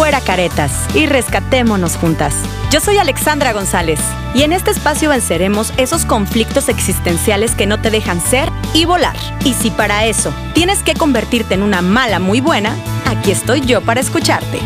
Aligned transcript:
fuera 0.00 0.22
caretas 0.22 0.72
y 0.94 1.04
rescatémonos 1.04 1.98
juntas. 1.98 2.34
Yo 2.70 2.80
soy 2.80 2.96
Alexandra 2.96 3.52
González 3.52 4.00
y 4.32 4.44
en 4.44 4.54
este 4.54 4.70
espacio 4.70 5.10
venceremos 5.10 5.74
esos 5.76 6.06
conflictos 6.06 6.70
existenciales 6.70 7.54
que 7.54 7.66
no 7.66 7.82
te 7.82 7.90
dejan 7.90 8.18
ser 8.18 8.48
y 8.72 8.86
volar. 8.86 9.14
Y 9.44 9.52
si 9.52 9.70
para 9.70 10.06
eso 10.06 10.32
tienes 10.54 10.82
que 10.82 10.94
convertirte 10.94 11.52
en 11.52 11.62
una 11.62 11.82
mala 11.82 12.18
muy 12.18 12.40
buena, 12.40 12.78
aquí 13.04 13.30
estoy 13.30 13.60
yo 13.60 13.82
para 13.82 14.00
escucharte. 14.00 14.60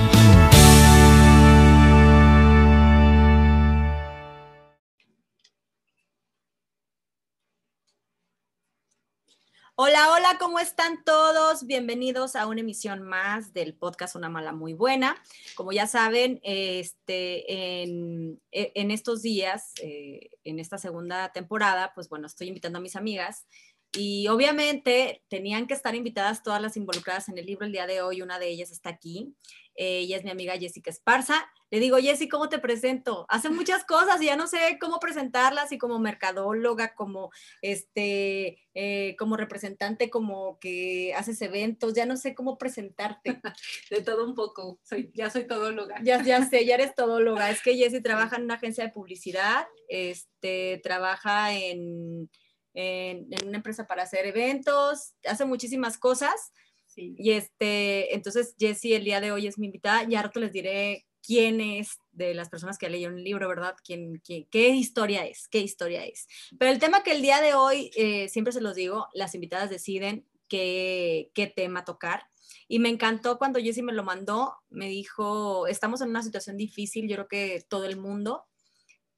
Hola, 9.76 10.12
hola, 10.12 10.36
¿cómo 10.38 10.60
están 10.60 11.02
todos? 11.02 11.66
Bienvenidos 11.66 12.36
a 12.36 12.46
una 12.46 12.60
emisión 12.60 13.02
más 13.02 13.52
del 13.52 13.74
podcast 13.74 14.14
Una 14.14 14.28
Mala 14.28 14.52
Muy 14.52 14.72
Buena. 14.72 15.20
Como 15.56 15.72
ya 15.72 15.88
saben, 15.88 16.38
este, 16.44 17.82
en, 17.82 18.40
e, 18.52 18.70
estos 18.74 19.22
días, 19.22 19.72
eh, 19.82 20.30
en 20.44 20.60
esta 20.60 20.78
segunda 20.78 21.32
temporada, 21.32 21.90
pues 21.92 22.08
bueno, 22.08 22.28
estoy 22.28 22.46
invitando 22.46 22.78
a 22.78 22.82
mis 22.82 22.94
amigas 22.94 23.48
y 23.92 24.28
obviamente 24.28 25.24
tenían 25.26 25.66
que 25.66 25.74
estar 25.74 25.96
invitadas 25.96 26.44
todas 26.44 26.62
las 26.62 26.76
involucradas 26.76 27.28
en 27.28 27.38
el 27.38 27.46
libro 27.46 27.66
el 27.66 27.72
día 27.72 27.88
de 27.88 28.00
hoy. 28.00 28.22
Una 28.22 28.38
de 28.38 28.50
ellas 28.50 28.70
está 28.70 28.90
aquí. 28.90 29.34
Eh, 29.74 29.98
ella 29.98 30.18
es 30.18 30.22
mi 30.22 30.30
amiga 30.30 30.56
Jessica 30.56 30.90
Esparza. 30.90 31.50
Le 31.74 31.80
digo, 31.80 31.96
Jessy, 31.96 32.28
¿cómo 32.28 32.48
te 32.48 32.60
presento? 32.60 33.26
Hace 33.28 33.50
muchas 33.50 33.84
cosas 33.84 34.22
y 34.22 34.26
ya 34.26 34.36
no 34.36 34.46
sé 34.46 34.78
cómo 34.80 35.00
presentarlas 35.00 35.72
y 35.72 35.78
como 35.78 35.98
mercadóloga, 35.98 36.94
como 36.94 37.32
este, 37.62 38.64
eh, 38.74 39.16
como 39.18 39.36
representante, 39.36 40.08
como 40.08 40.60
que 40.60 41.12
haces 41.16 41.42
eventos, 41.42 41.92
ya 41.92 42.06
no 42.06 42.16
sé 42.16 42.32
cómo 42.32 42.58
presentarte. 42.58 43.40
De 43.90 44.02
todo 44.02 44.24
un 44.24 44.36
poco, 44.36 44.78
soy, 44.84 45.10
ya 45.14 45.30
soy 45.30 45.48
todóloga. 45.48 45.96
Ya, 46.04 46.22
ya 46.22 46.46
sé, 46.46 46.64
ya 46.64 46.76
eres 46.76 46.94
todóloga. 46.94 47.50
Es 47.50 47.60
que 47.60 47.76
Jessy 47.76 48.00
trabaja 48.00 48.36
en 48.36 48.44
una 48.44 48.54
agencia 48.54 48.84
de 48.84 48.92
publicidad, 48.92 49.66
este, 49.88 50.80
trabaja 50.84 51.54
en, 51.54 52.30
en, 52.72 53.26
en 53.32 53.48
una 53.48 53.56
empresa 53.56 53.88
para 53.88 54.04
hacer 54.04 54.26
eventos, 54.26 55.14
hace 55.24 55.44
muchísimas 55.44 55.98
cosas 55.98 56.52
y 56.96 57.32
este, 57.32 58.14
entonces 58.14 58.54
Jessie 58.56 58.94
el 58.94 59.04
día 59.04 59.20
de 59.20 59.32
hoy 59.32 59.48
es 59.48 59.58
mi 59.58 59.66
invitada 59.66 60.04
y 60.08 60.14
ahora 60.14 60.30
les 60.36 60.52
diré 60.52 61.06
quién 61.24 61.60
es 61.60 61.98
de 62.12 62.34
las 62.34 62.50
personas 62.50 62.78
que 62.78 62.88
leyeron 62.88 63.18
el 63.18 63.24
libro, 63.24 63.48
¿verdad? 63.48 63.76
¿Quién, 63.84 64.20
qué 64.22 64.68
historia 64.68 65.26
es? 65.26 65.48
¿Qué 65.48 65.58
historia 65.58 66.04
es? 66.04 66.26
Pero 66.58 66.70
el 66.70 66.78
tema 66.78 67.02
que 67.02 67.12
el 67.12 67.22
día 67.22 67.40
de 67.40 67.54
hoy, 67.54 67.90
eh, 67.96 68.28
siempre 68.28 68.52
se 68.52 68.60
los 68.60 68.74
digo, 68.74 69.08
las 69.14 69.34
invitadas 69.34 69.70
deciden 69.70 70.26
qué, 70.48 71.30
qué 71.34 71.46
tema 71.46 71.84
tocar. 71.84 72.26
Y 72.68 72.78
me 72.78 72.90
encantó 72.90 73.38
cuando 73.38 73.58
Jessie 73.58 73.82
me 73.82 73.92
lo 73.92 74.04
mandó, 74.04 74.54
me 74.68 74.88
dijo, 74.88 75.66
estamos 75.66 76.00
en 76.02 76.10
una 76.10 76.22
situación 76.22 76.56
difícil, 76.56 77.08
yo 77.08 77.16
creo 77.16 77.28
que 77.28 77.66
todo 77.68 77.86
el 77.86 77.96
mundo. 77.96 78.44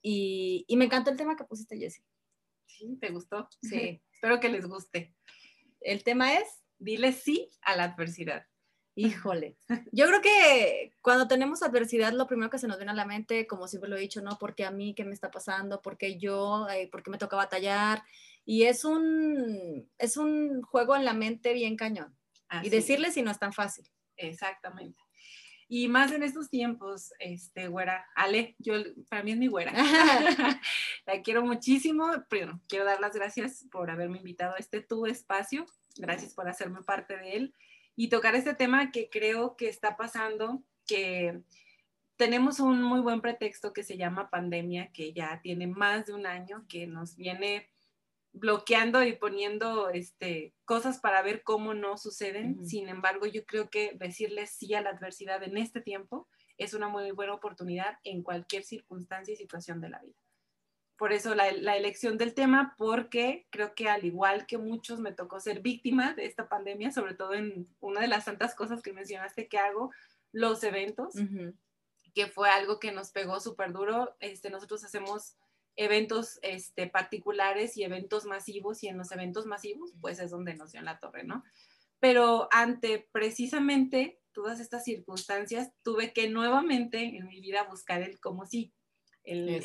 Y, 0.00 0.64
y 0.68 0.76
me 0.76 0.84
encantó 0.84 1.10
el 1.10 1.16
tema 1.16 1.36
que 1.36 1.44
pusiste, 1.44 1.76
Jessie. 1.76 2.04
Sí, 2.66 2.96
¿te 3.00 3.10
gustó? 3.10 3.48
Sí. 3.62 4.00
Espero 4.12 4.38
que 4.38 4.48
les 4.48 4.66
guste. 4.66 5.14
El 5.80 6.04
tema 6.04 6.34
es 6.34 6.46
dile 6.78 7.12
sí 7.12 7.50
a 7.62 7.76
la 7.76 7.84
adversidad. 7.84 8.46
Híjole. 8.98 9.58
Yo 9.92 10.06
creo 10.06 10.22
que 10.22 10.90
cuando 11.02 11.28
tenemos 11.28 11.62
adversidad, 11.62 12.14
lo 12.14 12.26
primero 12.26 12.48
que 12.48 12.58
se 12.58 12.66
nos 12.66 12.78
viene 12.78 12.92
a 12.92 12.94
la 12.94 13.04
mente, 13.04 13.46
como 13.46 13.68
siempre 13.68 13.90
lo 13.90 13.96
he 13.96 14.00
dicho, 14.00 14.22
¿no? 14.22 14.38
Porque 14.38 14.64
a 14.64 14.70
mí, 14.70 14.94
¿qué 14.94 15.04
me 15.04 15.12
está 15.12 15.30
pasando? 15.30 15.82
¿Por 15.82 15.98
qué 15.98 16.16
yo? 16.16 16.66
¿Por 16.90 17.02
qué 17.02 17.10
me 17.10 17.18
toca 17.18 17.36
batallar? 17.36 18.02
Y 18.46 18.62
es 18.62 18.86
un, 18.86 19.86
es 19.98 20.16
un 20.16 20.62
juego 20.62 20.96
en 20.96 21.04
la 21.04 21.12
mente 21.12 21.52
bien 21.52 21.76
cañón. 21.76 22.16
y 22.62 22.70
decirle 22.70 23.10
si 23.12 23.20
no 23.20 23.30
es 23.30 23.38
tan 23.38 23.52
fácil. 23.52 23.86
Exactamente. 24.16 24.98
Y 25.68 25.88
más 25.88 26.12
en 26.12 26.22
estos 26.22 26.48
tiempos, 26.48 27.12
este, 27.18 27.68
güera, 27.68 28.06
Ale, 28.14 28.56
yo, 28.58 28.76
para 29.10 29.22
mí 29.22 29.32
es 29.32 29.38
mi 29.38 29.48
güera. 29.48 29.72
la 31.06 31.20
quiero 31.22 31.42
muchísimo. 31.42 32.10
Primero, 32.30 32.62
quiero 32.66 32.86
dar 32.86 33.00
las 33.00 33.12
gracias 33.12 33.66
por 33.70 33.90
haberme 33.90 34.18
invitado 34.18 34.54
a 34.54 34.58
este 34.58 34.80
tu 34.80 35.04
espacio. 35.04 35.66
Gracias 35.98 36.32
por 36.32 36.48
hacerme 36.48 36.82
parte 36.82 37.18
de 37.18 37.36
él 37.36 37.54
y 37.96 38.08
tocar 38.08 38.36
este 38.36 38.54
tema 38.54 38.92
que 38.92 39.08
creo 39.08 39.56
que 39.56 39.68
está 39.68 39.96
pasando, 39.96 40.62
que 40.86 41.40
tenemos 42.16 42.60
un 42.60 42.82
muy 42.82 43.00
buen 43.00 43.20
pretexto 43.20 43.72
que 43.72 43.82
se 43.82 43.96
llama 43.96 44.30
pandemia, 44.30 44.92
que 44.92 45.12
ya 45.12 45.40
tiene 45.42 45.66
más 45.66 46.06
de 46.06 46.12
un 46.12 46.26
año, 46.26 46.66
que 46.68 46.86
nos 46.86 47.16
viene 47.16 47.70
bloqueando 48.32 49.02
y 49.02 49.14
poniendo 49.14 49.88
este, 49.88 50.54
cosas 50.66 51.00
para 51.00 51.22
ver 51.22 51.42
cómo 51.42 51.72
no 51.74 51.96
suceden. 51.96 52.66
Sin 52.66 52.88
embargo, 52.88 53.26
yo 53.26 53.44
creo 53.46 53.70
que 53.70 53.92
decirle 53.94 54.46
sí 54.46 54.74
a 54.74 54.82
la 54.82 54.90
adversidad 54.90 55.42
en 55.42 55.56
este 55.56 55.80
tiempo 55.80 56.28
es 56.58 56.74
una 56.74 56.88
muy 56.88 57.10
buena 57.12 57.34
oportunidad 57.34 57.98
en 58.04 58.22
cualquier 58.22 58.62
circunstancia 58.62 59.32
y 59.32 59.36
situación 59.36 59.80
de 59.80 59.88
la 59.90 60.00
vida. 60.00 60.16
Por 60.96 61.12
eso 61.12 61.34
la, 61.34 61.48
elección 61.48 62.16
del 62.16 62.34
tema, 62.34 62.74
porque 62.78 63.46
creo 63.50 63.74
que 63.74 63.88
al 63.88 64.04
igual 64.04 64.46
que 64.46 64.56
muchos 64.56 64.98
me 64.98 65.12
tocó 65.12 65.40
ser 65.40 65.60
víctima 65.60 66.14
de 66.14 66.24
esta 66.24 66.48
pandemia, 66.48 66.90
sobre 66.90 67.14
todo 67.14 67.34
en 67.34 67.68
una 67.80 68.00
de 68.00 68.08
las 68.08 68.24
tantas 68.24 68.54
cosas 68.54 68.82
que 68.82 68.92
mencionaste 68.92 69.46
que 69.46 69.58
hago, 69.58 69.90
los 70.32 70.62
eventos, 70.64 71.14
que 72.14 72.26
fue 72.26 72.48
algo 72.48 72.78
que 72.80 72.92
nos 72.92 73.10
pegó 73.10 73.40
súper 73.40 73.72
duro. 73.72 74.16
Este, 74.20 74.48
nosotros 74.48 74.84
hacemos 74.84 75.36
eventos 75.76 76.38
este, 76.42 76.86
particulares 76.86 77.76
y 77.76 77.84
eventos 77.84 78.24
masivos 78.24 78.82
y 78.82 78.88
en 78.88 78.96
los 78.96 79.12
eventos 79.12 79.46
masivos 79.46 79.92
pues 80.00 80.18
es 80.18 80.30
donde 80.30 80.54
nos 80.54 80.72
dio 80.72 80.80
en 80.80 80.86
la 80.86 80.98
torre, 80.98 81.24
¿no? 81.24 81.44
Pero 82.00 82.48
ante 82.50 83.08
precisamente 83.12 84.20
todas 84.32 84.60
estas 84.60 84.84
circunstancias 84.84 85.72
tuve 85.82 86.12
que 86.12 86.28
nuevamente 86.28 87.02
en 87.02 87.26
mi 87.26 87.40
vida 87.40 87.64
buscar 87.64 88.02
el 88.02 88.20
cómo 88.20 88.46
sí, 88.46 88.72
el, 89.26 89.62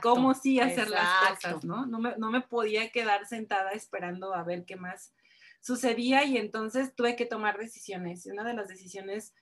cómo 0.00 0.34
sí 0.34 0.60
hacer 0.60 0.88
las 0.88 1.30
cosas, 1.30 1.64
¿no? 1.64 1.84
No 1.86 1.98
me, 1.98 2.16
no 2.16 2.30
me 2.30 2.40
podía 2.40 2.90
quedar 2.90 3.26
sentada 3.26 3.72
esperando 3.72 4.34
a 4.34 4.44
ver 4.44 4.64
qué 4.64 4.76
más 4.76 5.12
sucedía 5.60 6.24
y 6.24 6.36
entonces 6.36 6.94
tuve 6.94 7.16
que 7.16 7.26
tomar 7.26 7.58
decisiones. 7.58 8.24
Y 8.24 8.30
una 8.30 8.44
de 8.44 8.54
las 8.54 8.68
decisiones 8.68 9.34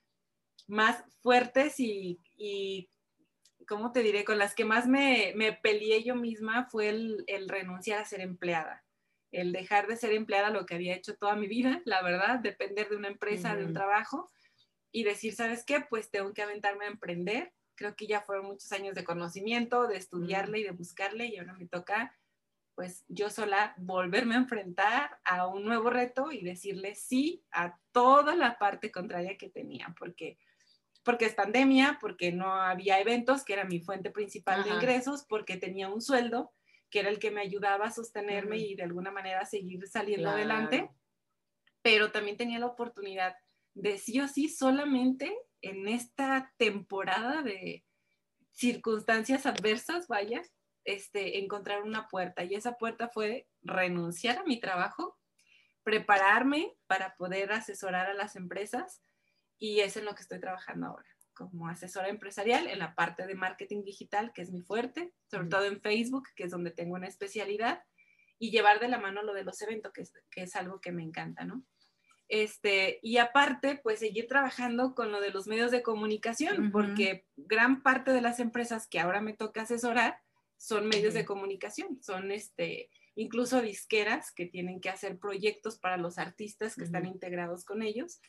más 0.66 1.04
fuertes 1.22 1.78
y, 1.78 2.20
y 2.36 2.90
¿cómo 3.68 3.92
te 3.92 4.02
diré? 4.02 4.24
Con 4.24 4.38
las 4.38 4.54
que 4.54 4.64
más 4.64 4.86
me, 4.86 5.32
me 5.36 5.52
peleé 5.52 6.02
yo 6.02 6.16
misma 6.16 6.68
fue 6.70 6.88
el, 6.88 7.24
el, 7.26 7.48
renunciar 7.48 8.00
a 8.00 8.04
ser 8.04 8.20
empleada, 8.20 8.84
el 9.30 9.52
dejar 9.52 9.86
de 9.86 9.96
ser 9.96 10.12
empleada, 10.12 10.50
lo 10.50 10.66
que 10.66 10.74
había 10.74 10.96
hecho 10.96 11.16
toda 11.16 11.36
mi 11.36 11.46
vida, 11.46 11.82
la 11.84 12.02
verdad, 12.02 12.38
depender 12.40 12.88
de 12.88 12.96
una 12.96 13.08
empresa, 13.08 13.54
de 13.54 13.64
un 13.64 13.74
trabajo 13.74 14.30
y 14.90 15.04
decir, 15.04 15.34
¿sabes 15.34 15.64
qué? 15.64 15.80
Pues 15.80 16.10
tengo 16.10 16.32
que 16.32 16.42
aventarme 16.42 16.86
a 16.86 16.88
emprender. 16.88 17.52
Creo 17.78 17.94
que 17.94 18.08
ya 18.08 18.22
fueron 18.22 18.46
muchos 18.46 18.72
años 18.72 18.96
de 18.96 19.04
conocimiento, 19.04 19.86
de 19.86 19.96
estudiarle 19.96 20.58
y 20.58 20.64
de 20.64 20.72
buscarle 20.72 21.26
y 21.26 21.38
ahora 21.38 21.52
me 21.52 21.66
toca 21.66 22.12
pues 22.74 23.04
yo 23.08 23.28
sola 23.28 23.74
volverme 23.76 24.36
a 24.36 24.38
enfrentar 24.38 25.18
a 25.24 25.48
un 25.48 25.64
nuevo 25.64 25.90
reto 25.90 26.30
y 26.30 26.44
decirle 26.44 26.94
sí 26.94 27.44
a 27.50 27.76
toda 27.90 28.36
la 28.36 28.56
parte 28.56 28.92
contraria 28.92 29.36
que 29.36 29.48
tenía, 29.48 29.94
porque 29.98 30.38
porque 31.02 31.24
es 31.24 31.34
pandemia, 31.34 31.98
porque 32.00 32.32
no 32.32 32.52
había 32.52 33.00
eventos, 33.00 33.42
que 33.42 33.54
era 33.54 33.64
mi 33.64 33.80
fuente 33.80 34.10
principal 34.10 34.62
de 34.62 34.70
ingresos, 34.70 35.24
porque 35.28 35.56
tenía 35.56 35.88
un 35.88 36.00
sueldo, 36.00 36.52
que 36.90 37.00
era 37.00 37.08
el 37.08 37.18
que 37.18 37.30
me 37.30 37.40
ayudaba 37.40 37.86
a 37.86 37.90
sostenerme 37.90 38.58
y 38.58 38.74
de 38.74 38.82
alguna 38.82 39.10
manera 39.10 39.44
seguir 39.44 39.88
saliendo 39.88 40.30
adelante, 40.30 40.90
pero 41.82 42.12
también 42.12 42.36
tenía 42.36 42.58
la 42.58 42.66
oportunidad 42.66 43.34
de 43.74 43.98
sí 43.98 44.20
o 44.20 44.28
sí 44.28 44.48
solamente 44.48 45.36
en 45.62 45.88
esta 45.88 46.52
temporada 46.56 47.42
de 47.42 47.84
circunstancias 48.52 49.46
adversas, 49.46 50.08
vaya, 50.08 50.42
este, 50.84 51.38
encontrar 51.38 51.82
una 51.82 52.08
puerta. 52.08 52.44
Y 52.44 52.54
esa 52.54 52.76
puerta 52.76 53.08
fue 53.08 53.46
renunciar 53.62 54.38
a 54.38 54.44
mi 54.44 54.60
trabajo, 54.60 55.18
prepararme 55.82 56.74
para 56.86 57.14
poder 57.16 57.52
asesorar 57.52 58.06
a 58.06 58.14
las 58.14 58.36
empresas 58.36 59.02
y 59.58 59.80
es 59.80 59.96
en 59.96 60.04
lo 60.04 60.14
que 60.14 60.22
estoy 60.22 60.40
trabajando 60.40 60.86
ahora 60.86 61.08
como 61.38 61.68
asesora 61.68 62.08
empresarial 62.08 62.66
en 62.66 62.80
la 62.80 62.96
parte 62.96 63.26
de 63.26 63.36
marketing 63.36 63.84
digital, 63.84 64.32
que 64.32 64.42
es 64.42 64.50
mi 64.50 64.60
fuerte, 64.60 65.14
sobre 65.30 65.46
todo 65.46 65.64
en 65.66 65.80
Facebook, 65.80 66.26
que 66.34 66.44
es 66.44 66.50
donde 66.50 66.72
tengo 66.72 66.96
una 66.96 67.06
especialidad, 67.06 67.84
y 68.40 68.50
llevar 68.50 68.80
de 68.80 68.88
la 68.88 68.98
mano 68.98 69.22
lo 69.22 69.32
de 69.34 69.44
los 69.44 69.62
eventos, 69.62 69.92
que 69.92 70.02
es, 70.02 70.12
que 70.30 70.42
es 70.42 70.56
algo 70.56 70.80
que 70.80 70.90
me 70.90 71.04
encanta, 71.04 71.44
¿no? 71.44 71.64
Este, 72.28 73.00
y 73.02 73.16
aparte, 73.16 73.80
pues 73.82 74.00
seguir 74.00 74.26
trabajando 74.26 74.94
con 74.94 75.10
lo 75.10 75.20
de 75.20 75.30
los 75.30 75.46
medios 75.46 75.70
de 75.70 75.82
comunicación, 75.82 76.70
porque 76.70 77.24
gran 77.36 77.82
parte 77.82 78.12
de 78.12 78.20
las 78.20 78.38
empresas 78.38 78.86
que 78.86 79.00
ahora 79.00 79.22
me 79.22 79.32
toca 79.32 79.62
asesorar 79.62 80.20
son 80.58 80.88
medios 80.88 81.14
de 81.14 81.24
comunicación, 81.24 82.02
son 82.02 82.30
este, 82.30 82.90
incluso 83.14 83.62
disqueras 83.62 84.30
que 84.32 84.44
tienen 84.44 84.80
que 84.80 84.90
hacer 84.90 85.18
proyectos 85.18 85.78
para 85.78 85.96
los 85.96 86.18
artistas 86.18 86.74
que 86.74 86.84
están 86.84 87.06
integrados 87.06 87.64
con 87.64 87.82
ellos 87.82 88.20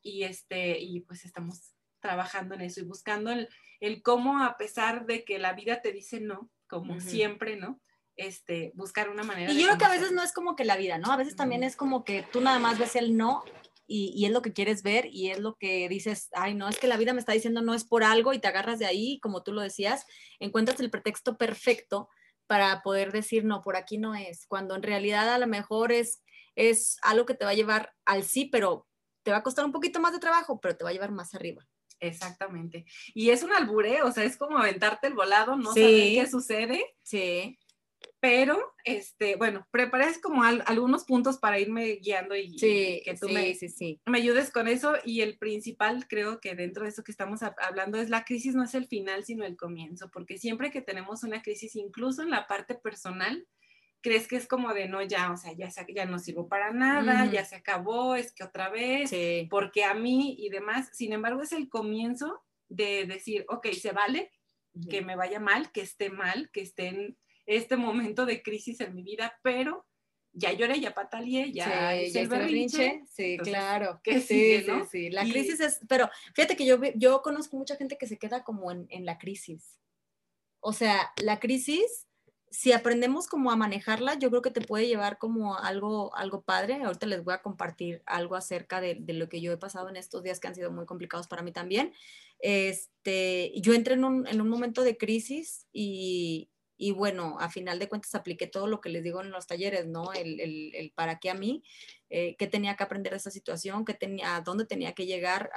y, 0.00 0.24
este, 0.24 0.78
y 0.78 1.00
pues 1.00 1.24
estamos 1.24 1.74
trabajando 2.00 2.54
en 2.54 2.62
eso 2.62 2.80
y 2.80 2.84
buscando 2.84 3.30
el, 3.30 3.48
el 3.80 4.02
cómo, 4.02 4.42
a 4.42 4.56
pesar 4.56 5.04
de 5.06 5.24
que 5.24 5.38
la 5.38 5.52
vida 5.52 5.82
te 5.82 5.92
dice 5.92 6.20
no, 6.20 6.50
como 6.66 7.00
siempre, 7.00 7.56
¿no? 7.56 7.80
Este, 8.16 8.72
buscar 8.74 9.08
una 9.08 9.22
manera. 9.22 9.52
Y 9.52 9.58
yo 9.58 9.66
creo 9.66 9.78
que 9.78 9.84
a 9.84 9.90
veces 9.90 10.12
no 10.12 10.22
es 10.22 10.32
como 10.32 10.54
que 10.54 10.64
la 10.64 10.76
vida, 10.76 10.98
¿no? 10.98 11.12
A 11.12 11.16
veces 11.16 11.34
también 11.34 11.62
es 11.62 11.76
como 11.76 12.04
que 12.04 12.26
tú 12.30 12.40
nada 12.40 12.58
más 12.58 12.78
ves 12.78 12.94
el 12.94 13.16
no 13.16 13.42
y, 13.86 14.12
y, 14.14 14.26
es 14.26 14.32
lo 14.32 14.42
que 14.42 14.52
quieres 14.52 14.82
ver 14.82 15.06
y 15.06 15.30
es 15.30 15.38
lo 15.38 15.56
que 15.56 15.88
dices, 15.88 16.28
ay, 16.32 16.54
no, 16.54 16.68
es 16.68 16.78
que 16.78 16.88
la 16.88 16.96
vida 16.96 17.14
me 17.14 17.20
está 17.20 17.32
diciendo 17.32 17.62
no 17.62 17.74
es 17.74 17.84
por 17.84 18.04
algo 18.04 18.32
y 18.32 18.38
te 18.38 18.48
agarras 18.48 18.78
de 18.78 18.86
ahí, 18.86 19.18
como 19.20 19.42
tú 19.42 19.52
lo 19.52 19.60
decías, 19.62 20.06
encuentras 20.40 20.78
el 20.80 20.90
pretexto 20.90 21.36
perfecto 21.36 22.08
para 22.46 22.82
poder 22.82 23.12
decir, 23.12 23.44
no, 23.44 23.62
por 23.62 23.76
aquí 23.76 23.98
no 23.98 24.14
es, 24.14 24.46
cuando 24.46 24.74
en 24.76 24.82
realidad 24.82 25.32
a 25.32 25.38
lo 25.38 25.46
mejor 25.46 25.90
es, 25.90 26.22
es 26.54 26.98
algo 27.02 27.24
que 27.24 27.34
te 27.34 27.44
va 27.44 27.52
a 27.52 27.54
llevar 27.54 27.94
al 28.04 28.24
sí, 28.24 28.44
pero 28.44 28.86
te 29.22 29.30
va 29.30 29.38
a 29.38 29.42
costar 29.42 29.64
un 29.64 29.72
poquito 29.72 30.00
más 30.00 30.12
de 30.12 30.18
trabajo, 30.18 30.60
pero 30.60 30.76
te 30.76 30.84
va 30.84 30.90
a 30.90 30.92
llevar 30.92 31.12
más 31.12 31.34
arriba. 31.34 31.66
Exactamente. 32.00 32.84
Y 33.14 33.30
es 33.30 33.44
un 33.44 33.52
albureo, 33.52 34.06
o 34.06 34.12
sea, 34.12 34.24
es 34.24 34.36
como 34.36 34.58
aventarte 34.58 35.06
el 35.06 35.14
volado, 35.14 35.56
no 35.56 35.72
saber 35.72 36.14
qué 36.14 36.26
sucede. 36.28 36.84
Sí. 37.02 37.58
Pero, 38.20 38.74
este, 38.84 39.36
bueno, 39.36 39.66
prepares 39.72 40.18
como 40.18 40.44
algunos 40.44 41.04
puntos 41.04 41.38
para 41.38 41.58
irme 41.58 41.96
guiando 41.96 42.36
y, 42.36 42.56
que 42.56 43.16
tú 43.20 43.28
me, 43.28 43.54
sí, 43.54 44.00
me 44.06 44.18
ayudes 44.18 44.50
con 44.50 44.68
eso. 44.68 44.94
Y 45.04 45.22
el 45.22 45.38
principal, 45.38 46.06
creo 46.08 46.40
que 46.40 46.54
dentro 46.54 46.84
de 46.84 46.90
eso 46.90 47.02
que 47.02 47.10
estamos 47.10 47.40
hablando, 47.42 47.98
es 47.98 48.10
la 48.10 48.24
crisis 48.24 48.54
no 48.54 48.62
es 48.62 48.74
el 48.74 48.86
final, 48.86 49.24
sino 49.24 49.44
el 49.44 49.56
comienzo, 49.56 50.08
porque 50.12 50.38
siempre 50.38 50.70
que 50.70 50.82
tenemos 50.82 51.24
una 51.24 51.42
crisis, 51.42 51.74
incluso 51.74 52.22
en 52.22 52.30
la 52.30 52.46
parte 52.46 52.76
personal, 52.76 53.46
crees 54.02 54.28
que 54.28 54.36
es 54.36 54.46
como 54.46 54.74
de 54.74 54.88
no, 54.88 55.02
ya, 55.02 55.32
o 55.32 55.36
sea, 55.36 55.52
ya, 55.52 55.70
ya 55.94 56.06
no 56.06 56.18
sirvo 56.18 56.48
para 56.48 56.72
nada, 56.72 57.26
ya 57.26 57.44
se 57.44 57.56
acabó, 57.56 58.14
es 58.14 58.32
que 58.32 58.44
otra 58.44 58.68
vez, 58.68 59.10
porque 59.48 59.84
a 59.84 59.94
mí 59.94 60.36
y 60.38 60.48
demás. 60.50 60.90
Sin 60.92 61.12
embargo, 61.12 61.42
es 61.42 61.52
el 61.52 61.68
comienzo 61.68 62.42
de 62.68 63.06
decir, 63.06 63.44
ok, 63.48 63.68
se 63.72 63.92
vale 63.92 64.30
que 64.88 65.02
me 65.02 65.16
vaya 65.16 65.38
mal, 65.38 65.70
que 65.70 65.82
esté 65.82 66.10
mal, 66.10 66.50
que 66.52 66.62
esté 66.62 66.88
en 66.88 67.18
este 67.56 67.76
momento 67.76 68.26
de 68.26 68.42
crisis 68.42 68.80
en 68.80 68.94
mi 68.94 69.02
vida, 69.02 69.38
pero 69.42 69.86
ya 70.32 70.52
lloré, 70.52 70.80
ya 70.80 70.94
pataleé, 70.94 71.52
ya 71.52 71.92
sí, 71.92 72.18
el 72.18 72.28
berrinche. 72.28 73.02
Sí, 73.06 73.36
claro. 73.38 74.00
Que 74.02 74.20
sí, 74.20 74.62
sí, 74.62 74.72
sí, 74.90 75.10
La 75.10 75.22
crisis 75.22 75.60
es, 75.60 75.80
pero 75.88 76.08
fíjate 76.34 76.56
que 76.56 76.64
yo, 76.64 76.78
yo 76.94 77.22
conozco 77.22 77.56
mucha 77.56 77.76
gente 77.76 77.98
que 77.98 78.06
se 78.06 78.18
queda 78.18 78.42
como 78.42 78.70
en, 78.70 78.86
en 78.88 79.04
la 79.04 79.18
crisis. 79.18 79.78
O 80.60 80.72
sea, 80.72 81.12
la 81.16 81.40
crisis 81.40 82.06
si 82.52 82.72
aprendemos 82.72 83.28
como 83.28 83.50
a 83.50 83.56
manejarla, 83.56 84.18
yo 84.18 84.28
creo 84.28 84.42
que 84.42 84.50
te 84.50 84.60
puede 84.60 84.86
llevar 84.86 85.16
como 85.16 85.56
algo, 85.56 86.14
algo 86.14 86.42
padre. 86.42 86.82
Ahorita 86.84 87.06
les 87.06 87.24
voy 87.24 87.32
a 87.32 87.40
compartir 87.40 88.02
algo 88.04 88.36
acerca 88.36 88.82
de, 88.82 89.02
lo 89.08 89.30
que 89.30 89.40
yo 89.40 89.52
he 89.52 89.56
pasado 89.56 89.88
en 89.88 89.96
estos 89.96 90.22
días 90.22 90.38
que 90.38 90.48
han 90.48 90.54
sido 90.54 90.70
muy 90.70 90.84
complicados 90.84 91.28
para 91.28 91.42
mí 91.42 91.50
también. 91.50 91.94
Este, 92.40 93.52
yo 93.56 93.72
entré 93.72 93.94
en 93.94 94.04
un, 94.04 94.26
en 94.26 94.42
un 94.42 94.50
momento 94.50 94.82
de 94.82 94.98
crisis 94.98 95.66
y, 95.72 96.50
y, 96.82 96.90
bueno, 96.90 97.36
a 97.38 97.48
final 97.48 97.78
de 97.78 97.88
cuentas 97.88 98.12
apliqué 98.16 98.48
todo 98.48 98.66
lo 98.66 98.80
que 98.80 98.88
les 98.88 99.04
digo 99.04 99.20
en 99.20 99.30
los 99.30 99.46
talleres, 99.46 99.86
¿no? 99.86 100.12
El, 100.12 100.40
el, 100.40 100.92
para 100.96 101.20
qué 101.20 101.30
a 101.30 101.34
mí, 101.34 101.62
eh, 102.10 102.34
qué 102.36 102.48
tenía 102.48 102.74
que 102.74 102.82
aprender 102.82 103.12
de 103.12 103.18
esa 103.18 103.30
situación, 103.30 103.84
qué 103.84 103.94
tenía, 103.94 104.34
a 104.34 104.40
dónde 104.40 104.66
tenía 104.66 104.92
que 104.92 105.06
llegar, 105.06 105.48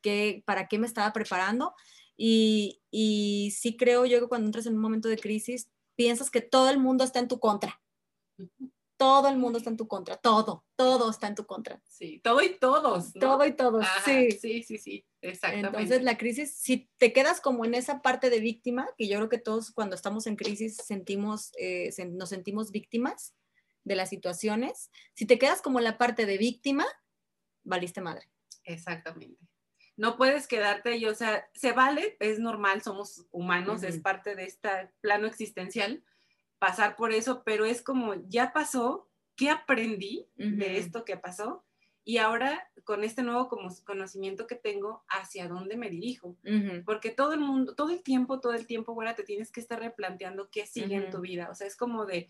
qué, 0.00 0.42
para 0.44 0.66
qué 0.66 0.80
me 0.80 0.88
estaba 0.88 1.12
preparando. 1.12 1.72
Y, 2.16 2.82
y 2.90 3.52
sí 3.56 3.76
creo 3.76 4.06
yo 4.06 4.18
que 4.18 4.26
cuando 4.26 4.46
entras 4.46 4.66
en 4.66 4.74
un 4.74 4.80
momento 4.80 5.08
de 5.08 5.18
crisis, 5.18 5.70
piensas 5.94 6.30
que 6.30 6.40
todo 6.40 6.68
el 6.68 6.80
mundo 6.80 7.04
está 7.04 7.20
en 7.20 7.28
tu 7.28 7.38
contra. 7.38 7.80
Todo 9.02 9.28
el 9.28 9.36
mundo 9.36 9.58
está 9.58 9.68
en 9.68 9.76
tu 9.76 9.88
contra, 9.88 10.16
todo, 10.16 10.64
todo 10.76 11.10
está 11.10 11.26
en 11.26 11.34
tu 11.34 11.44
contra. 11.44 11.82
Sí, 11.88 12.20
todo 12.22 12.40
y 12.40 12.56
todos. 12.56 13.12
Todo 13.14 13.44
y 13.44 13.52
todos, 13.52 13.84
sí. 14.04 14.30
Sí, 14.30 14.62
sí, 14.62 14.78
sí, 14.78 15.04
exactamente. 15.20 15.66
Entonces 15.70 16.04
la 16.04 16.16
crisis, 16.16 16.54
si 16.54 16.88
te 16.98 17.12
quedas 17.12 17.40
como 17.40 17.64
en 17.64 17.74
esa 17.74 18.00
parte 18.00 18.30
de 18.30 18.38
víctima, 18.38 18.88
que 18.96 19.08
yo 19.08 19.16
creo 19.16 19.28
que 19.28 19.38
todos 19.38 19.72
cuando 19.72 19.96
estamos 19.96 20.28
en 20.28 20.36
crisis 20.36 20.76
sentimos, 20.76 21.50
eh, 21.58 21.92
nos 22.12 22.28
sentimos 22.28 22.70
víctimas 22.70 23.34
de 23.82 23.96
las 23.96 24.08
situaciones, 24.08 24.92
si 25.14 25.26
te 25.26 25.36
quedas 25.36 25.62
como 25.62 25.80
en 25.80 25.84
la 25.84 25.98
parte 25.98 26.24
de 26.24 26.38
víctima, 26.38 26.86
valiste 27.64 28.00
madre. 28.00 28.30
Exactamente 28.62 29.44
no 29.96 30.16
puedes 30.16 30.46
quedarte 30.46 30.96
y, 30.96 31.04
o 31.04 31.14
sea, 31.14 31.48
se 31.54 31.72
vale, 31.72 32.16
es 32.18 32.38
normal, 32.38 32.82
somos 32.82 33.26
humanos, 33.30 33.82
es 33.82 34.00
parte 34.00 34.34
de 34.34 34.44
este 34.44 34.68
plano 35.00 35.26
existencial 35.26 36.02
pasar 36.62 36.94
por 36.94 37.12
eso, 37.12 37.42
pero 37.44 37.64
es 37.64 37.82
como, 37.82 38.14
ya 38.28 38.52
pasó, 38.52 39.10
¿qué 39.34 39.50
aprendí 39.50 40.28
de 40.36 40.78
esto 40.78 41.04
que 41.04 41.16
pasó? 41.16 41.64
Y 42.04 42.18
ahora, 42.18 42.70
con 42.84 43.02
este 43.02 43.24
nuevo 43.24 43.48
conocimiento 43.84 44.46
que 44.46 44.54
tengo, 44.54 45.04
¿hacia 45.08 45.48
dónde 45.48 45.76
me 45.76 45.90
dirijo? 45.90 46.36
Porque 46.84 47.10
todo 47.10 47.32
el 47.32 47.40
mundo, 47.40 47.74
todo 47.74 47.90
el 47.90 48.04
tiempo, 48.04 48.38
todo 48.38 48.52
el 48.52 48.68
tiempo, 48.68 48.92
ahora 48.92 49.16
te 49.16 49.24
tienes 49.24 49.50
que 49.50 49.58
estar 49.58 49.80
replanteando 49.80 50.50
qué 50.52 50.64
sigue 50.64 50.94
en 50.94 51.10
tu 51.10 51.20
vida. 51.20 51.48
O 51.50 51.56
sea, 51.56 51.66
es 51.66 51.74
como 51.74 52.06
de, 52.06 52.28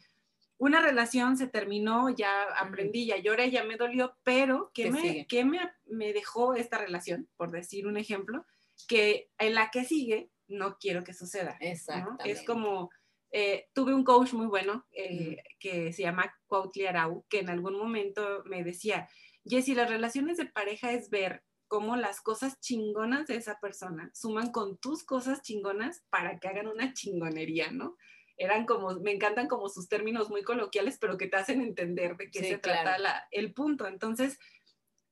una 0.57 0.81
relación 0.81 1.37
se 1.37 1.47
terminó, 1.47 2.09
ya 2.09 2.45
aprendí, 2.57 3.05
ya 3.05 3.19
lloré, 3.19 3.51
ya 3.51 3.65
me 3.65 3.77
dolió, 3.77 4.17
pero 4.23 4.71
¿qué, 4.73 4.91
me, 4.91 5.27
¿qué 5.27 5.45
me, 5.45 5.61
me, 5.85 6.15
dejó 6.15 6.55
esta 6.55 6.79
relación? 6.79 7.29
Por 7.37 7.51
decir 7.51 7.87
un 7.87 7.99
ejemplo, 7.99 8.47
que 8.89 9.31
en 9.37 9.55
la 9.57 9.71
que 9.71 9.85
sigue 9.85 10.31
no 10.49 10.79
quiero 10.79 11.05
que 11.05 11.13
suceda. 11.13 11.59
Exacto. 11.61 12.17
Es 12.25 12.43
como, 12.45 12.91
eh, 13.33 13.69
tuve 13.73 13.95
un 13.95 14.05
coach 14.05 14.33
muy 14.35 14.47
bueno 14.47 14.87
eh, 14.93 15.43
que 15.59 15.93
se 15.93 16.03
llama 16.03 16.33
Cuautli 16.47 16.87
Arau, 16.87 17.25
que 17.29 17.41
en 17.41 17.51
algún 17.51 17.77
momento 17.77 18.43
me 18.45 18.63
decía, 18.63 19.09
Jessy, 19.45 19.75
las 19.75 19.91
relaciones 19.91 20.37
de 20.37 20.47
pareja 20.47 20.93
es 20.93 21.11
ver 21.11 21.43
cómo 21.67 21.97
las 21.97 22.21
cosas 22.21 22.61
chingonas 22.61 23.27
de 23.27 23.37
esa 23.37 23.59
persona 23.59 24.11
suman 24.15 24.53
con 24.53 24.79
tus 24.79 25.05
cosas 25.05 25.43
chingonas 25.43 26.05
para 26.11 26.39
que 26.39 26.49
hagan 26.49 26.69
una 26.69 26.93
chingonería, 26.93 27.71
¿no? 27.71 27.97
eran 28.37 28.67
como, 28.67 28.99
me 29.01 29.13
encantan 29.13 29.49
como 29.49 29.69
sus 29.69 29.89
términos 29.89 30.29
muy 30.29 30.43
coloquiales, 30.43 30.99
pero 30.99 31.17
que 31.17 31.29
te 31.29 31.37
hacen 31.37 31.61
entender 31.61 32.17
de 32.17 32.31
qué 32.31 32.41
se 32.41 32.59
trata 32.59 32.99
la, 32.99 33.25
el 33.31 33.53
punto. 33.55 33.87
Entonces, 33.87 34.39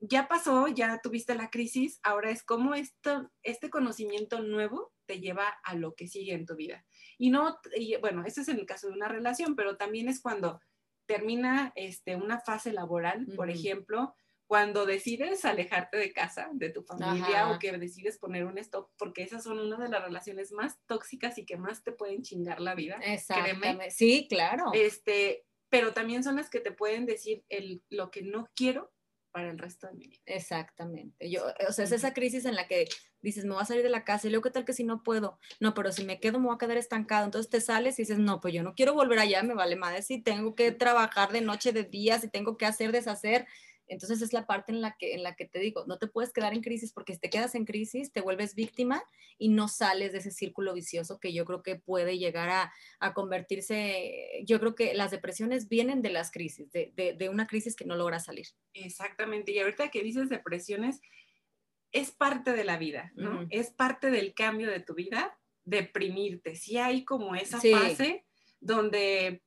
ya 0.00 0.28
pasó, 0.28 0.66
ya 0.68 1.00
tuviste 1.02 1.34
la 1.34 1.50
crisis, 1.50 2.00
ahora 2.02 2.30
es 2.30 2.42
como 2.42 2.74
esto, 2.74 3.30
este 3.42 3.70
conocimiento 3.70 4.40
nuevo 4.40 4.92
te 5.06 5.20
lleva 5.20 5.48
a 5.62 5.74
lo 5.74 5.94
que 5.94 6.08
sigue 6.08 6.32
en 6.32 6.46
tu 6.46 6.56
vida. 6.56 6.84
Y 7.20 7.28
no, 7.28 7.60
bueno, 8.00 8.24
ese 8.24 8.40
es 8.40 8.48
en 8.48 8.58
el 8.58 8.64
caso 8.64 8.88
de 8.88 8.94
una 8.94 9.06
relación, 9.06 9.54
pero 9.54 9.76
también 9.76 10.08
es 10.08 10.22
cuando 10.22 10.58
termina 11.04 11.70
este, 11.74 12.16
una 12.16 12.40
fase 12.40 12.72
laboral, 12.72 13.26
por 13.36 13.50
ejemplo, 13.50 14.14
cuando 14.46 14.86
decides 14.86 15.44
alejarte 15.44 15.98
de 15.98 16.14
casa, 16.14 16.48
de 16.54 16.70
tu 16.70 16.82
familia, 16.82 17.50
o 17.50 17.58
que 17.58 17.72
decides 17.72 18.16
poner 18.16 18.46
un 18.46 18.56
stop, 18.56 18.88
porque 18.96 19.22
esas 19.22 19.44
son 19.44 19.58
una 19.58 19.76
de 19.76 19.90
las 19.90 20.02
relaciones 20.02 20.50
más 20.50 20.78
tóxicas 20.86 21.36
y 21.36 21.44
que 21.44 21.58
más 21.58 21.84
te 21.84 21.92
pueden 21.92 22.22
chingar 22.22 22.58
la 22.58 22.74
vida. 22.74 22.98
Exactamente. 23.02 23.90
Sí, 23.90 24.26
claro. 24.26 24.70
Este, 24.72 25.44
pero 25.68 25.92
también 25.92 26.24
son 26.24 26.36
las 26.36 26.48
que 26.48 26.60
te 26.60 26.72
pueden 26.72 27.04
decir 27.04 27.44
el, 27.50 27.82
lo 27.90 28.10
que 28.10 28.22
no 28.22 28.48
quiero 28.56 28.90
para 29.30 29.50
el 29.50 29.58
resto 29.58 29.86
de 29.86 29.94
mi 29.94 30.06
vida. 30.06 30.22
Exactamente. 30.26 31.30
Yo, 31.30 31.42
o 31.68 31.72
sea, 31.72 31.84
es 31.84 31.92
esa 31.92 32.12
crisis 32.12 32.44
en 32.44 32.54
la 32.54 32.66
que 32.66 32.88
dices, 33.22 33.44
me 33.44 33.52
voy 33.52 33.62
a 33.62 33.66
salir 33.66 33.82
de 33.82 33.90
la 33.90 34.04
casa 34.04 34.26
y 34.26 34.30
luego, 34.30 34.44
¿qué 34.44 34.50
tal 34.50 34.64
que 34.64 34.72
si 34.72 34.84
no 34.84 35.02
puedo? 35.02 35.38
No, 35.60 35.74
pero 35.74 35.92
si 35.92 36.04
me 36.04 36.20
quedo, 36.20 36.38
me 36.38 36.46
voy 36.46 36.54
a 36.54 36.58
quedar 36.58 36.76
estancado. 36.76 37.24
Entonces 37.24 37.50
te 37.50 37.60
sales 37.60 37.98
y 37.98 38.02
dices, 38.02 38.18
no, 38.18 38.40
pues 38.40 38.54
yo 38.54 38.62
no 38.62 38.74
quiero 38.74 38.94
volver 38.94 39.18
allá, 39.18 39.42
me 39.42 39.54
vale 39.54 39.76
madre 39.76 40.02
si 40.02 40.22
tengo 40.22 40.54
que 40.54 40.72
trabajar 40.72 41.32
de 41.32 41.40
noche, 41.40 41.72
de 41.72 41.84
día, 41.84 42.18
si 42.18 42.28
tengo 42.28 42.56
que 42.56 42.66
hacer, 42.66 42.92
deshacer. 42.92 43.46
Entonces 43.90 44.22
es 44.22 44.32
la 44.32 44.46
parte 44.46 44.72
en 44.72 44.80
la 44.80 44.96
que, 44.96 45.14
en 45.14 45.22
la 45.22 45.34
que 45.34 45.44
te 45.44 45.58
digo, 45.58 45.84
no 45.86 45.98
te 45.98 46.06
puedes 46.06 46.32
quedar 46.32 46.54
en 46.54 46.62
crisis 46.62 46.92
porque 46.92 47.14
si 47.14 47.20
te 47.20 47.28
quedas 47.28 47.54
en 47.54 47.64
crisis 47.64 48.12
te 48.12 48.20
vuelves 48.20 48.54
víctima 48.54 49.02
y 49.36 49.48
no 49.48 49.68
sales 49.68 50.12
de 50.12 50.18
ese 50.18 50.30
círculo 50.30 50.72
vicioso 50.72 51.18
que 51.18 51.32
yo 51.32 51.44
creo 51.44 51.62
que 51.62 51.76
puede 51.76 52.16
llegar 52.16 52.48
a, 52.48 52.72
a 53.00 53.12
convertirse, 53.12 54.42
yo 54.46 54.60
creo 54.60 54.74
que 54.74 54.94
las 54.94 55.10
depresiones 55.10 55.68
vienen 55.68 56.02
de 56.02 56.10
las 56.10 56.30
crisis, 56.30 56.70
de, 56.70 56.92
de, 56.94 57.14
de 57.14 57.28
una 57.28 57.46
crisis 57.46 57.74
que 57.74 57.84
no 57.84 57.96
logra 57.96 58.20
salir. 58.20 58.46
Exactamente, 58.72 59.52
y 59.52 59.58
ahorita 59.58 59.90
que 59.90 60.02
dices 60.02 60.28
depresiones, 60.28 61.00
es 61.92 62.12
parte 62.12 62.52
de 62.52 62.64
la 62.64 62.78
vida, 62.78 63.12
¿no? 63.16 63.46
Es 63.50 63.70
parte 63.70 64.10
del 64.10 64.32
cambio 64.34 64.70
de 64.70 64.80
tu 64.80 64.94
vida, 64.94 65.36
deprimirte. 65.64 66.54
Si 66.54 66.78
hay 66.78 67.04
como 67.04 67.34
esa 67.34 67.60
fase 67.60 68.24
donde 68.60 69.42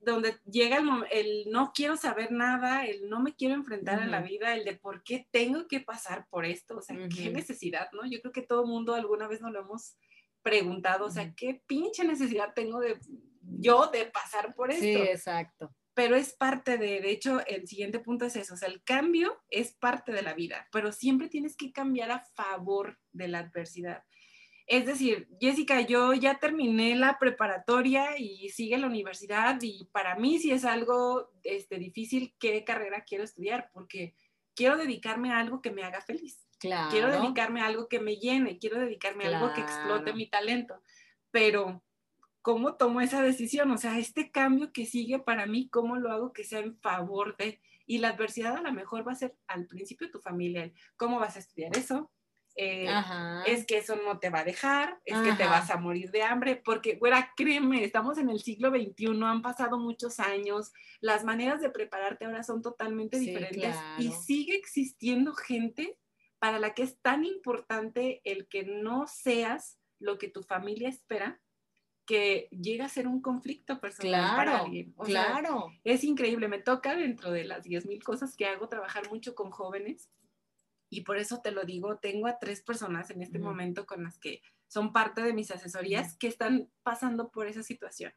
donde 0.00 0.38
llega 0.50 0.78
el, 0.78 0.88
el, 1.10 1.50
no 1.50 1.72
quiero 1.74 1.96
saber 1.96 2.30
nada, 2.30 2.86
el 2.86 3.08
no 3.08 3.20
me 3.20 3.34
quiero 3.34 3.54
enfrentar 3.54 4.00
a 4.00 4.06
la 4.06 4.20
vida, 4.20 4.54
el 4.54 4.64
de 4.64 4.76
por 4.76 5.02
qué 5.02 5.26
tengo 5.30 5.66
que 5.66 5.80
pasar 5.80 6.26
por 6.30 6.44
esto, 6.44 6.78
o 6.78 6.82
sea, 6.82 6.96
qué 7.14 7.30
necesidad, 7.30 7.88
¿no? 7.92 8.08
Yo 8.08 8.20
creo 8.20 8.32
que 8.32 8.42
todo 8.42 8.66
mundo 8.66 8.94
alguna 8.94 9.26
vez 9.28 9.40
nos 9.40 9.52
lo 9.52 9.60
hemos 9.60 9.96
preguntado, 10.42 11.06
o 11.06 11.10
sea, 11.10 11.34
qué 11.34 11.62
pinche 11.66 12.04
necesidad 12.04 12.54
tengo 12.54 12.80
de 12.80 12.98
yo 13.42 13.88
de 13.92 14.06
pasar 14.06 14.54
por 14.54 14.70
esto. 14.70 14.82
Sí, 14.82 14.94
exacto. 14.94 15.74
Pero 15.94 16.14
es 16.14 16.32
parte 16.32 16.78
de, 16.78 17.00
de 17.00 17.10
hecho, 17.10 17.44
el 17.46 17.66
siguiente 17.66 17.98
punto 17.98 18.24
es 18.24 18.36
eso, 18.36 18.54
o 18.54 18.56
sea, 18.56 18.68
el 18.68 18.82
cambio 18.84 19.42
es 19.50 19.74
parte 19.74 20.12
de 20.12 20.22
la 20.22 20.32
vida, 20.32 20.68
pero 20.70 20.92
siempre 20.92 21.28
tienes 21.28 21.56
que 21.56 21.72
cambiar 21.72 22.12
a 22.12 22.24
favor 22.36 22.98
de 23.12 23.28
la 23.28 23.40
adversidad. 23.40 24.04
Es 24.68 24.84
decir, 24.84 25.26
Jessica, 25.40 25.80
yo 25.80 26.12
ya 26.12 26.38
terminé 26.38 26.94
la 26.94 27.18
preparatoria 27.18 28.18
y 28.18 28.50
sigue 28.50 28.76
la 28.76 28.86
universidad 28.86 29.58
y 29.62 29.88
para 29.92 30.14
mí 30.16 30.38
sí 30.38 30.50
es 30.52 30.66
algo 30.66 31.30
este, 31.42 31.78
difícil 31.78 32.36
qué 32.38 32.64
carrera 32.64 33.02
quiero 33.04 33.24
estudiar 33.24 33.70
porque 33.72 34.14
quiero 34.54 34.76
dedicarme 34.76 35.32
a 35.32 35.38
algo 35.38 35.62
que 35.62 35.70
me 35.70 35.84
haga 35.84 36.02
feliz. 36.02 36.46
Claro. 36.58 36.90
Quiero 36.90 37.10
dedicarme 37.10 37.62
a 37.62 37.66
algo 37.66 37.88
que 37.88 37.98
me 37.98 38.16
llene, 38.16 38.58
quiero 38.58 38.78
dedicarme 38.78 39.24
a 39.24 39.38
algo 39.38 39.54
que 39.54 39.62
explote 39.62 40.12
mi 40.12 40.28
talento. 40.28 40.82
Pero, 41.30 41.82
¿cómo 42.42 42.74
tomo 42.74 43.00
esa 43.00 43.22
decisión? 43.22 43.70
O 43.70 43.78
sea, 43.78 43.98
este 43.98 44.30
cambio 44.30 44.70
que 44.70 44.84
sigue 44.84 45.18
para 45.18 45.46
mí, 45.46 45.70
¿cómo 45.70 45.96
lo 45.96 46.12
hago 46.12 46.34
que 46.34 46.44
sea 46.44 46.58
en 46.58 46.76
favor 46.76 47.38
de... 47.38 47.62
Y 47.86 47.98
la 47.98 48.10
adversidad 48.10 48.58
a 48.58 48.62
lo 48.62 48.72
mejor 48.72 49.08
va 49.08 49.12
a 49.12 49.14
ser 49.14 49.34
al 49.46 49.66
principio 49.66 50.10
tu 50.10 50.20
familia, 50.20 50.70
cómo 50.96 51.18
vas 51.18 51.36
a 51.36 51.38
estudiar 51.38 51.74
eso, 51.74 52.10
eh, 52.60 52.88
es 53.46 53.64
que 53.66 53.78
eso 53.78 53.94
no 53.94 54.18
te 54.18 54.30
va 54.30 54.40
a 54.40 54.44
dejar, 54.44 54.98
es 55.04 55.16
que 55.20 55.32
te 55.34 55.44
vas 55.44 55.70
a 55.70 55.76
morir 55.76 56.10
de 56.10 56.24
hambre, 56.24 56.56
porque, 56.56 56.96
güera, 56.96 57.32
créeme, 57.36 57.84
estamos 57.84 58.18
en 58.18 58.30
el 58.30 58.40
siglo 58.40 58.70
XXI, 58.70 59.22
han 59.22 59.42
pasado 59.42 59.78
muchos 59.78 60.18
años, 60.18 60.72
las 61.00 61.22
maneras 61.22 61.60
de 61.60 61.70
prepararte 61.70 62.24
ahora 62.24 62.42
son 62.42 62.60
totalmente 62.60 63.16
diferentes 63.20 63.76
y 63.98 64.10
sigue 64.10 64.56
existiendo 64.56 65.34
gente 65.34 65.96
para 66.40 66.58
la 66.58 66.74
que 66.74 66.82
es 66.82 66.98
tan 67.00 67.24
importante 67.24 68.20
el 68.24 68.48
que 68.48 68.64
no 68.64 69.06
seas 69.06 69.78
lo 70.00 70.18
que 70.18 70.28
tu 70.28 70.42
familia 70.42 70.88
espera 70.88 71.40
que 72.06 72.48
llega 72.50 72.86
a 72.86 72.88
ser 72.88 73.06
un 73.06 73.22
conflicto 73.22 73.80
personal 73.80 74.34
para 74.34 74.58
alguien. 74.60 74.94
claro. 75.04 75.70
es 75.84 76.02
increíble, 76.02 76.48
me 76.48 76.58
toca 76.58 76.96
dentro 76.96 77.30
de 77.30 77.44
las 77.44 77.64
10.000 77.64 78.02
cosas 78.02 78.34
que 78.34 78.46
hago 78.46 78.68
trabajar 78.68 79.08
mucho 79.10 79.36
con 79.36 79.52
jóvenes 79.52 80.10
y 80.90 81.02
por 81.02 81.18
eso 81.18 81.40
te 81.42 81.50
lo 81.50 81.64
digo, 81.64 81.98
tengo 81.98 82.26
a 82.26 82.38
tres 82.38 82.62
personas 82.62 83.10
en 83.10 83.22
este 83.22 83.38
momento 83.38 83.86
con 83.86 84.04
las 84.04 84.18
que 84.18 84.42
son 84.66 84.92
parte 84.92 85.22
de 85.22 85.32
mis 85.32 85.50
asesorías 85.50 86.16
que 86.16 86.28
están 86.28 86.70
pasando 86.82 87.30
por 87.30 87.46
esa 87.46 87.62
situación. 87.62 88.12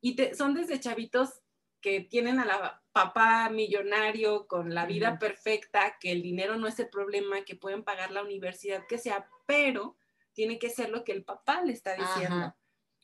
Y 0.00 0.16
son 0.34 0.54
desde 0.54 0.80
chavitos 0.80 1.42
que 1.80 2.00
tienen 2.00 2.40
a 2.40 2.44
la 2.44 2.82
papá 2.92 3.50
millonario 3.50 4.46
con 4.46 4.74
la 4.74 4.86
vida 4.86 5.18
perfecta, 5.18 5.96
que 6.00 6.12
el 6.12 6.22
dinero 6.22 6.56
no 6.56 6.66
es 6.66 6.78
el 6.78 6.88
problema, 6.88 7.44
que 7.44 7.56
pueden 7.56 7.84
pagar 7.84 8.10
la 8.10 8.22
universidad 8.22 8.86
que 8.86 8.98
sea, 8.98 9.28
pero 9.46 9.96
tiene 10.32 10.58
que 10.58 10.70
ser 10.70 10.90
lo 10.90 11.04
que 11.04 11.12
el 11.12 11.24
papá 11.24 11.62
le 11.62 11.72
está 11.72 11.94
diciendo. 11.94 12.54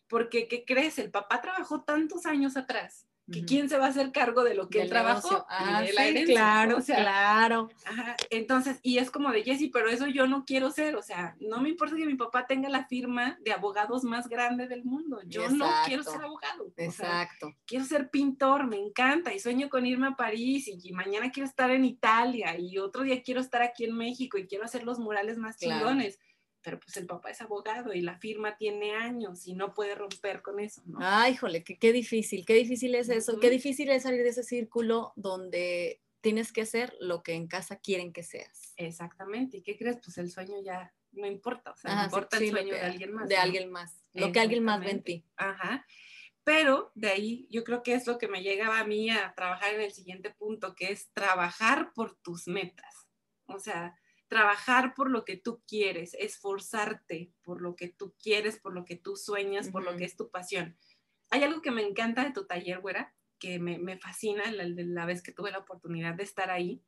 Porque, 0.09 0.49
¿qué 0.49 0.65
crees? 0.65 0.99
El 0.99 1.11
papá 1.11 1.41
trabajó 1.41 1.83
tantos 1.83 2.27
años 2.27 2.57
atrás 2.57 3.07
que 3.33 3.45
quién 3.45 3.69
se 3.69 3.79
va 3.79 3.87
a 3.87 3.89
hacer 3.89 4.13
cargo 4.13 4.45
de 4.45 4.55
lo 4.55 4.69
que 4.69 4.83
él 4.83 4.89
trabajó 4.89 5.47
ah, 5.49 5.83
sí, 5.87 6.25
claro, 6.25 6.79
claro. 6.85 7.71
entonces, 8.31 8.79
y 8.83 8.99
es 8.99 9.11
como 9.11 9.31
de 9.31 9.43
Jessy, 9.43 9.69
pero 9.69 9.89
eso 9.89 10.07
yo 10.07 10.27
no 10.27 10.45
quiero 10.45 10.71
ser, 10.71 10.95
o 10.97 11.03
sea, 11.03 11.35
no 11.41 11.61
me 11.61 11.71
importa 11.71 11.97
que 11.97 12.07
mi 12.07 12.17
papá 12.17 12.47
tenga 12.47 12.69
la 12.69 12.87
firma 12.87 13.39
de 13.41 13.53
abogados 13.53 14.05
más 14.05 14.29
grande 14.29 14.69
del 14.69 14.85
mundo, 14.85 15.21
yo 15.27 15.49
no 15.49 15.67
quiero 15.87 16.03
ser 16.03 16.23
abogado. 16.23 16.73
Exacto. 16.77 17.55
quiero 17.67 17.85
ser 17.85 18.11
pintor, 18.11 18.67
me 18.67 18.79
encanta 18.79 19.33
y 19.33 19.39
sueño 19.39 19.71
con 19.71 19.87
irme 19.87 20.09
a 20.09 20.17
París 20.17 20.69
y, 20.69 20.93
mañana 20.93 21.31
quiero 21.31 21.49
estar 21.49 21.71
en 21.71 21.85
Italia 21.85 22.57
y 22.59 22.79
otro 22.79 23.03
día 23.03 23.23
quiero 23.23 23.41
estar 23.41 23.63
aquí 23.63 23.85
en 23.85 23.97
México 23.97 24.39
y 24.39 24.47
quiero 24.47 24.65
hacer 24.65 24.85
los 24.85 24.99
murales 24.99 25.39
más 25.39 25.57
chingones 25.57 26.19
pero 26.65 26.81
pues 26.81 26.97
el 26.97 27.07
papá 27.07 27.31
es 27.31 27.43
abogado 27.43 27.93
y 27.93 28.01
la 28.01 28.17
firma 28.17 28.57
tiene 28.57 28.95
años 28.95 29.47
y 29.47 29.55
no 29.55 29.75
puede 29.75 29.95
romper 29.95 30.41
con 30.41 30.59
eso, 30.59 30.83
¿no? 30.87 30.99
Ay, 31.01 31.35
híjole, 31.35 31.63
qué, 31.63 31.93
difícil, 31.93 32.45
qué 32.47 32.55
difícil 32.55 32.95
es 32.95 33.11
eso, 33.11 33.39
qué 33.39 33.51
difícil 33.51 33.91
es 33.91 34.05
salir 34.05 34.23
de 34.23 34.31
ese 34.31 34.43
círculo 34.43 35.13
donde 35.15 36.01
tienes 36.23 36.53
que 36.53 36.65
ser 36.65 36.97
lo 37.01 37.23
que 37.23 37.35
en 37.35 37.47
casa 37.49 37.77
quieren 37.77 38.15
que 38.15 38.23
seas. 38.23 38.73
Exactamente, 38.77 39.59
¿y 39.59 39.63
qué 39.63 39.77
crees? 39.77 39.99
Pues 40.03 40.17
el 40.17 40.31
sueño 40.31 40.57
ya 40.65 40.93
no 41.13 41.27
importa, 41.27 41.73
o 41.73 41.77
sea, 41.77 41.95
no 41.95 42.05
importa 42.05 42.39
el 42.39 42.51
sueño 42.51 42.73
de 42.73 42.81
alguien 42.81 43.13
más. 43.13 43.29
De 43.29 43.37
alguien 43.37 43.71
más, 43.71 44.03
lo 44.15 44.33
que 44.33 44.41
alguien 44.41 44.65
más 44.65 44.81
ve 44.81 44.91
en 44.91 45.03
ti. 45.03 45.25
Ajá. 45.37 45.87
Pero 46.45 46.93
de 46.95 47.09
ahí 47.09 47.47
yo 47.51 47.63
creo 47.63 47.83
que 47.83 47.95
es 47.95 48.07
lo 48.07 48.19
que 48.19 48.29
me 48.29 48.43
llegaba 48.43 48.79
a 48.79 48.87
mí 48.87 49.11
a 49.11 49.35
trabajar 49.35 49.75
en 49.75 49.83
el 49.83 49.93
siguiente 49.93 50.31
punto, 50.31 50.75
que 50.75 50.93
es 50.93 51.11
trabajar 51.13 51.93
por 51.95 52.17
tus 52.17 52.49
metas. 52.49 53.07
O 53.47 53.59
sea, 53.59 53.99
trabajar 54.35 54.95
por 54.97 55.11
lo 55.11 55.25
que 55.25 55.37
tú 55.37 55.63
quieres, 55.65 56.15
esforzarte 56.15 57.33
por 57.45 57.63
lo 57.63 57.77
que 57.77 57.87
tú 57.87 58.17
quieres, 58.21 58.59
por 58.59 58.75
lo 58.75 58.85
que 58.85 58.97
tú 58.97 59.15
sueñas, 59.15 59.69
por 59.69 59.85
lo 59.85 59.97
que 59.97 60.03
es 60.03 60.17
tu 60.17 60.29
pasión. 60.29 60.77
Hay 61.31 61.45
algo 61.45 61.63
que 61.63 61.71
me 61.71 61.83
encanta 61.83 62.25
de 62.25 62.33
tu 62.33 62.45
taller, 62.45 62.81
güera, 62.81 63.15
que 63.39 63.61
me, 63.61 63.79
me 63.79 63.97
fascina 63.97 64.51
la, 64.51 64.65
la 64.67 65.07
vez 65.07 65.23
que 65.23 65.31
tuve 65.31 65.53
la 65.53 65.59
oportunidad 65.59 66.15
de 66.15 66.25
estar 66.25 66.51
ahí. 66.51 66.83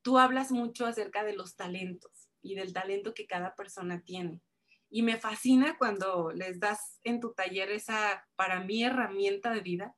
Tú 0.00 0.18
hablas 0.18 0.52
mucho 0.52 0.86
acerca 0.86 1.22
de 1.22 1.36
los 1.36 1.54
talentos 1.54 2.30
y 2.40 2.54
del 2.54 2.72
talento 2.72 3.12
que 3.12 3.26
cada 3.26 3.54
persona 3.54 4.02
tiene. 4.02 4.40
Y 4.88 5.02
me 5.02 5.18
fascina 5.18 5.76
cuando 5.76 6.32
les 6.32 6.60
das 6.60 6.98
en 7.04 7.20
tu 7.20 7.34
taller 7.34 7.70
esa, 7.72 8.26
para 8.36 8.60
mí, 8.64 8.84
herramienta 8.84 9.50
de 9.52 9.60
vida, 9.60 9.94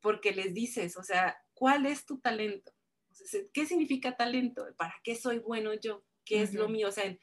porque 0.00 0.32
les 0.32 0.54
dices, 0.54 0.96
o 0.96 1.02
sea, 1.02 1.36
¿cuál 1.52 1.84
es 1.84 2.06
tu 2.06 2.20
talento? 2.20 2.72
¿Qué 3.52 3.66
significa 3.66 4.16
talento? 4.16 4.64
¿Para 4.78 4.94
qué 5.04 5.14
soy 5.14 5.40
bueno 5.40 5.74
yo? 5.74 6.07
Qué 6.28 6.42
es 6.42 6.52
lo 6.52 6.68
mío, 6.68 6.88
o 6.88 6.92
sea, 6.92 7.16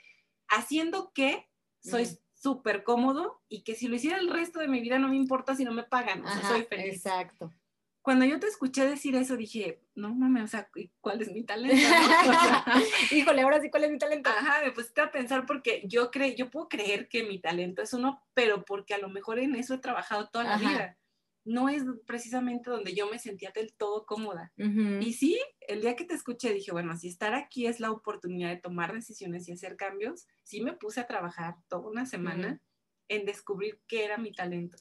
haciendo 0.48 1.12
qué 1.14 1.48
soy 1.80 2.08
súper 2.34 2.84
cómodo 2.84 3.40
y 3.48 3.64
que 3.64 3.76
si 3.76 3.88
lo 3.88 3.96
hiciera 3.96 4.18
el 4.18 4.32
resto 4.32 4.60
de 4.60 4.68
mi 4.68 4.82
vida 4.82 4.98
no 4.98 5.08
me 5.08 5.16
importa 5.16 5.56
si 5.56 5.64
no 5.64 5.72
me 5.72 5.84
pagan, 5.84 6.26
o 6.26 6.28
sea, 6.28 6.42
soy 6.50 6.64
feliz. 6.64 6.96
Exacto. 6.96 7.54
Cuando 8.02 8.26
yo 8.26 8.40
te 8.40 8.48
escuché 8.48 8.86
decir 8.86 9.16
eso, 9.16 9.38
dije, 9.38 9.82
no 9.96 10.14
mames, 10.14 10.44
o 10.44 10.48
sea, 10.48 10.70
¿cuál 11.02 11.22
es 11.22 11.32
mi 11.32 11.44
talento? 11.44 11.76
Híjole, 13.12 13.42
ahora 13.42 13.62
sí, 13.62 13.70
¿cuál 13.70 13.86
es 13.86 13.92
mi 13.92 13.98
talento? 13.98 14.30
Ajá, 14.30 14.64
me 14.64 14.72
pusiste 14.72 15.02
a 15.02 15.12
pensar 15.12 15.46
porque 15.46 15.84
yo 15.86 16.10
creo, 16.10 16.36
yo 16.36 16.50
puedo 16.50 16.68
creer 16.68 17.08
que 17.08 17.24
mi 17.24 17.40
talento 17.40 17.84
es 17.84 17.94
uno, 17.94 18.24
pero 18.34 18.66
porque 18.66 18.96
a 18.96 19.00
lo 19.00 19.10
mejor 19.10 19.38
en 19.40 19.56
eso 19.56 19.76
he 19.76 19.80
trabajado 19.80 20.30
toda 20.30 20.46
la 20.46 20.58
vida 20.58 20.98
no 21.46 21.70
es 21.70 21.84
precisamente 22.06 22.72
donde 22.72 22.94
yo 22.94 23.08
me 23.08 23.20
sentía 23.20 23.52
del 23.52 23.74
todo 23.74 24.06
cómoda. 24.06 24.52
Y 24.58 25.14
sí, 25.14 25.40
el 25.68 25.82
día 25.82 25.96
que 25.96 26.06
te 26.06 26.14
escuché 26.14 26.54
dije, 26.54 26.72
bueno, 26.72 26.96
si 26.98 27.08
estar 27.08 27.34
aquí 27.34 27.68
es 27.68 27.80
la 27.80 27.92
oportunidad 27.92 28.50
de 28.50 28.58
tomar 28.58 28.94
decisiones 28.94 29.48
y 29.48 29.54
hacer 29.54 29.76
cambios, 29.76 30.28
sí 30.44 30.62
me 30.62 30.74
puse 30.74 31.00
a 31.00 31.08
trabajar 31.08 31.56
toda 31.68 31.90
una 31.90 32.06
semana 32.06 32.62
en 33.08 33.26
descubrir 33.26 33.82
qué 33.88 34.06
era 34.06 34.18
mi 34.18 34.32
talento. 34.32 34.78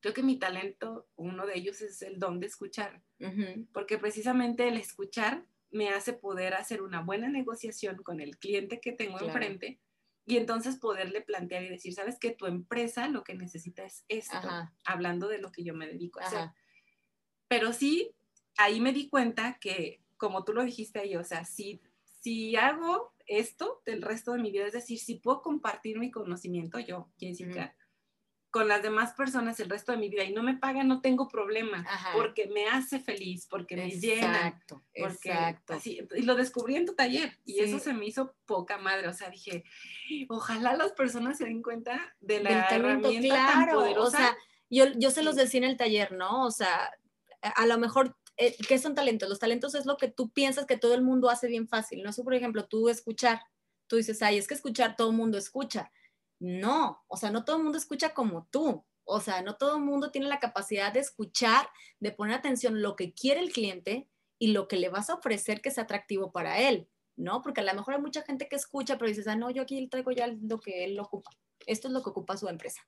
Creo 0.00 0.14
que 0.14 0.22
mi 0.22 0.38
talento, 0.38 1.08
uno 1.16 1.46
de 1.46 1.56
ellos 1.56 1.80
es 1.80 2.02
el 2.02 2.18
don 2.18 2.40
de 2.40 2.46
escuchar, 2.46 3.02
porque 3.72 3.98
precisamente 3.98 4.68
el 4.68 4.76
escuchar 4.76 5.44
me 5.70 5.90
hace 5.90 6.12
poder 6.12 6.54
hacer 6.54 6.82
una 6.82 7.02
buena 7.02 7.28
negociación 7.28 7.96
con 8.02 8.20
el 8.20 8.38
cliente 8.38 8.80
que 8.80 8.92
tengo 8.92 9.20
enfrente 9.20 9.80
y 10.24 10.36
entonces 10.36 10.76
poderle 10.76 11.22
plantear 11.22 11.62
y 11.62 11.70
decir, 11.70 11.94
sabes 11.94 12.18
que 12.18 12.30
tu 12.30 12.46
empresa 12.46 13.08
lo 13.08 13.24
que 13.24 13.34
necesita 13.34 13.84
es 13.84 14.04
esto, 14.08 14.48
hablando 14.84 15.28
de 15.28 15.38
lo 15.38 15.50
que 15.50 15.64
yo 15.64 15.74
me 15.74 15.86
dedico 15.86 16.20
a 16.20 16.24
hacer. 16.26 16.50
Pero 17.48 17.72
sí, 17.72 18.14
ahí 18.58 18.80
me 18.80 18.92
di 18.92 19.08
cuenta 19.08 19.58
que, 19.58 20.02
como 20.18 20.44
tú 20.44 20.52
lo 20.52 20.62
dijiste 20.62 20.98
ahí, 20.98 21.16
o 21.16 21.24
sea, 21.24 21.44
si, 21.46 21.80
si 22.20 22.56
hago 22.56 23.14
esto 23.26 23.82
del 23.86 24.02
resto 24.02 24.32
de 24.32 24.42
mi 24.42 24.50
vida, 24.50 24.66
es 24.66 24.72
decir, 24.72 24.98
si 24.98 25.14
puedo 25.14 25.40
compartir 25.40 25.98
mi 25.98 26.10
conocimiento 26.10 26.78
yo, 26.78 27.08
Jessica, 27.18 27.74
con 28.50 28.66
las 28.66 28.82
demás 28.82 29.12
personas 29.12 29.60
el 29.60 29.68
resto 29.68 29.92
de 29.92 29.98
mi 29.98 30.08
vida 30.08 30.24
y 30.24 30.32
no 30.32 30.42
me 30.42 30.56
pagan, 30.56 30.88
no 30.88 31.00
tengo 31.00 31.28
problema, 31.28 31.86
porque 32.14 32.46
me 32.46 32.66
hace 32.66 32.98
feliz, 32.98 33.46
porque 33.46 33.76
me 33.76 33.90
llena. 33.90 34.60
Porque 34.66 35.30
exacto. 35.30 35.74
Así, 35.74 36.00
y 36.16 36.22
lo 36.22 36.34
descubrí 36.34 36.76
en 36.76 36.86
tu 36.86 36.94
taller 36.94 37.38
y 37.44 37.60
eso 37.60 37.78
se 37.78 37.92
me 37.92 38.06
hizo 38.06 38.34
poca 38.46 38.78
madre. 38.78 39.08
O 39.08 39.12
sea, 39.12 39.28
dije, 39.28 39.64
ojalá 40.28 40.74
las 40.74 40.92
personas 40.92 41.36
se 41.36 41.44
den 41.44 41.62
cuenta 41.62 42.16
de 42.20 42.42
la 42.42 42.68
herramienta 42.70 43.34
tan 43.34 43.68
poderosa. 43.68 44.08
O 44.08 44.10
sea, 44.10 44.36
yo, 44.70 44.86
yo 44.96 45.10
se 45.10 45.22
los 45.22 45.36
decía 45.36 45.58
en 45.58 45.64
el 45.64 45.76
taller, 45.76 46.12
¿no? 46.12 46.46
O 46.46 46.50
sea, 46.50 46.90
a 47.42 47.66
lo 47.66 47.78
mejor 47.78 48.16
eh, 48.38 48.56
¿qué 48.68 48.78
son 48.78 48.94
talentos? 48.94 49.28
Los 49.28 49.40
talentos 49.40 49.74
es 49.74 49.84
lo 49.84 49.96
que 49.96 50.08
tú 50.08 50.30
piensas 50.30 50.64
que 50.64 50.78
todo 50.78 50.94
el 50.94 51.02
mundo 51.02 51.28
hace 51.28 51.48
bien 51.48 51.68
fácil. 51.68 52.02
No 52.02 52.12
sé, 52.12 52.22
por 52.22 52.34
ejemplo, 52.34 52.66
tú 52.66 52.88
escuchar. 52.88 53.42
Tú 53.88 53.96
dices, 53.96 54.22
ay, 54.22 54.38
es 54.38 54.46
que 54.46 54.54
escuchar 54.54 54.96
todo 54.96 55.10
el 55.10 55.16
mundo 55.16 55.38
escucha. 55.38 55.90
No, 56.38 57.04
o 57.08 57.16
sea, 57.16 57.30
no 57.30 57.44
todo 57.44 57.56
el 57.56 57.64
mundo 57.64 57.78
escucha 57.78 58.14
como 58.14 58.46
tú. 58.50 58.84
O 59.04 59.20
sea, 59.20 59.42
no 59.42 59.56
todo 59.56 59.76
el 59.76 59.82
mundo 59.82 60.10
tiene 60.10 60.28
la 60.28 60.38
capacidad 60.38 60.92
de 60.92 61.00
escuchar, 61.00 61.68
de 61.98 62.12
poner 62.12 62.36
atención 62.36 62.80
lo 62.82 62.94
que 62.94 63.12
quiere 63.12 63.40
el 63.40 63.52
cliente 63.52 64.08
y 64.38 64.48
lo 64.48 64.68
que 64.68 64.76
le 64.76 64.88
vas 64.88 65.10
a 65.10 65.14
ofrecer 65.14 65.60
que 65.60 65.70
sea 65.70 65.84
atractivo 65.84 66.30
para 66.30 66.60
él, 66.60 66.88
¿no? 67.16 67.42
Porque 67.42 67.62
a 67.62 67.64
lo 67.64 67.74
mejor 67.74 67.94
hay 67.94 68.00
mucha 68.00 68.22
gente 68.22 68.48
que 68.48 68.56
escucha, 68.56 68.98
pero 68.98 69.08
dices, 69.08 69.26
ah, 69.26 69.34
no, 69.34 69.50
yo 69.50 69.62
aquí 69.62 69.88
traigo 69.88 70.12
ya 70.12 70.26
lo 70.26 70.60
que 70.60 70.84
él 70.84 71.00
ocupa. 71.00 71.30
Esto 71.66 71.88
es 71.88 71.94
lo 71.94 72.02
que 72.02 72.10
ocupa 72.10 72.36
su 72.36 72.48
empresa. 72.48 72.82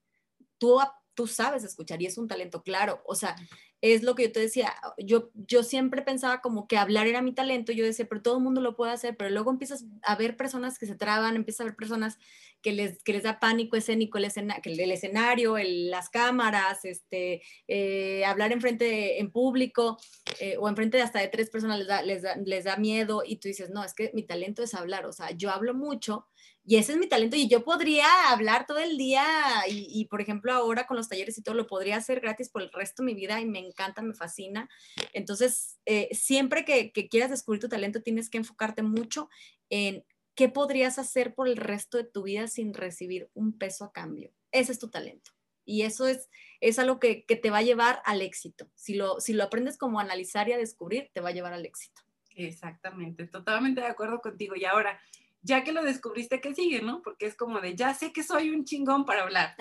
Tú, 0.59 0.79
tú 1.21 1.27
sabes 1.27 1.65
escuchar 1.65 2.01
y 2.01 2.07
es 2.07 2.17
un 2.17 2.29
talento 2.29 2.63
claro. 2.63 3.03
O 3.05 3.15
sea, 3.15 3.37
es 3.83 4.03
lo 4.03 4.15
que 4.15 4.23
yo 4.23 4.33
te 4.33 4.41
decía, 4.41 4.75
yo, 4.97 5.31
yo 5.35 5.63
siempre 5.63 6.01
pensaba 6.01 6.41
como 6.41 6.67
que 6.67 6.79
hablar 6.79 7.07
era 7.07 7.21
mi 7.21 7.35
talento, 7.35 7.73
yo 7.73 7.85
decía, 7.85 8.07
pero 8.09 8.23
todo 8.23 8.39
el 8.39 8.43
mundo 8.43 8.63
lo 8.63 8.75
puede 8.75 8.93
hacer, 8.93 9.19
pero 9.19 9.29
luego 9.29 9.51
empiezas 9.51 9.85
a 10.03 10.17
ver 10.17 10.39
personas 10.39 10.79
que 10.79 10.87
se 10.87 10.95
traban, 10.95 11.37
empiezas 11.37 11.61
a 11.61 11.65
ver 11.65 11.77
personas 11.77 12.17
que 12.63 12.73
les, 12.73 13.03
que 13.03 13.13
les 13.13 13.25
da 13.25 13.39
pánico 13.39 13.77
escénico 13.77 14.17
el, 14.17 14.25
el 14.25 14.93
escenario, 14.93 15.59
el, 15.59 15.91
las 15.91 16.09
cámaras, 16.09 16.87
este, 16.87 17.43
eh, 17.69 18.25
hablar 18.25 18.53
enfrente, 18.53 19.21
en 19.21 19.31
público 19.31 19.99
eh, 20.39 20.57
o 20.59 20.71
enfrente 20.71 20.97
de 20.97 21.03
hasta 21.03 21.21
de 21.21 21.29
tres 21.29 21.51
personas 21.51 21.81
les 21.81 21.89
da, 21.89 22.01
les, 22.01 22.23
da, 22.23 22.37
les 22.37 22.65
da 22.65 22.79
miedo 22.79 23.25
y 23.27 23.37
tú 23.37 23.49
dices, 23.49 23.69
no, 23.69 23.85
es 23.85 23.93
que 23.93 24.11
mi 24.15 24.23
talento 24.23 24.63
es 24.63 24.73
hablar, 24.73 25.05
o 25.05 25.13
sea, 25.13 25.33
yo 25.33 25.51
hablo 25.51 25.75
mucho 25.75 26.27
y 26.71 26.77
ese 26.77 26.93
es 26.93 26.99
mi 26.99 27.09
talento 27.09 27.35
y 27.35 27.49
yo 27.49 27.65
podría 27.65 28.31
hablar 28.31 28.65
todo 28.65 28.79
el 28.79 28.97
día 28.97 29.25
y, 29.69 30.05
por 30.05 30.21
ejemplo 30.21 30.53
ahora 30.53 30.87
con 30.87 30.97
los 30.97 31.09
talleres 31.09 31.37
y 31.37 31.43
todo 31.43 31.57
lo 31.57 31.67
podría 31.67 31.97
hacer 31.97 32.21
gratis 32.21 32.49
por 32.49 32.63
el 32.63 32.71
resto 32.71 33.03
de 33.03 33.07
mi 33.07 33.15
vida 33.15 33.41
y 33.41 33.45
me 33.45 33.59
encanta, 33.59 34.03
me 34.03 34.15
fascina. 34.15 34.71
Entonces, 35.13 35.81
eh, 35.85 36.09
siempre 36.13 36.65
que, 36.65 36.93
que, 36.93 37.09
quieras 37.09 37.31
descubrir 37.31 37.61
tu 37.61 37.69
talento 37.69 38.03
tienes 38.03 38.31
que 38.31 38.39
enfocarte 38.39 38.85
mucho 38.85 39.29
en 39.69 40.05
qué 40.37 40.49
podrías 40.49 41.01
hacer 41.01 41.35
por 41.35 41.49
el 41.49 41.57
resto 41.57 41.99
de 41.99 42.05
tu 42.05 42.23
vida 42.23 42.47
sin 42.47 42.73
recibir 42.73 43.29
un 43.35 43.59
peso 43.59 43.85
a 43.85 43.91
cambio. 43.91 44.31
Ese 44.53 44.71
es 44.71 44.79
tu 44.79 44.91
talento. 44.91 45.33
Y 45.65 45.83
eso 45.83 46.07
es, 46.07 46.31
es 46.61 46.79
algo 46.79 47.01
que, 47.01 47.25
te 47.27 47.51
va 47.51 47.59
a 47.59 47.63
llevar 47.63 48.01
al 48.05 48.23
éxito. 48.23 48.71
Si 48.77 48.95
lo, 48.95 49.19
si 49.19 49.33
lo 49.33 49.43
aprendes 49.43 49.77
como 49.77 49.99
a 49.99 50.05
analizar 50.05 50.49
y 50.49 50.53
a 50.53 50.57
descubrir, 50.57 51.11
te 51.13 51.21
va 51.21 51.31
a 51.31 51.33
llevar 51.33 51.53
al 51.53 51.67
éxito. 51.67 52.01
Exactamente, 52.37 53.27
totalmente 53.27 53.81
de 53.81 53.89
acuerdo 53.89 54.21
contigo. 54.21 54.55
Y 54.55 54.67
ahora, 54.67 55.01
ya 55.43 55.65
que 55.65 55.73
lo 55.73 55.83
descubriste, 55.83 56.41
¿qué 56.41 56.55
sigue, 56.55 56.83
no? 56.83 57.01
Porque 57.03 57.27
es 57.27 57.35
como 57.35 57.61
de, 57.61 57.75
ya 57.75 57.95
sé 57.95 58.13
que 58.13 58.23
soy 58.23 58.51
un 58.51 58.65
chingón 58.65 59.07
para 59.07 59.23
hablar. 59.23 59.55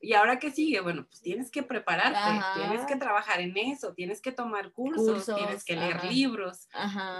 Y 0.00 0.12
ahora, 0.12 0.38
¿qué 0.38 0.50
sigue? 0.50 0.80
Bueno, 0.80 1.06
pues 1.06 1.20
tienes 1.22 1.50
que 1.50 1.62
prepararte, 1.62 2.60
tienes 2.60 2.86
que 2.86 2.96
trabajar 2.96 3.40
en 3.40 3.56
eso, 3.56 3.94
tienes 3.94 4.20
que 4.20 4.32
tomar 4.32 4.72
cursos, 4.72 5.26
tienes 5.34 5.64
que 5.64 5.76
leer 5.76 6.04
libros, 6.04 6.68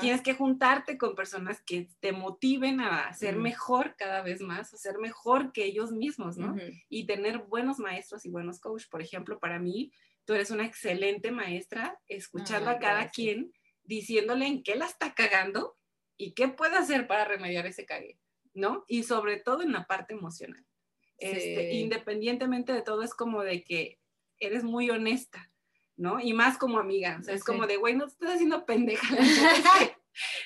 tienes 0.00 0.22
que 0.22 0.34
juntarte 0.34 0.96
con 0.96 1.14
personas 1.14 1.60
que 1.62 1.88
te 2.00 2.12
motiven 2.12 2.80
a 2.80 3.12
ser 3.14 3.36
mejor 3.36 3.96
cada 3.96 4.22
vez 4.22 4.40
más, 4.40 4.72
a 4.72 4.76
ser 4.76 4.98
mejor 4.98 5.52
que 5.52 5.64
ellos 5.64 5.90
mismos, 5.90 6.36
¿no? 6.36 6.54
Y 6.88 7.06
tener 7.06 7.38
buenos 7.38 7.78
maestros 7.78 8.24
y 8.24 8.30
buenos 8.30 8.60
coaches. 8.60 8.88
Por 8.88 9.02
ejemplo, 9.02 9.40
para 9.40 9.58
mí, 9.58 9.90
tú 10.24 10.34
eres 10.34 10.50
una 10.50 10.64
excelente 10.64 11.32
maestra, 11.32 11.98
escuchando 12.08 12.70
a 12.70 12.78
cada 12.78 13.08
quien, 13.08 13.52
diciéndole 13.82 14.46
en 14.46 14.62
qué 14.62 14.76
la 14.76 14.86
está 14.86 15.14
cagando 15.14 15.76
y 16.16 16.32
qué 16.32 16.48
puede 16.48 16.76
hacer 16.76 17.06
para 17.06 17.24
remediar 17.24 17.66
ese 17.66 17.86
cague, 17.86 18.18
¿no? 18.52 18.84
Y 18.88 19.02
sobre 19.02 19.38
todo 19.38 19.62
en 19.62 19.72
la 19.72 19.86
parte 19.86 20.14
emocional. 20.14 20.64
Este, 21.18 21.74
independientemente 21.74 22.72
de 22.72 22.82
todo, 22.82 23.02
es 23.02 23.14
como 23.14 23.42
de 23.42 23.62
que 23.62 23.98
eres 24.38 24.64
muy 24.64 24.90
honesta, 24.90 25.50
¿no? 25.96 26.20
Y 26.20 26.32
más 26.32 26.58
como 26.58 26.78
amiga, 26.78 27.18
o 27.20 27.22
sea, 27.22 27.34
es 27.34 27.44
como 27.44 27.66
de, 27.66 27.76
güey, 27.76 27.94
no 27.94 28.06
te 28.06 28.12
estás 28.12 28.34
haciendo 28.34 28.66
pendeja. 28.66 29.06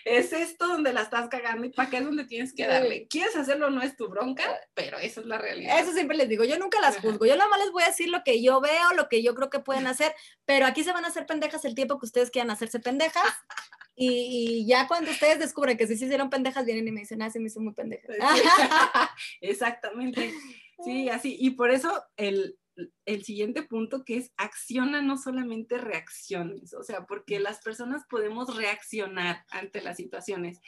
es 0.05 0.33
esto 0.33 0.69
donde 0.69 0.93
la 0.93 1.03
estás 1.03 1.29
cagando 1.29 1.67
y 1.67 1.71
para 1.71 1.91
qué 1.91 1.99
es 1.99 2.05
donde 2.05 2.25
tienes 2.25 2.55
que 2.55 2.67
darle. 2.67 3.07
Quieres 3.09 3.37
hacerlo, 3.37 3.71
no 3.71 3.83
es 3.83 3.97
tu 3.97 4.09
bronca, 4.09 4.45
pero 4.75 4.99
esa 4.99 5.21
es 5.21 5.27
la 5.27 5.39
realidad. 5.39 5.79
Eso 5.79 5.93
siempre 5.93 6.17
les 6.17 6.29
digo, 6.29 6.45
yo 6.45 6.59
nunca 6.59 6.81
las 6.81 6.99
juzgo, 6.99 7.27
yo 7.27 7.37
nada 7.37 7.51
más 7.51 7.61
les 7.61 7.73
voy 7.73 7.83
a 7.83 7.89
decir 7.89 8.09
lo 8.09 8.23
que 8.25 8.43
yo 8.43 8.61
veo, 8.61 8.93
lo 8.97 9.09
que 9.09 9.23
yo 9.23 9.35
creo 9.35 9.51
que 9.51 9.61
pueden 9.61 9.87
hacer, 9.87 10.15
pero 10.45 10.67
aquí 10.67 10.85
se 10.85 10.93
van 10.93 11.05
a 11.05 11.09
hacer 11.09 11.27
pendejas 11.27 11.65
el 11.65 11.75
tiempo 11.75 11.99
que 11.99 12.07
ustedes 12.07 12.31
quieran 12.31 12.51
hacerse 12.51 12.81
pendejas. 12.81 13.25
Y, 14.01 14.65
ya 14.67 14.87
cuando 14.87 15.11
ustedes 15.11 15.41
descubren 15.41 15.77
que 15.77 15.89
sí 15.89 15.97
se 15.97 16.05
hicieron 16.05 16.31
pendejas, 16.31 16.65
vienen 16.65 16.87
y 16.87 16.93
me 16.93 17.01
dicen, 17.01 17.21
ah, 17.21 17.31
sí, 17.31 17.41
me 17.41 17.47
hice 17.47 17.59
muy 17.59 17.75
pendeja. 17.75 18.07
Exactamente. 19.41 20.33
Sí, 20.85 21.09
así. 21.09 21.37
Y 21.41 21.51
por 21.51 21.71
eso 21.71 22.05
el, 22.17 22.57
el 23.07 23.25
siguiente 23.25 23.65
punto 23.65 24.05
que 24.05 24.17
es 24.19 24.33
acciona, 24.37 25.03
no 25.03 25.19
solamente 25.19 25.79
reacciones, 25.79 26.75
o 26.75 26.85
sea, 26.85 27.07
porque 27.07 27.41
las 27.41 27.61
personas 27.61 28.05
podemos 28.09 28.57
reaccionar 28.57 29.45
ante 29.51 29.83
las 29.83 29.97
situaciones. 29.97 30.61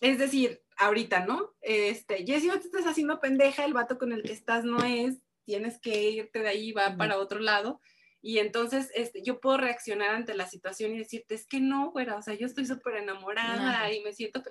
Es 0.00 0.18
decir, 0.18 0.60
ahorita, 0.76 1.26
¿no? 1.26 1.54
Este, 1.60 2.24
Jessy, 2.24 2.48
no 2.48 2.58
te 2.58 2.66
estás 2.66 2.86
haciendo 2.86 3.20
pendeja, 3.20 3.64
el 3.64 3.72
vato 3.72 3.98
con 3.98 4.12
el 4.12 4.22
que 4.22 4.32
estás 4.32 4.64
no 4.64 4.82
es, 4.82 5.18
tienes 5.44 5.80
que 5.80 6.10
irte 6.10 6.40
de 6.40 6.48
ahí, 6.48 6.72
va 6.72 6.96
para 6.96 7.18
otro 7.18 7.38
lado. 7.38 7.80
Y 8.28 8.40
entonces 8.40 8.90
este, 8.94 9.22
yo 9.22 9.40
puedo 9.40 9.56
reaccionar 9.56 10.14
ante 10.14 10.34
la 10.34 10.46
situación 10.46 10.92
y 10.92 10.98
decirte, 10.98 11.34
es 11.34 11.46
que 11.46 11.60
no, 11.60 11.92
güera, 11.92 12.14
o 12.14 12.20
sea, 12.20 12.34
yo 12.34 12.44
estoy 12.44 12.66
súper 12.66 12.96
enamorada 12.96 13.90
y 13.90 14.02
me 14.02 14.12
siento, 14.12 14.42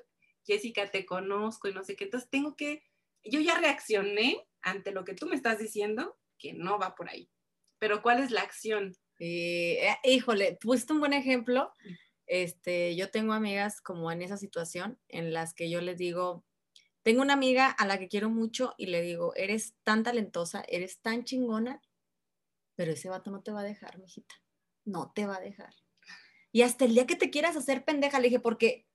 Jessica, 0.44 0.90
te 0.90 1.06
conozco 1.06 1.68
y 1.68 1.76
no 1.76 1.84
sé 1.84 1.96
qué. 1.96 2.06
Entonces 2.06 2.28
tengo 2.28 2.56
que, 2.56 2.82
yo 3.24 3.40
ya 3.40 3.56
reaccioné 3.60 4.44
ante 4.64 4.92
lo 4.92 5.06
que 5.06 5.14
tú 5.14 5.28
me 5.28 5.36
estás 5.36 5.60
diciendo 5.60 6.18
que 6.40 6.54
no 6.54 6.80
va 6.80 6.96
por 6.96 7.08
ahí. 7.08 7.30
Pero 7.78 8.02
¿cuál 8.02 8.24
es 8.24 8.32
la 8.32 8.42
acción? 8.42 8.96
Eh, 9.20 9.88
eh, 9.88 9.98
híjole, 10.06 10.58
pusiste 10.60 10.94
un 10.94 11.00
buen 11.00 11.14
ejemplo. 11.14 11.72
Este, 12.26 12.96
yo 12.96 13.12
tengo 13.12 13.34
amigas 13.34 13.80
como 13.80 14.12
en 14.12 14.24
esa 14.24 14.38
situación 14.38 14.98
en 15.08 15.34
las 15.34 15.54
que 15.54 15.70
yo 15.70 15.82
les 15.82 16.00
digo, 16.00 16.44
tengo 17.04 17.22
una 17.22 17.34
amiga 17.34 17.70
a 17.70 17.86
la 17.86 18.00
que 18.00 18.08
quiero 18.08 18.32
mucho 18.32 18.74
y 18.76 18.88
le 18.88 19.04
digo, 19.04 19.36
eres 19.36 19.76
tan 19.84 20.02
talentosa, 20.02 20.64
eres 20.68 21.00
tan 21.00 21.26
chingona, 21.26 21.80
pero 22.78 22.92
ese 22.92 23.10
vato 23.10 23.32
no 23.32 23.42
te 23.42 23.52
va 23.52 23.62
a 23.62 23.64
dejar, 23.64 23.98
mijita. 23.98 24.36
No 24.86 25.12
te 25.14 25.26
va 25.26 25.38
a 25.38 25.42
dejar. 25.42 25.74
Y 26.54 26.62
hasta 26.62 26.86
el 26.86 26.94
día 26.94 27.08
que 27.08 27.18
te 27.18 27.30
quieras 27.30 27.58
hacer 27.58 27.84
pendeja, 27.84 28.20
le 28.20 28.30
dije, 28.30 28.40
porque 28.40 28.88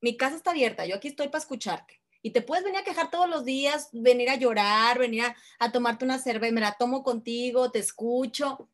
mi 0.00 0.16
casa 0.16 0.36
está 0.36 0.50
abierta, 0.50 0.86
yo 0.86 0.96
aquí 0.96 1.08
estoy 1.08 1.28
para 1.28 1.42
escucharte. 1.42 2.02
Y 2.22 2.30
te 2.30 2.42
puedes 2.42 2.64
venir 2.64 2.80
a 2.80 2.84
quejar 2.84 3.10
todos 3.10 3.28
los 3.28 3.44
días, 3.44 3.90
venir 3.92 4.30
a 4.30 4.36
llorar, 4.36 4.98
venir 4.98 5.22
a, 5.60 5.72
tomarte 5.72 6.04
una 6.04 6.18
cerveza, 6.18 6.52
me 6.52 6.60
la 6.60 6.76
tomo 6.76 7.04
contigo, 7.04 7.70
te 7.70 7.78
escucho. 7.78 8.70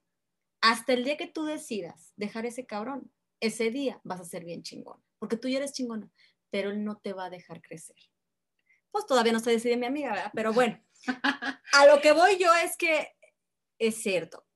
Hasta 0.61 0.93
el 0.93 1.05
día 1.05 1.17
que 1.17 1.27
tú 1.27 1.45
decidas 1.45 2.13
dejar 2.17 2.47
ese 2.47 2.65
cabrón, 2.65 3.13
ese 3.41 3.71
día 3.71 4.01
vas 4.05 4.21
a 4.21 4.25
ser 4.25 4.45
bien 4.45 4.63
chingón, 4.63 5.03
porque 5.19 5.37
tú 5.37 5.49
ya 5.49 5.59
eres 5.59 5.73
chingona, 5.73 6.09
pero 6.51 6.71
él 6.71 6.85
no 6.85 6.99
te 6.99 7.13
va 7.13 7.27
a 7.27 7.31
dejar 7.31 7.61
crecer. 7.61 7.97
Pues 8.93 9.07
todavía 9.07 9.33
no 9.33 9.41
se 9.41 9.51
decide 9.51 9.77
mi 9.77 9.87
amiga, 9.87 10.11
¿verdad? 10.13 10.31
Pero 10.33 10.53
bueno, 10.53 10.81
a 11.73 11.87
lo 11.87 12.01
que 12.01 12.13
voy 12.13 12.39
yo 12.39 12.55
es 12.55 12.77
que 12.77 13.09
es 13.79 13.97
cierto. 13.97 14.47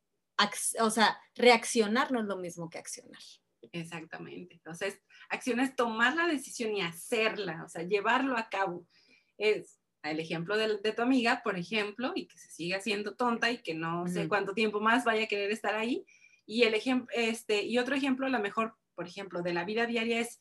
O 0.80 0.90
sea, 0.90 1.18
reaccionar 1.34 2.12
no 2.12 2.20
es 2.20 2.26
lo 2.26 2.36
mismo 2.36 2.68
que 2.68 2.78
accionar. 2.78 3.22
Exactamente. 3.72 4.54
Entonces, 4.54 5.00
acción 5.28 5.60
es 5.60 5.74
tomar 5.74 6.14
la 6.14 6.26
decisión 6.26 6.74
y 6.74 6.82
hacerla, 6.82 7.64
o 7.64 7.68
sea, 7.68 7.82
llevarlo 7.82 8.36
a 8.36 8.48
cabo. 8.48 8.86
Es 9.38 9.78
el 10.02 10.20
ejemplo 10.20 10.56
de, 10.56 10.92
tu 10.92 11.02
amiga, 11.02 11.42
por 11.42 11.58
ejemplo, 11.58 12.12
y 12.14 12.26
que 12.26 12.38
se 12.38 12.50
siga 12.50 12.80
siendo 12.80 13.16
tonta 13.16 13.50
y 13.50 13.58
que 13.58 13.74
no 13.74 14.06
sé 14.06 14.28
cuánto 14.28 14.54
tiempo 14.54 14.80
más 14.80 15.04
vaya 15.04 15.24
a 15.24 15.28
querer 15.28 15.50
estar 15.50 15.74
ahí. 15.74 16.04
Y, 16.46 16.62
el 16.62 16.74
ejemplo, 16.74 17.08
este, 17.12 17.62
y 17.64 17.78
otro 17.78 17.94
ejemplo, 17.94 18.26
a 18.26 18.30
lo 18.30 18.38
mejor, 18.38 18.76
por 18.94 19.06
ejemplo, 19.06 19.42
de 19.42 19.52
la 19.52 19.64
vida 19.64 19.86
diaria 19.86 20.20
es, 20.20 20.40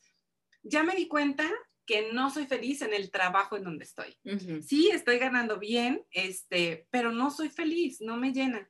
ya 0.62 0.82
me 0.82 0.94
di 0.94 1.08
cuenta 1.08 1.48
que 1.84 2.12
no 2.12 2.30
soy 2.30 2.46
feliz 2.46 2.82
en 2.82 2.92
el 2.92 3.10
trabajo 3.10 3.56
en 3.56 3.64
donde 3.64 3.84
estoy. 3.84 4.16
Sí, 4.62 4.90
estoy 4.92 5.18
ganando 5.18 5.58
bien, 5.58 6.04
este, 6.10 6.86
pero 6.90 7.12
no 7.12 7.30
soy 7.30 7.48
feliz, 7.48 8.00
no 8.00 8.16
me 8.16 8.32
llena. 8.32 8.68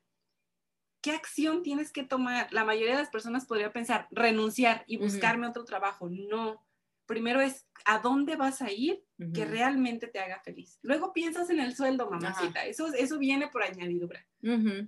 ¿Qué 1.06 1.12
acción 1.12 1.62
tienes 1.62 1.92
que 1.92 2.02
tomar? 2.02 2.52
La 2.52 2.64
mayoría 2.64 2.96
de 2.96 3.02
las 3.02 3.10
personas 3.10 3.46
podría 3.46 3.72
pensar, 3.72 4.08
renunciar 4.10 4.82
y 4.88 4.96
buscarme 4.96 5.46
otro 5.46 5.64
trabajo. 5.64 6.08
No. 6.10 6.66
Primero 7.06 7.40
es, 7.40 7.64
¿a 7.84 7.98
dónde 7.98 8.36
vas 8.36 8.62
a 8.62 8.70
ir 8.70 9.02
que 9.34 9.44
realmente 9.44 10.08
te 10.08 10.18
haga 10.18 10.40
feliz? 10.40 10.78
Luego 10.82 11.12
piensas 11.12 11.48
en 11.50 11.60
el 11.60 11.74
sueldo, 11.74 12.10
mamacita. 12.10 12.64
Eso, 12.64 12.92
eso 12.94 13.18
viene 13.18 13.48
por 13.48 13.62
añadidura. 13.62 14.24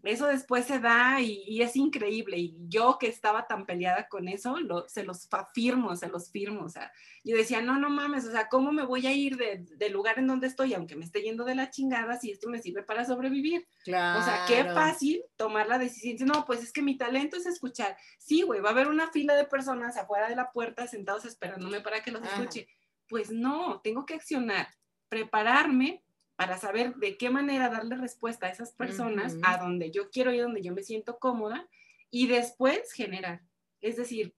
Eso 0.05 0.27
después 0.27 0.66
se 0.66 0.79
da 0.79 1.20
y, 1.20 1.61
es 1.62 1.74
increíble. 1.77 2.38
Y 2.38 2.57
yo 2.68 2.96
que 2.98 3.09
estaba 3.09 3.46
tan 3.46 3.66
peleada 3.66 4.09
con 4.09 4.29
eso, 4.29 4.57
se 4.87 5.03
los 5.03 5.27
afirmo, 5.33 5.96
se 5.96 6.09
los 6.09 6.31
firmo. 6.31 6.64
O 6.64 6.68
sea, 6.68 6.92
yo 7.24 7.37
decía, 7.37 7.61
no, 7.61 7.79
no 7.79 7.90
mames, 7.90 8.24
o 8.27 8.31
sea, 8.31 8.48
¿cómo 8.48 8.70
me 8.70 8.85
voy 8.85 9.07
a 9.07 9.12
ir 9.12 9.37
del 9.37 9.92
lugar 9.92 10.18
en 10.18 10.27
donde 10.27 10.46
estoy, 10.46 10.74
aunque 10.74 10.96
me 10.96 11.05
esté 11.05 11.22
yendo 11.22 11.44
de 11.44 11.55
la 11.55 11.70
chingada, 11.70 12.18
si 12.18 12.31
esto 12.31 12.48
me 12.48 12.62
sirve 12.62 12.83
para 12.83 13.05
sobrevivir? 13.05 13.66
Claro. 13.85 14.20
O 14.20 14.24
sea, 14.24 14.44
qué 14.46 14.64
fácil 14.72 15.22
tomar 15.37 15.66
la 15.66 15.79
decisión. 15.79 16.29
No, 16.29 16.44
pues 16.44 16.62
es 16.62 16.72
que 16.72 16.83
mi 16.83 16.96
talento 16.96 17.37
es 17.37 17.46
escuchar. 17.46 17.96
Sí, 18.18 18.42
güey, 18.42 18.61
va 18.61 18.68
a 18.68 18.72
haber 18.72 18.88
una 18.88 19.11
fila 19.11 19.35
de 19.35 19.44
personas 19.44 19.96
afuera 19.96 20.29
de 20.29 20.37
la 20.37 20.53
puerta 20.53 20.87
sentados 20.87 21.24
esperándome 21.24 21.81
para 21.81 22.03
que 22.03 22.12
los 22.12 22.22
escuche. 22.22 22.68
Pues 23.08 23.30
no, 23.30 23.80
tengo 23.82 24.06
que 24.06 24.14
accionar, 24.14 24.68
prepararme 25.08 26.02
para 26.36 26.56
saber 26.56 26.94
de 26.96 27.16
qué 27.16 27.30
manera 27.30 27.68
darle 27.68 27.96
respuesta 27.96 28.46
a 28.46 28.50
esas 28.50 28.72
personas 28.72 29.36
a 29.42 29.58
donde 29.58 29.90
yo 29.90 30.10
quiero 30.10 30.32
ir, 30.32 30.42
donde 30.42 30.62
yo 30.62 30.72
me 30.72 30.84
siento 30.84 31.18
cómoda 31.18 31.68
y 32.10 32.28
después 32.28 32.92
generar. 32.92 33.42
Es 33.80 33.96
decir, 33.96 34.34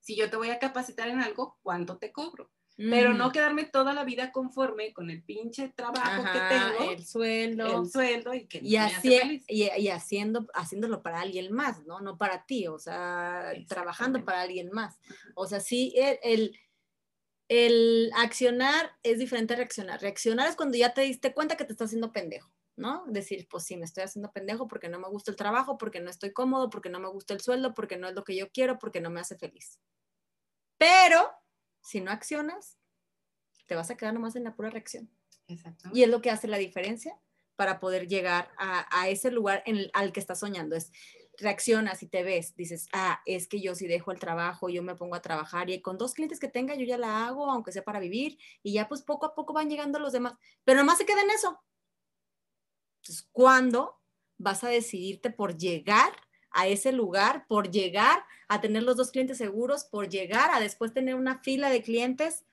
si 0.00 0.16
yo 0.16 0.28
te 0.28 0.36
voy 0.36 0.50
a 0.50 0.58
capacitar 0.58 1.08
en 1.08 1.20
algo, 1.20 1.58
¿cuánto 1.62 1.98
te 1.98 2.10
cobro? 2.10 2.50
Pero 2.88 3.12
no 3.12 3.30
quedarme 3.30 3.64
toda 3.64 3.92
la 3.92 4.04
vida 4.04 4.32
conforme 4.32 4.94
con 4.94 5.10
el 5.10 5.22
pinche 5.22 5.68
trabajo 5.68 6.24
que 6.32 6.38
tengo. 6.38 6.90
El 6.92 7.04
sueldo. 7.04 7.82
El 7.82 7.90
sueldo 7.90 8.32
y 8.32 8.46
que 8.46 8.60
y, 8.62 8.76
así, 8.76 9.44
y, 9.46 9.88
haciendo, 9.88 10.46
haciéndolo 10.54 11.02
para 11.02 11.20
alguien 11.20 11.52
más, 11.52 11.84
¿no? 11.84 12.00
No 12.00 12.16
para 12.16 12.46
ti, 12.46 12.66
o 12.68 12.78
sea, 12.78 13.52
trabajando 13.68 14.24
para 14.24 14.40
alguien 14.40 14.70
más. 14.72 14.98
O 15.34 15.46
sea, 15.46 15.60
sí, 15.60 15.92
el 15.94 16.18
el 16.22 16.58
accionar 18.16 18.96
es 19.02 19.18
diferente 19.18 19.54
a 19.54 19.56
reaccionar. 19.56 20.00
Reaccionar 20.00 20.48
es 20.48 20.56
cuando 20.56 20.78
ya 20.78 20.94
te 20.94 21.02
diste 21.02 21.34
cuenta 21.34 21.56
que 21.56 21.64
te 21.64 21.72
estás 21.72 21.86
haciendo 21.86 22.12
pendejo, 22.12 22.50
¿no? 22.76 23.04
Decir, 23.08 23.48
pues 23.50 23.64
sí, 23.64 23.76
me 23.76 23.84
estoy 23.84 24.04
haciendo 24.04 24.30
pendejo 24.30 24.68
porque 24.68 24.88
no 24.88 25.00
me 25.00 25.08
gusta 25.08 25.30
el 25.30 25.36
trabajo, 25.36 25.76
porque 25.76 26.00
no 26.00 26.10
estoy 26.10 26.32
cómodo, 26.32 26.70
porque 26.70 26.90
no 26.90 27.00
me 27.00 27.08
gusta 27.08 27.34
el 27.34 27.40
sueldo, 27.40 27.74
porque 27.74 27.96
no 27.96 28.08
es 28.08 28.14
lo 28.14 28.24
que 28.24 28.36
yo 28.36 28.50
quiero, 28.50 28.78
porque 28.78 29.00
no 29.00 29.10
me 29.10 29.20
hace 29.20 29.36
feliz. 29.36 29.80
Pero 30.78 31.30
si 31.82 32.00
no 32.00 32.10
accionas, 32.10 32.78
te 33.66 33.74
vas 33.74 33.90
a 33.90 33.96
quedar 33.96 34.14
nomás 34.14 34.36
en 34.36 34.44
la 34.44 34.54
pura 34.54 34.70
reacción. 34.70 35.10
Exacto. 35.48 35.90
Y 35.92 36.04
es 36.04 36.08
lo 36.08 36.22
que 36.22 36.30
hace 36.30 36.46
la 36.46 36.58
diferencia 36.58 37.18
para 37.56 37.80
poder 37.80 38.08
llegar 38.08 38.50
a, 38.56 39.08
ese 39.08 39.30
lugar 39.30 39.62
en 39.66 39.90
al 39.92 40.12
que 40.12 40.20
estás 40.20 40.38
soñando. 40.38 40.76
Es 40.76 40.92
reaccionas 41.40 42.02
y 42.02 42.06
te 42.06 42.22
ves, 42.22 42.54
dices, 42.56 42.88
ah, 42.92 43.20
es 43.26 43.48
que 43.48 43.60
yo 43.60 43.74
si 43.74 43.86
dejo 43.86 44.12
el 44.12 44.18
trabajo, 44.18 44.68
yo 44.68 44.82
me 44.82 44.94
pongo 44.94 45.14
a 45.14 45.22
trabajar 45.22 45.70
y 45.70 45.80
con 45.80 45.98
dos 45.98 46.14
clientes 46.14 46.40
que 46.40 46.48
tenga 46.48 46.74
yo 46.74 46.84
ya 46.84 46.98
la 46.98 47.26
hago, 47.26 47.50
aunque 47.50 47.72
sea 47.72 47.84
para 47.84 48.00
vivir, 48.00 48.38
y 48.62 48.72
ya 48.74 48.88
pues 48.88 49.02
poco 49.02 49.26
a 49.26 49.34
poco 49.34 49.52
van 49.52 49.70
llegando 49.70 49.98
los 49.98 50.12
demás, 50.12 50.34
pero 50.64 50.80
nomás 50.80 50.98
se 50.98 51.06
queda 51.06 51.22
en 51.22 51.30
eso. 51.30 51.60
Entonces, 53.02 53.28
¿cuándo 53.32 54.00
vas 54.38 54.64
a 54.64 54.68
decidirte 54.68 55.30
por 55.30 55.56
llegar 55.56 56.12
a 56.50 56.66
ese 56.66 56.92
lugar, 56.92 57.46
por 57.48 57.70
llegar 57.70 58.24
a 58.48 58.60
tener 58.60 58.82
los 58.82 58.96
dos 58.96 59.10
clientes 59.10 59.38
seguros, 59.38 59.84
por 59.84 60.08
llegar 60.08 60.50
a 60.50 60.60
después 60.60 60.92
tener 60.92 61.14
una 61.14 61.40
fila 61.40 61.70
de 61.70 61.82
clientes? 61.82 62.44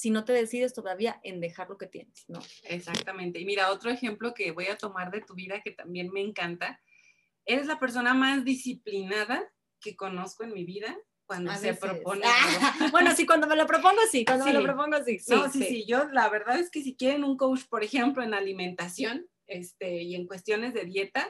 si 0.00 0.08
no 0.08 0.24
te 0.24 0.32
decides 0.32 0.72
todavía 0.72 1.20
en 1.24 1.40
dejar 1.40 1.68
lo 1.68 1.76
que 1.76 1.86
tienes, 1.86 2.24
¿no? 2.26 2.40
Exactamente. 2.62 3.38
Y 3.38 3.44
mira, 3.44 3.70
otro 3.70 3.90
ejemplo 3.90 4.32
que 4.32 4.50
voy 4.50 4.68
a 4.68 4.78
tomar 4.78 5.10
de 5.10 5.20
tu 5.20 5.34
vida 5.34 5.60
que 5.60 5.72
también 5.72 6.10
me 6.10 6.22
encanta 6.22 6.80
eres 7.52 7.66
la 7.66 7.78
persona 7.78 8.14
más 8.14 8.44
disciplinada 8.44 9.50
que 9.80 9.96
conozco 9.96 10.44
en 10.44 10.52
mi 10.52 10.64
vida 10.64 10.96
cuando 11.26 11.54
se 11.54 11.74
propone. 11.74 12.22
Ah, 12.26 12.88
bueno, 12.92 13.14
sí, 13.14 13.24
cuando 13.24 13.46
me 13.46 13.54
lo 13.54 13.66
propongo, 13.66 14.00
sí, 14.10 14.24
cuando 14.24 14.46
me 14.46 14.52
lo 14.52 14.62
propongo, 14.64 14.96
sí. 15.04 15.20
sí 15.20 15.32
no, 15.32 15.50
sí, 15.50 15.62
sí, 15.62 15.84
yo 15.86 16.08
la 16.08 16.28
verdad 16.28 16.58
es 16.58 16.70
que 16.70 16.82
si 16.82 16.96
quieren 16.96 17.22
un 17.22 17.36
coach, 17.36 17.62
por 17.68 17.84
ejemplo, 17.84 18.22
en 18.22 18.34
alimentación 18.34 19.28
este, 19.46 20.02
y 20.02 20.16
en 20.16 20.26
cuestiones 20.26 20.74
de 20.74 20.84
dieta, 20.84 21.28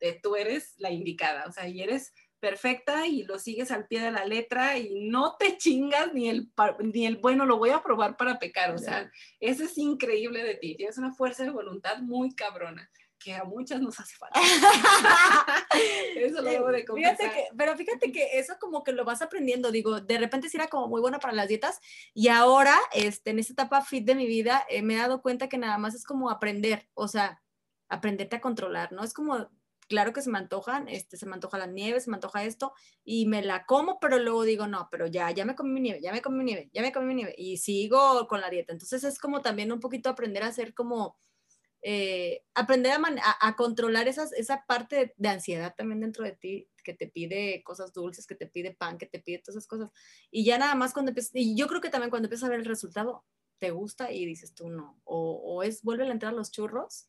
eh, 0.00 0.18
tú 0.20 0.34
eres 0.34 0.74
la 0.78 0.90
indicada, 0.90 1.46
o 1.46 1.52
sea, 1.52 1.68
y 1.68 1.82
eres 1.82 2.12
perfecta 2.40 3.06
y 3.06 3.24
lo 3.24 3.38
sigues 3.38 3.70
al 3.70 3.86
pie 3.86 4.00
de 4.00 4.12
la 4.12 4.24
letra 4.24 4.76
y 4.78 5.08
no 5.08 5.36
te 5.38 5.56
chingas 5.56 6.12
ni 6.12 6.28
el, 6.28 6.52
ni 6.80 7.06
el 7.06 7.16
bueno, 7.16 7.46
lo 7.46 7.58
voy 7.58 7.70
a 7.70 7.82
probar 7.82 8.16
para 8.16 8.38
pecar, 8.38 8.74
o 8.74 8.78
sea, 8.78 9.10
eso 9.40 9.64
es 9.64 9.78
increíble 9.78 10.42
de 10.42 10.54
ti, 10.54 10.76
tienes 10.76 10.98
una 10.98 11.12
fuerza 11.12 11.44
de 11.44 11.50
voluntad 11.50 11.98
muy 11.98 12.34
cabrona 12.34 12.90
que 13.18 13.34
a 13.34 13.44
muchas 13.44 13.80
nos 13.80 13.98
hace 13.98 14.16
falta. 14.16 14.40
eso 16.16 16.42
lo 16.42 16.50
debo 16.50 16.68
de 16.68 16.84
confesar. 16.84 17.32
pero 17.56 17.76
fíjate 17.76 18.12
que 18.12 18.38
eso 18.38 18.54
como 18.60 18.84
que 18.84 18.92
lo 18.92 19.04
vas 19.04 19.22
aprendiendo, 19.22 19.70
digo, 19.70 20.00
de 20.00 20.18
repente 20.18 20.48
sí 20.48 20.56
era 20.56 20.68
como 20.68 20.88
muy 20.88 21.00
buena 21.00 21.18
para 21.18 21.34
las 21.34 21.48
dietas 21.48 21.80
y 22.14 22.28
ahora, 22.28 22.78
este, 22.92 23.30
en 23.30 23.38
esta 23.38 23.52
etapa 23.54 23.82
fit 23.82 24.04
de 24.04 24.14
mi 24.14 24.26
vida, 24.26 24.64
eh, 24.68 24.82
me 24.82 24.94
he 24.94 24.98
dado 24.98 25.22
cuenta 25.22 25.48
que 25.48 25.58
nada 25.58 25.78
más 25.78 25.94
es 25.94 26.04
como 26.04 26.30
aprender, 26.30 26.88
o 26.94 27.08
sea, 27.08 27.42
aprenderte 27.88 28.36
a 28.36 28.40
controlar, 28.40 28.92
¿no? 28.92 29.02
Es 29.02 29.14
como, 29.14 29.48
claro 29.88 30.12
que 30.12 30.22
se 30.22 30.30
me 30.30 30.38
antojan, 30.38 30.88
este, 30.88 31.16
se 31.16 31.26
me 31.26 31.34
antoja 31.34 31.58
la 31.58 31.66
nieve, 31.66 32.00
se 32.00 32.10
me 32.10 32.16
antoja 32.16 32.44
esto 32.44 32.72
y 33.04 33.26
me 33.26 33.42
la 33.42 33.64
como, 33.64 33.98
pero 33.98 34.18
luego 34.18 34.44
digo, 34.44 34.66
no, 34.66 34.88
pero 34.90 35.06
ya, 35.06 35.30
ya 35.30 35.44
me 35.44 35.54
comí 35.54 35.70
mi 35.70 35.80
nieve, 35.80 36.00
ya 36.00 36.12
me 36.12 36.22
comí 36.22 36.38
mi 36.38 36.44
nieve, 36.44 36.70
ya 36.72 36.82
me 36.82 36.92
comí 36.92 37.06
mi 37.06 37.14
nieve 37.14 37.34
y 37.36 37.56
sigo 37.56 38.26
con 38.28 38.40
la 38.40 38.50
dieta. 38.50 38.72
Entonces 38.72 39.02
es 39.04 39.18
como 39.18 39.40
también 39.42 39.72
un 39.72 39.80
poquito 39.80 40.10
aprender 40.10 40.42
a 40.42 40.48
hacer 40.48 40.74
como 40.74 41.16
eh, 41.90 42.44
aprender 42.52 42.92
a, 42.92 43.56
controlar 43.56 44.08
esas, 44.08 44.34
esa 44.34 44.66
parte 44.66 45.14
de, 45.16 45.28
ansiedad 45.30 45.74
también 45.74 46.00
dentro 46.00 46.22
de 46.22 46.32
ti, 46.32 46.68
que 46.84 46.92
te 46.92 47.08
pide 47.08 47.62
cosas 47.64 47.94
dulces, 47.94 48.26
que 48.26 48.34
te 48.34 48.46
pide 48.46 48.74
pan, 48.74 48.98
que 48.98 49.06
te 49.06 49.20
pide 49.20 49.38
todas 49.38 49.56
esas 49.56 49.66
cosas. 49.66 49.90
Y 50.30 50.44
ya 50.44 50.58
nada 50.58 50.74
más 50.74 50.92
cuando 50.92 51.12
empiezas, 51.12 51.30
y 51.34 51.56
yo 51.56 51.66
creo 51.66 51.80
que 51.80 51.88
también 51.88 52.10
cuando 52.10 52.26
empiezas 52.26 52.46
a 52.46 52.50
ver 52.50 52.60
el 52.60 52.66
resultado, 52.66 53.24
te 53.58 53.70
gusta 53.70 54.12
y 54.12 54.26
dices 54.26 54.54
tú 54.54 54.68
no. 54.68 55.00
O, 55.04 55.40
o 55.42 55.62
es, 55.62 55.82
vuelve 55.82 56.06
a 56.06 56.12
entrar 56.12 56.34
a 56.34 56.36
los 56.36 56.50
churros, 56.50 57.08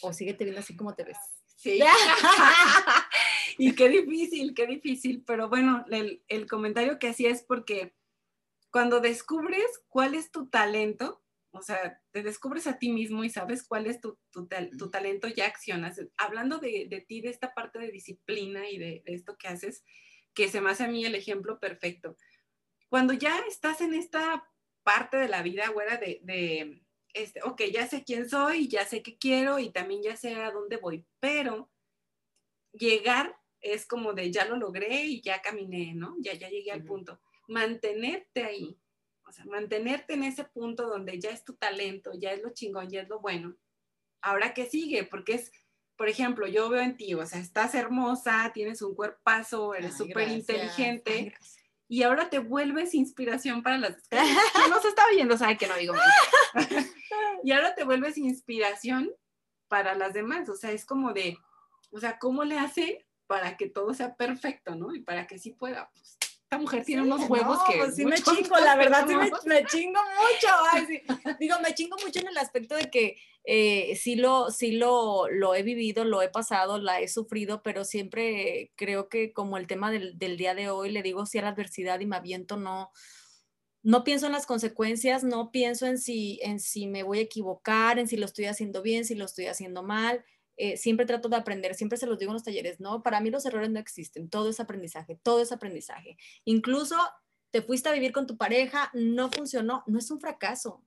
o 0.00 0.12
síguete 0.12 0.42
viendo 0.42 0.58
así 0.58 0.74
como 0.74 0.96
te 0.96 1.04
ves. 1.04 1.18
Sí. 1.54 1.78
y 3.58 3.76
qué 3.76 3.88
difícil, 3.88 4.54
qué 4.54 4.66
difícil. 4.66 5.22
Pero 5.24 5.48
bueno, 5.48 5.84
el, 5.88 6.24
el 6.26 6.48
comentario 6.48 6.98
que 6.98 7.10
hacía 7.10 7.30
es 7.30 7.44
porque 7.44 7.94
cuando 8.72 8.98
descubres 8.98 9.64
cuál 9.88 10.16
es 10.16 10.32
tu 10.32 10.48
talento, 10.48 11.23
o 11.54 11.62
sea, 11.62 12.00
te 12.10 12.22
descubres 12.22 12.66
a 12.66 12.78
ti 12.78 12.92
mismo 12.92 13.24
y 13.24 13.30
sabes 13.30 13.66
cuál 13.66 13.86
es 13.86 14.00
tu, 14.00 14.18
tu, 14.30 14.48
tu 14.76 14.90
talento, 14.90 15.28
ya 15.28 15.46
accionas. 15.46 16.00
Hablando 16.16 16.58
de, 16.58 16.86
de, 16.90 17.00
ti, 17.00 17.20
de 17.20 17.30
esta 17.30 17.54
parte 17.54 17.78
de 17.78 17.90
disciplina 17.90 18.68
y 18.68 18.78
de, 18.78 19.02
esto 19.06 19.36
que 19.38 19.48
haces, 19.48 19.84
que 20.34 20.48
se 20.48 20.60
me 20.60 20.70
hace 20.70 20.84
a 20.84 20.88
mí 20.88 21.04
el 21.04 21.14
ejemplo 21.14 21.60
perfecto. 21.60 22.16
Cuando 22.88 23.12
ya 23.12 23.38
estás 23.48 23.80
en 23.80 23.94
esta 23.94 24.44
parte 24.82 25.16
de 25.16 25.28
la 25.28 25.42
vida, 25.42 25.68
güera, 25.68 25.96
de, 25.96 26.20
de 26.24 26.82
este, 27.14 27.40
ok, 27.42 27.62
ya 27.72 27.86
sé 27.86 28.02
quién 28.04 28.28
soy, 28.28 28.68
ya 28.68 28.84
sé 28.84 29.02
qué 29.02 29.16
quiero 29.16 29.60
y 29.60 29.70
también 29.70 30.02
ya 30.02 30.16
sé 30.16 30.34
a 30.34 30.50
dónde 30.50 30.76
voy, 30.76 31.06
pero 31.20 31.70
llegar 32.72 33.36
es 33.60 33.86
como 33.86 34.12
de 34.12 34.30
ya 34.30 34.44
lo 34.44 34.56
logré 34.56 35.04
y 35.04 35.22
ya 35.22 35.40
caminé, 35.40 35.94
¿no? 35.94 36.16
Ya, 36.18 36.34
ya 36.34 36.50
llegué 36.50 36.72
al 36.72 36.84
punto. 36.84 37.20
Mantenerte 37.46 38.42
ahí, 38.42 38.78
o 39.26 39.32
sea, 39.32 39.44
mantenerte 39.46 40.14
en 40.14 40.24
ese 40.24 40.44
punto 40.44 40.86
donde 40.86 41.18
ya 41.20 41.30
es 41.30 41.44
tu 41.44 41.54
talento, 41.54 42.12
ya 42.14 42.32
es 42.32 42.42
lo 42.42 42.50
chingón, 42.50 42.90
ya 42.90 43.02
es 43.02 43.08
lo 43.08 43.20
bueno. 43.20 43.56
Ahora, 44.20 44.54
¿qué 44.54 44.66
sigue? 44.66 45.04
Porque 45.04 45.34
es, 45.34 45.52
por 45.96 46.08
ejemplo, 46.08 46.46
yo 46.46 46.68
veo 46.68 46.82
en 46.82 46.96
ti, 46.96 47.14
o 47.14 47.26
sea, 47.26 47.40
estás 47.40 47.74
hermosa, 47.74 48.50
tienes 48.54 48.82
un 48.82 48.94
cuerpazo, 48.94 49.74
eres 49.74 49.96
súper 49.96 50.28
inteligente. 50.28 51.34
y 51.88 52.02
ahora 52.02 52.30
te 52.30 52.38
vuelves 52.38 52.94
inspiración 52.94 53.62
para 53.62 53.78
las... 53.78 54.08
que 54.08 54.70
no 54.70 54.80
se 54.80 54.88
está 54.88 55.02
oyendo, 55.12 55.36
sabe 55.36 55.56
que 55.56 55.66
no 55.66 55.76
digo 55.76 55.94
y 57.44 57.52
ahora 57.52 57.74
te 57.74 57.84
vuelves 57.84 58.16
inspiración 58.16 59.10
para 59.68 59.94
las 59.94 60.14
demás, 60.14 60.48
o 60.48 60.56
sea, 60.56 60.72
es 60.72 60.84
como 60.84 61.12
de, 61.12 61.36
o 61.90 62.00
sea, 62.00 62.18
¿cómo 62.18 62.44
le 62.44 62.58
hace 62.58 63.06
para 63.26 63.56
que 63.56 63.68
todo 63.68 63.94
sea 63.94 64.16
perfecto, 64.16 64.74
¿no? 64.74 64.94
Y 64.94 65.00
para 65.00 65.26
que 65.26 65.38
sí 65.38 65.50
pueda, 65.50 65.90
pues, 65.92 66.18
mujer 66.58 66.84
tiene 66.84 67.02
unos 67.02 67.28
huevos 67.28 67.58
que. 67.68 67.78
Pues 67.78 67.96
sí 67.96 68.04
me 68.04 68.16
chingo, 68.16 68.56
la 68.56 68.76
verdad, 68.76 69.06
sí 69.06 69.14
me, 69.46 69.64
chingo 69.66 70.00
mucho. 70.00 71.36
Digo, 71.40 71.56
me 71.62 71.74
chingo 71.74 71.96
mucho 72.04 72.20
en 72.20 72.28
el 72.28 72.38
aspecto 72.38 72.74
de 72.76 72.90
que 72.90 73.16
eh, 73.44 73.96
sí, 73.96 74.16
lo, 74.16 74.50
sí 74.50 74.72
lo, 74.72 75.28
lo 75.28 75.54
he 75.54 75.62
vivido, 75.62 76.04
lo 76.04 76.22
he 76.22 76.28
pasado, 76.28 76.78
la 76.78 77.00
he 77.00 77.08
sufrido, 77.08 77.62
pero 77.62 77.84
siempre 77.84 78.72
creo 78.76 79.08
que 79.08 79.32
como 79.32 79.56
el 79.56 79.66
tema 79.66 79.90
del, 79.90 80.18
del 80.18 80.36
día 80.36 80.54
de 80.54 80.70
hoy, 80.70 80.90
le 80.90 81.02
digo 81.02 81.26
sí 81.26 81.38
a 81.38 81.42
la 81.42 81.48
adversidad 81.48 82.00
y 82.00 82.06
me 82.06 82.16
aviento, 82.16 82.56
no 82.56 82.90
no 83.84 84.02
pienso 84.02 84.26
en 84.26 84.32
las 84.32 84.46
consecuencias, 84.46 85.24
no 85.24 85.50
pienso 85.52 85.84
en 85.84 85.98
si, 85.98 86.40
en 86.42 86.58
si 86.58 86.86
me 86.86 87.02
voy 87.02 87.18
a 87.18 87.22
equivocar, 87.22 87.98
en 87.98 88.08
si 88.08 88.16
lo 88.16 88.24
estoy 88.24 88.46
haciendo 88.46 88.80
bien, 88.80 89.04
si 89.04 89.14
lo 89.14 89.26
estoy 89.26 89.46
haciendo 89.46 89.82
mal. 89.82 90.24
Eh, 90.56 90.76
siempre 90.76 91.06
trato 91.06 91.28
de 91.28 91.36
aprender, 91.36 91.74
siempre 91.74 91.98
se 91.98 92.06
los 92.06 92.18
digo 92.18 92.30
en 92.30 92.34
los 92.34 92.44
talleres, 92.44 92.78
no, 92.80 93.02
para 93.02 93.20
mí 93.20 93.30
los 93.30 93.44
errores 93.44 93.70
no 93.70 93.80
existen, 93.80 94.28
todo 94.30 94.50
es 94.50 94.60
aprendizaje, 94.60 95.18
todo 95.22 95.40
es 95.40 95.50
aprendizaje. 95.50 96.16
Incluso 96.44 96.96
te 97.50 97.62
fuiste 97.62 97.88
a 97.88 97.92
vivir 97.92 98.12
con 98.12 98.26
tu 98.26 98.36
pareja, 98.36 98.90
no 98.94 99.30
funcionó, 99.30 99.84
no 99.86 99.98
es 99.98 100.10
un 100.10 100.20
fracaso, 100.20 100.84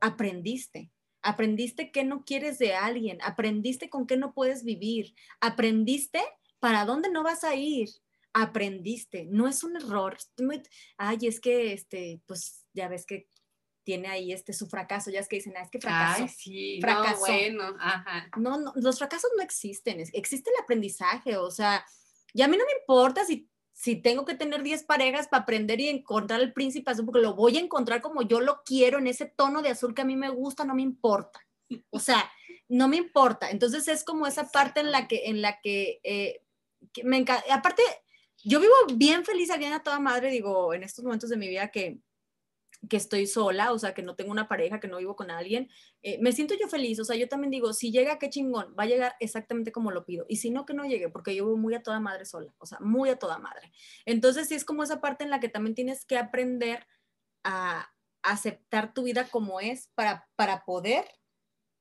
aprendiste. 0.00 0.90
Aprendiste 1.22 1.90
qué 1.90 2.04
no 2.04 2.24
quieres 2.24 2.58
de 2.58 2.74
alguien, 2.74 3.18
aprendiste 3.20 3.90
con 3.90 4.06
qué 4.06 4.16
no 4.16 4.32
puedes 4.32 4.62
vivir, 4.62 5.14
aprendiste 5.40 6.20
para 6.60 6.84
dónde 6.84 7.10
no 7.10 7.24
vas 7.24 7.42
a 7.42 7.56
ir, 7.56 7.88
aprendiste, 8.32 9.26
no 9.28 9.48
es 9.48 9.64
un 9.64 9.76
error. 9.76 10.16
Ay, 10.96 11.18
es 11.22 11.40
que, 11.40 11.72
este, 11.72 12.20
pues 12.26 12.64
ya 12.74 12.88
ves 12.88 13.06
que 13.06 13.28
tiene 13.86 14.08
ahí 14.08 14.32
este 14.32 14.52
su 14.52 14.66
fracaso, 14.66 15.12
ya 15.12 15.20
es 15.20 15.28
que 15.28 15.36
dicen, 15.36 15.54
ah, 15.56 15.62
es 15.62 15.70
que 15.70 15.80
fracaso. 15.80 16.24
Ay, 16.24 16.28
sí. 16.28 16.80
No, 16.80 17.18
bueno, 17.20 17.76
ajá. 17.78 18.28
No, 18.36 18.58
no, 18.58 18.72
los 18.74 18.98
fracasos 18.98 19.30
no 19.36 19.44
existen, 19.44 20.00
existe 20.12 20.50
el 20.50 20.60
aprendizaje, 20.60 21.36
o 21.36 21.52
sea, 21.52 21.86
ya 22.34 22.46
a 22.46 22.48
mí 22.48 22.56
no 22.56 22.64
me 22.64 22.80
importa 22.80 23.24
si, 23.24 23.48
si 23.72 23.94
tengo 23.94 24.24
que 24.24 24.34
tener 24.34 24.64
10 24.64 24.82
parejas 24.82 25.28
para 25.28 25.44
aprender 25.44 25.80
y 25.80 25.88
encontrar 25.88 26.40
el 26.40 26.52
príncipe 26.52 26.90
azul, 26.90 27.04
porque 27.04 27.20
lo 27.20 27.34
voy 27.34 27.58
a 27.58 27.60
encontrar 27.60 28.02
como 28.02 28.22
yo 28.22 28.40
lo 28.40 28.64
quiero, 28.64 28.98
en 28.98 29.06
ese 29.06 29.26
tono 29.26 29.62
de 29.62 29.68
azul 29.68 29.94
que 29.94 30.02
a 30.02 30.06
mí 30.06 30.16
me 30.16 30.30
gusta, 30.30 30.64
no 30.64 30.74
me 30.74 30.82
importa. 30.82 31.38
O 31.90 32.00
sea, 32.00 32.28
no 32.68 32.88
me 32.88 32.96
importa. 32.96 33.50
Entonces 33.50 33.86
es 33.86 34.02
como 34.02 34.26
esa 34.26 34.50
parte 34.50 34.80
en 34.80 34.90
la 34.90 35.06
que, 35.06 35.26
en 35.26 35.42
la 35.42 35.60
que, 35.60 36.00
eh, 36.02 36.42
me 37.04 37.18
encanta. 37.18 37.44
Aparte, 37.54 37.82
yo 38.42 38.58
vivo 38.58 38.74
bien 38.94 39.24
feliz, 39.24 39.56
bien 39.58 39.72
a 39.72 39.82
toda 39.82 40.00
madre, 40.00 40.30
digo, 40.30 40.74
en 40.74 40.82
estos 40.82 41.04
momentos 41.04 41.30
de 41.30 41.36
mi 41.36 41.48
vida 41.48 41.70
que 41.70 42.00
que 42.88 42.96
estoy 42.96 43.26
sola, 43.26 43.72
o 43.72 43.78
sea, 43.78 43.94
que 43.94 44.02
no 44.02 44.14
tengo 44.14 44.30
una 44.30 44.48
pareja, 44.48 44.80
que 44.80 44.88
no 44.88 44.98
vivo 44.98 45.16
con 45.16 45.30
alguien, 45.30 45.68
eh, 46.02 46.18
me 46.20 46.32
siento 46.32 46.54
yo 46.60 46.68
feliz, 46.68 46.98
o 47.00 47.04
sea, 47.04 47.16
yo 47.16 47.28
también 47.28 47.50
digo, 47.50 47.72
si 47.72 47.90
llega, 47.90 48.18
qué 48.18 48.30
chingón, 48.30 48.74
va 48.78 48.84
a 48.84 48.86
llegar 48.86 49.16
exactamente 49.20 49.72
como 49.72 49.90
lo 49.90 50.04
pido, 50.04 50.26
y 50.28 50.36
si 50.36 50.50
no, 50.50 50.66
que 50.66 50.74
no 50.74 50.84
llegue, 50.84 51.08
porque 51.08 51.34
yo 51.34 51.46
voy 51.46 51.56
muy 51.56 51.74
a 51.74 51.82
toda 51.82 52.00
madre 52.00 52.24
sola, 52.24 52.52
o 52.58 52.66
sea, 52.66 52.78
muy 52.80 53.10
a 53.10 53.18
toda 53.18 53.38
madre. 53.38 53.72
Entonces, 54.04 54.48
sí 54.48 54.54
es 54.54 54.64
como 54.64 54.82
esa 54.82 55.00
parte 55.00 55.24
en 55.24 55.30
la 55.30 55.40
que 55.40 55.48
también 55.48 55.74
tienes 55.74 56.04
que 56.04 56.18
aprender 56.18 56.86
a 57.44 57.88
aceptar 58.22 58.92
tu 58.92 59.04
vida 59.04 59.28
como 59.28 59.60
es 59.60 59.88
para, 59.94 60.28
para 60.36 60.64
poder 60.64 61.06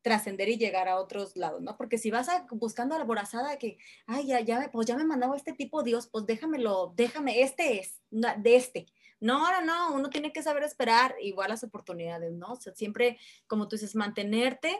trascender 0.05 0.49
y 0.49 0.57
llegar 0.57 0.87
a 0.87 0.99
otros 0.99 1.35
lados, 1.35 1.63
¿no? 1.63 1.75
Porque 1.77 1.97
si 1.97 2.11
vas 2.11 2.29
buscando 2.51 2.93
a 2.93 2.99
la 2.99 3.05
borazada 3.05 3.57
que, 3.57 3.79
ay, 4.05 4.27
ya, 4.27 4.39
ya, 4.39 4.69
pues 4.71 4.85
ya 4.85 4.95
me 4.95 5.03
mandaba 5.03 5.35
este 5.35 5.51
tipo, 5.51 5.81
Dios, 5.81 6.07
pues 6.11 6.27
déjamelo, 6.27 6.93
déjame, 6.95 7.41
este 7.41 7.79
es, 7.79 7.99
de 8.11 8.55
este, 8.55 8.85
no, 9.19 9.51
no, 9.51 9.61
no, 9.61 9.95
uno 9.95 10.09
tiene 10.09 10.33
que 10.33 10.43
saber 10.43 10.63
esperar 10.63 11.15
igual 11.21 11.49
las 11.49 11.63
oportunidades, 11.63 12.33
¿no? 12.33 12.53
O 12.53 12.55
sea, 12.55 12.73
siempre, 12.73 13.17
como 13.47 13.67
tú 13.67 13.75
dices, 13.75 13.95
mantenerte, 13.95 14.77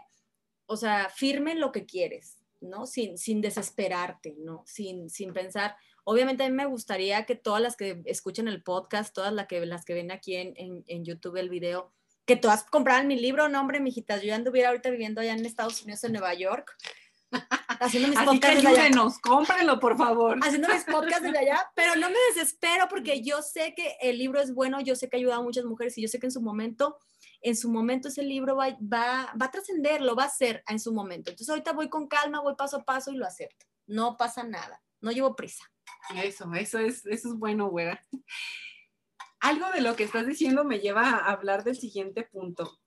o 0.65 0.77
sea, 0.77 1.09
firme 1.09 1.53
en 1.53 1.59
lo 1.59 1.71
que 1.71 1.85
quieres, 1.85 2.37
¿no? 2.61 2.85
Sin, 2.85 3.17
sin 3.17 3.41
desesperarte, 3.41 4.35
¿no? 4.37 4.63
Sin, 4.65 5.09
sin 5.09 5.33
pensar. 5.33 5.75
Obviamente 6.03 6.43
a 6.43 6.49
mí 6.49 6.55
me 6.55 6.65
gustaría 6.65 7.25
que 7.25 7.35
todas 7.35 7.61
las 7.61 7.75
que 7.75 8.01
escuchen 8.05 8.47
el 8.47 8.61
podcast, 8.61 9.13
todas 9.13 9.33
las 9.33 9.47
que, 9.47 9.65
las 9.65 9.85
que 9.85 9.93
ven 9.93 10.11
aquí 10.11 10.35
en, 10.35 10.53
en, 10.55 11.05
YouTube 11.05 11.37
el 11.37 11.49
video, 11.49 11.91
que 12.25 12.35
todas 12.35 12.63
compraran 12.63 13.07
mi 13.07 13.17
libro, 13.19 13.49
no, 13.49 13.59
hombre, 13.59 13.79
mijitas, 13.79 14.21
yo 14.21 14.27
ya 14.27 14.35
anduviera 14.35 14.69
ahorita 14.69 14.89
viviendo 14.89 15.21
allá 15.21 15.33
en 15.33 15.45
Estados 15.45 15.81
Unidos, 15.81 16.03
en 16.03 16.13
Nueva 16.13 16.33
York, 16.33 16.75
haciendo 17.79 18.09
mis 18.09 18.19
podcasts 18.19 18.61
de 18.61 18.67
allá. 18.67 19.07
cómprenlo, 19.21 19.79
por 19.79 19.97
favor. 19.97 20.37
Haciendo 20.41 20.67
mis 20.69 20.83
podcasts 20.83 21.23
desde 21.23 21.39
allá, 21.39 21.69
pero 21.75 21.95
no 21.95 22.09
me 22.09 22.17
desespero 22.29 22.87
porque 22.89 23.21
yo 23.21 23.41
sé 23.41 23.73
que 23.75 23.95
el 24.01 24.17
libro 24.17 24.39
es 24.39 24.53
bueno, 24.53 24.79
yo 24.81 24.95
sé 24.95 25.09
que 25.09 25.17
ha 25.17 25.19
ayudado 25.19 25.41
a 25.41 25.43
muchas 25.43 25.65
mujeres 25.65 25.97
y 25.97 26.01
yo 26.01 26.07
sé 26.07 26.19
que 26.19 26.27
en 26.27 26.31
su 26.31 26.41
momento, 26.41 26.97
en 27.41 27.55
su 27.55 27.69
momento 27.69 28.07
ese 28.07 28.23
libro 28.23 28.55
va, 28.55 28.69
va, 28.81 29.33
va 29.39 29.45
a 29.45 29.51
trascender, 29.51 30.01
lo 30.01 30.15
va 30.15 30.23
a 30.23 30.27
hacer 30.27 30.63
en 30.67 30.79
su 30.79 30.93
momento. 30.93 31.31
Entonces 31.31 31.49
ahorita 31.49 31.73
voy 31.73 31.89
con 31.89 32.07
calma, 32.07 32.41
voy 32.41 32.55
paso 32.55 32.77
a 32.77 32.83
paso 32.83 33.11
y 33.11 33.17
lo 33.17 33.25
acepto. 33.25 33.65
No 33.87 34.17
pasa 34.17 34.43
nada, 34.43 34.81
no 35.01 35.11
llevo 35.11 35.35
prisa. 35.35 35.63
Eso, 36.15 36.53
eso 36.53 36.79
es, 36.79 37.05
eso 37.05 37.29
es 37.29 37.35
bueno, 37.35 37.69
güera. 37.69 38.03
Algo 39.39 39.69
de 39.71 39.81
lo 39.81 39.95
que 39.95 40.03
estás 40.03 40.25
diciendo 40.25 40.63
me 40.63 40.79
lleva 40.79 41.09
a 41.09 41.31
hablar 41.31 41.63
del 41.63 41.75
siguiente 41.75 42.23
punto 42.23 42.79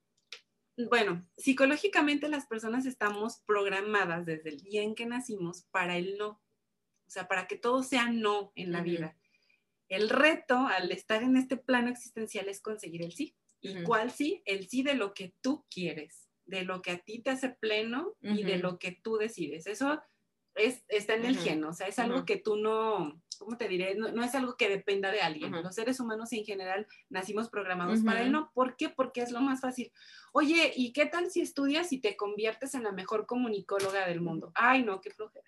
bueno, 0.86 1.26
psicológicamente 1.36 2.28
las 2.28 2.46
personas 2.46 2.86
estamos 2.86 3.42
programadas 3.46 4.24
desde 4.26 4.50
el 4.50 4.60
día 4.60 4.82
en 4.82 4.94
que 4.94 5.06
nacimos 5.06 5.62
para 5.70 5.96
el 5.96 6.16
no, 6.18 6.28
o 6.28 7.10
sea, 7.10 7.26
para 7.26 7.46
que 7.46 7.56
todo 7.56 7.82
sea 7.82 8.10
no 8.10 8.52
en 8.54 8.72
la 8.72 8.82
vida. 8.82 9.16
El 9.88 10.08
reto 10.08 10.66
al 10.66 10.92
estar 10.92 11.22
en 11.22 11.36
este 11.36 11.56
plano 11.56 11.88
existencial 11.88 12.48
es 12.48 12.60
conseguir 12.60 13.02
el 13.02 13.12
sí. 13.12 13.34
¿Y 13.60 13.82
cuál 13.82 14.10
sí? 14.10 14.42
El 14.44 14.68
sí 14.68 14.82
de 14.82 14.94
lo 14.94 15.14
que 15.14 15.34
tú 15.40 15.64
quieres, 15.68 16.28
de 16.44 16.62
lo 16.62 16.80
que 16.80 16.92
a 16.92 16.98
ti 16.98 17.20
te 17.20 17.30
hace 17.30 17.48
pleno 17.48 18.16
y 18.20 18.44
de 18.44 18.58
lo 18.58 18.78
que 18.78 18.92
tú 18.92 19.16
decides. 19.16 19.66
Eso 19.66 20.00
es, 20.58 20.84
está 20.88 21.14
en 21.14 21.24
el 21.24 21.38
gen, 21.38 21.64
o 21.64 21.72
sea, 21.72 21.86
es 21.86 21.98
algo 21.98 22.24
que 22.24 22.36
tú 22.36 22.56
no, 22.56 23.20
¿cómo 23.38 23.56
te 23.56 23.68
diré? 23.68 23.94
No, 23.94 24.22
es 24.22 24.34
algo 24.34 24.56
que 24.56 24.68
dependa 24.68 25.10
de 25.10 25.20
alguien. 25.20 25.52
Los 25.52 25.74
seres 25.74 26.00
humanos 26.00 26.32
en 26.32 26.44
general 26.44 26.86
nacimos 27.08 27.48
programados 27.48 28.00
para 28.00 28.22
él, 28.22 28.32
¿no? 28.32 28.50
¿Por 28.52 28.76
qué? 28.76 28.88
Porque 28.88 29.22
es 29.22 29.30
lo 29.30 29.40
más 29.40 29.60
fácil. 29.60 29.92
Oye, 30.32 30.72
¿y 30.76 30.92
qué 30.92 31.06
tal 31.06 31.30
si 31.30 31.40
estudias 31.40 31.92
y 31.92 31.98
te 31.98 32.16
conviertes 32.16 32.74
en 32.74 32.82
la 32.82 32.92
mejor 32.92 33.26
comunicóloga 33.26 34.06
del 34.06 34.20
mundo? 34.20 34.52
Ay, 34.54 34.82
no, 34.82 35.00
qué 35.00 35.10
flojera. 35.10 35.46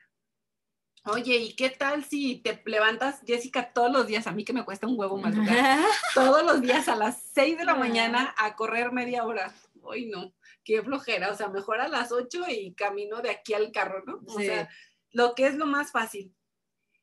Oye, 1.05 1.37
¿y 1.37 1.57
qué 1.57 1.71
tal 1.71 2.05
si 2.05 2.37
te 2.37 2.63
levantas, 2.67 3.23
Jessica, 3.27 3.73
todos 3.73 3.91
los 3.91 4.07
días? 4.07 4.27
A 4.27 4.33
mí 4.33 4.45
que 4.45 4.53
me 4.53 4.65
cuesta 4.65 4.87
un 4.87 4.99
huevo 4.99 5.17
madrugar. 5.17 5.81
todos 6.15 6.45
los 6.45 6.61
días 6.61 6.89
a 6.89 6.97
las 6.97 7.23
6 7.33 7.59
de 7.59 7.65
la 7.65 7.75
mañana 7.75 8.35
a 8.37 8.55
correr 8.55 8.93
media 8.93 9.25
hora. 9.25 9.55
Ay, 9.91 10.07
no, 10.07 10.35
qué 10.63 10.83
flojera. 10.83 11.31
O 11.31 11.35
sea, 11.35 11.49
mejor 11.49 11.81
a 11.81 11.89
las 11.89 12.13
8 12.13 12.45
y 12.49 12.75
camino 12.75 13.23
de 13.23 13.31
aquí 13.31 13.55
al 13.55 13.73
carro, 13.73 14.03
¿no? 14.07 14.21
O 14.27 14.39
sea, 14.39 14.69
lo 15.13 15.35
que 15.35 15.47
es 15.47 15.57
lo 15.57 15.67
más 15.67 15.93
fácil. 15.93 16.35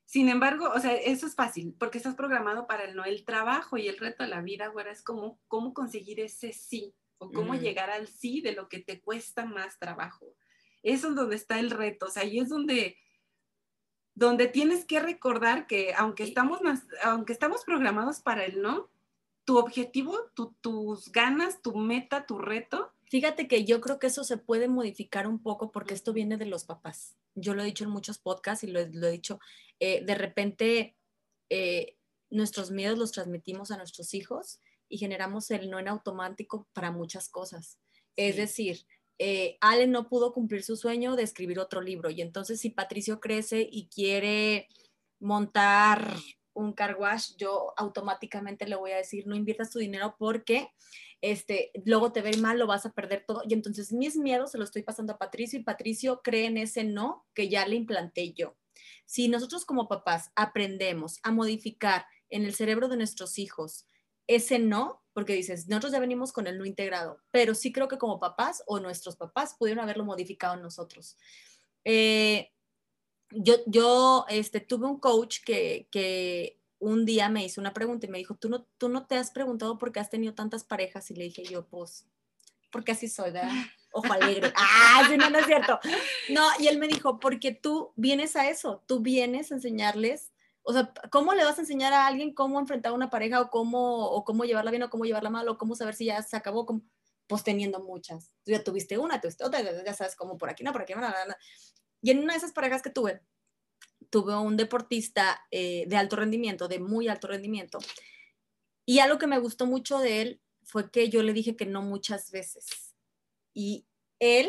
Sin 0.04 0.28
embargo, 0.28 0.70
o 0.74 0.80
sea, 0.80 0.94
eso 0.94 1.26
es 1.26 1.34
fácil 1.34 1.74
porque 1.78 1.98
estás 1.98 2.14
programado 2.14 2.66
para 2.66 2.84
el 2.84 2.96
no. 2.96 3.04
El 3.04 3.24
trabajo 3.24 3.76
y 3.76 3.88
el 3.88 3.98
reto 3.98 4.22
de 4.22 4.30
la 4.30 4.40
vida, 4.40 4.68
güera, 4.68 4.90
es 4.90 5.02
como 5.02 5.38
cómo 5.48 5.74
conseguir 5.74 6.20
ese 6.20 6.52
sí 6.52 6.94
o 7.18 7.30
cómo 7.30 7.54
llegar 7.54 7.90
al 7.90 8.08
sí 8.08 8.40
de 8.40 8.52
lo 8.52 8.68
que 8.68 8.78
te 8.78 9.02
cuesta 9.02 9.44
más 9.44 9.78
trabajo. 9.78 10.34
Eso 10.82 11.08
es 11.08 11.14
donde 11.14 11.36
está 11.36 11.58
el 11.58 11.70
reto, 11.70 12.06
o 12.06 12.10
sea, 12.10 12.22
ahí 12.22 12.38
es 12.38 12.48
donde, 12.48 12.96
donde 14.14 14.46
tienes 14.46 14.84
que 14.84 15.00
recordar 15.00 15.66
que 15.66 15.92
aunque 15.94 16.22
estamos, 16.22 16.60
aunque 17.02 17.32
estamos 17.32 17.64
programados 17.64 18.20
para 18.20 18.44
el 18.44 18.62
no, 18.62 18.88
tu 19.44 19.58
objetivo, 19.58 20.16
tus 20.60 21.10
ganas, 21.10 21.60
tu 21.60 21.74
meta, 21.76 22.24
tu 22.26 22.38
reto. 22.38 22.92
Fíjate 23.04 23.48
que 23.48 23.64
yo 23.64 23.80
creo 23.80 23.98
que 23.98 24.06
eso 24.06 24.22
se 24.22 24.36
puede 24.36 24.68
modificar 24.68 25.26
un 25.26 25.42
poco 25.42 25.70
porque 25.72 25.94
esto 25.94 26.12
viene 26.12 26.36
de 26.36 26.46
los 26.46 26.64
papás 26.64 27.18
yo 27.34 27.54
lo 27.54 27.62
he 27.62 27.66
dicho 27.66 27.84
en 27.84 27.90
muchos 27.90 28.18
podcasts 28.18 28.64
y 28.64 28.68
lo, 28.68 28.80
he 28.80 29.10
dicho, 29.10 29.38
eh, 29.80 30.04
de 30.04 30.14
repente 30.14 30.96
eh, 31.50 31.96
nuestros 32.30 32.70
miedos 32.70 32.98
los 32.98 33.12
transmitimos 33.12 33.70
a 33.70 33.76
nuestros 33.76 34.14
hijos 34.14 34.60
y 34.88 34.98
generamos 34.98 35.50
el 35.50 35.70
no 35.70 35.78
en 35.78 35.88
automático 35.88 36.68
para 36.72 36.90
muchas 36.90 37.28
cosas. 37.28 37.78
Es 38.16 38.36
decir, 38.36 38.86
eh, 39.18 39.58
Allen 39.60 39.90
no 39.90 40.08
pudo 40.08 40.32
cumplir 40.32 40.62
su 40.62 40.76
sueño 40.76 41.16
de 41.16 41.24
escribir 41.24 41.58
otro 41.58 41.80
libro 41.80 42.10
y 42.10 42.20
entonces 42.20 42.60
si 42.60 42.70
Patricio 42.70 43.20
crece 43.20 43.68
y 43.70 43.88
quiere 43.88 44.68
montar 45.20 46.14
un 46.58 46.72
car 46.72 46.96
wash, 46.98 47.36
yo 47.36 47.72
automáticamente 47.76 48.66
le 48.66 48.76
voy 48.76 48.92
a 48.92 48.96
decir, 48.96 49.26
no 49.26 49.36
inviertas 49.36 49.70
tu 49.70 49.78
dinero 49.78 50.16
porque 50.18 50.70
este, 51.20 51.70
luego 51.84 52.12
te 52.12 52.22
ve 52.22 52.36
mal, 52.36 52.58
lo 52.58 52.66
vas 52.66 52.86
a 52.86 52.92
perder 52.92 53.24
todo. 53.26 53.42
Y 53.48 53.54
entonces 53.54 53.92
mis 53.92 54.16
miedos 54.16 54.52
se 54.52 54.58
los 54.58 54.68
estoy 54.68 54.82
pasando 54.82 55.12
a 55.12 55.18
Patricio 55.18 55.58
y 55.58 55.62
Patricio 55.62 56.20
cree 56.22 56.46
en 56.46 56.58
ese 56.58 56.84
no 56.84 57.26
que 57.34 57.48
ya 57.48 57.66
le 57.66 57.76
implanté 57.76 58.32
yo. 58.32 58.56
Si 59.06 59.28
nosotros 59.28 59.64
como 59.64 59.88
papás 59.88 60.30
aprendemos 60.34 61.18
a 61.22 61.30
modificar 61.30 62.06
en 62.28 62.44
el 62.44 62.54
cerebro 62.54 62.88
de 62.88 62.96
nuestros 62.96 63.38
hijos 63.38 63.86
ese 64.26 64.58
no, 64.58 65.02
porque 65.14 65.32
dices, 65.32 65.68
nosotros 65.68 65.92
ya 65.92 66.00
venimos 66.00 66.32
con 66.32 66.46
el 66.46 66.58
no 66.58 66.66
integrado, 66.66 67.18
pero 67.30 67.54
sí 67.54 67.72
creo 67.72 67.88
que 67.88 67.98
como 67.98 68.20
papás 68.20 68.62
o 68.66 68.78
nuestros 68.78 69.16
papás 69.16 69.56
pudieron 69.58 69.82
haberlo 69.82 70.04
modificado 70.04 70.56
nosotros. 70.56 71.16
Eh, 71.84 72.52
yo, 73.30 73.56
yo 73.66 74.24
este, 74.28 74.60
tuve 74.60 74.86
un 74.86 74.98
coach 74.98 75.38
que, 75.44 75.88
que 75.90 76.58
un 76.78 77.04
día 77.04 77.28
me 77.28 77.44
hizo 77.44 77.60
una 77.60 77.74
pregunta 77.74 78.06
y 78.06 78.10
me 78.10 78.18
dijo, 78.18 78.34
¿tú 78.34 78.48
no, 78.48 78.64
tú 78.78 78.88
no 78.88 79.06
te 79.06 79.16
has 79.16 79.30
preguntado 79.30 79.78
por 79.78 79.92
qué 79.92 80.00
has 80.00 80.10
tenido 80.10 80.34
tantas 80.34 80.64
parejas? 80.64 81.10
Y 81.10 81.14
le 81.14 81.24
dije 81.24 81.44
yo, 81.44 81.66
pues, 81.66 82.06
porque 82.70 82.92
así 82.92 83.08
soy, 83.08 83.30
¿verdad? 83.30 83.50
Ojo 83.92 84.12
alegre. 84.12 84.52
¡Ah! 84.56 85.08
no, 85.16 85.30
no 85.30 85.38
es 85.38 85.46
cierto. 85.46 85.78
No, 86.30 86.46
y 86.58 86.68
él 86.68 86.78
me 86.78 86.88
dijo, 86.88 87.18
porque 87.18 87.52
tú 87.52 87.92
vienes 87.96 88.36
a 88.36 88.48
eso, 88.48 88.84
tú 88.86 89.00
vienes 89.00 89.50
a 89.50 89.56
enseñarles, 89.56 90.32
o 90.62 90.72
sea, 90.72 90.92
¿cómo 91.10 91.32
le 91.34 91.44
vas 91.44 91.58
a 91.58 91.62
enseñar 91.62 91.92
a 91.92 92.06
alguien 92.06 92.34
cómo 92.34 92.60
enfrentar 92.60 92.92
a 92.92 92.94
una 92.94 93.10
pareja 93.10 93.40
o 93.40 93.50
cómo, 93.50 94.06
o 94.06 94.24
cómo 94.24 94.44
llevarla 94.44 94.70
bien 94.70 94.82
o 94.82 94.90
cómo 94.90 95.04
llevarla 95.04 95.30
mal 95.30 95.48
o 95.48 95.56
cómo 95.56 95.74
saber 95.74 95.94
si 95.94 96.06
ya 96.06 96.22
se 96.22 96.36
acabó? 96.36 96.66
Pues 97.26 97.42
teniendo 97.42 97.80
muchas. 97.80 98.30
Tú 98.44 98.52
ya 98.52 98.62
tuviste 98.62 98.98
una, 98.98 99.20
tuviste 99.20 99.44
otra, 99.44 99.60
ya 99.62 99.94
sabes 99.94 100.14
cómo 100.14 100.36
por 100.36 100.50
aquí, 100.50 100.62
no, 100.62 100.72
por 100.72 100.82
aquí, 100.82 100.94
no, 100.94 101.00
no, 101.00 101.08
no. 101.08 101.34
Y 102.02 102.10
en 102.10 102.20
una 102.20 102.32
de 102.32 102.38
esas 102.38 102.52
parejas 102.52 102.82
que 102.82 102.90
tuve, 102.90 103.20
tuve 104.10 104.36
un 104.36 104.56
deportista 104.56 105.40
eh, 105.50 105.84
de 105.86 105.96
alto 105.96 106.16
rendimiento, 106.16 106.68
de 106.68 106.78
muy 106.78 107.08
alto 107.08 107.28
rendimiento. 107.28 107.78
Y 108.86 109.00
algo 109.00 109.18
que 109.18 109.26
me 109.26 109.38
gustó 109.38 109.66
mucho 109.66 109.98
de 109.98 110.22
él 110.22 110.40
fue 110.62 110.90
que 110.90 111.08
yo 111.08 111.22
le 111.22 111.32
dije 111.32 111.56
que 111.56 111.66
no 111.66 111.82
muchas 111.82 112.30
veces. 112.30 112.94
Y 113.52 113.86
él, 114.18 114.48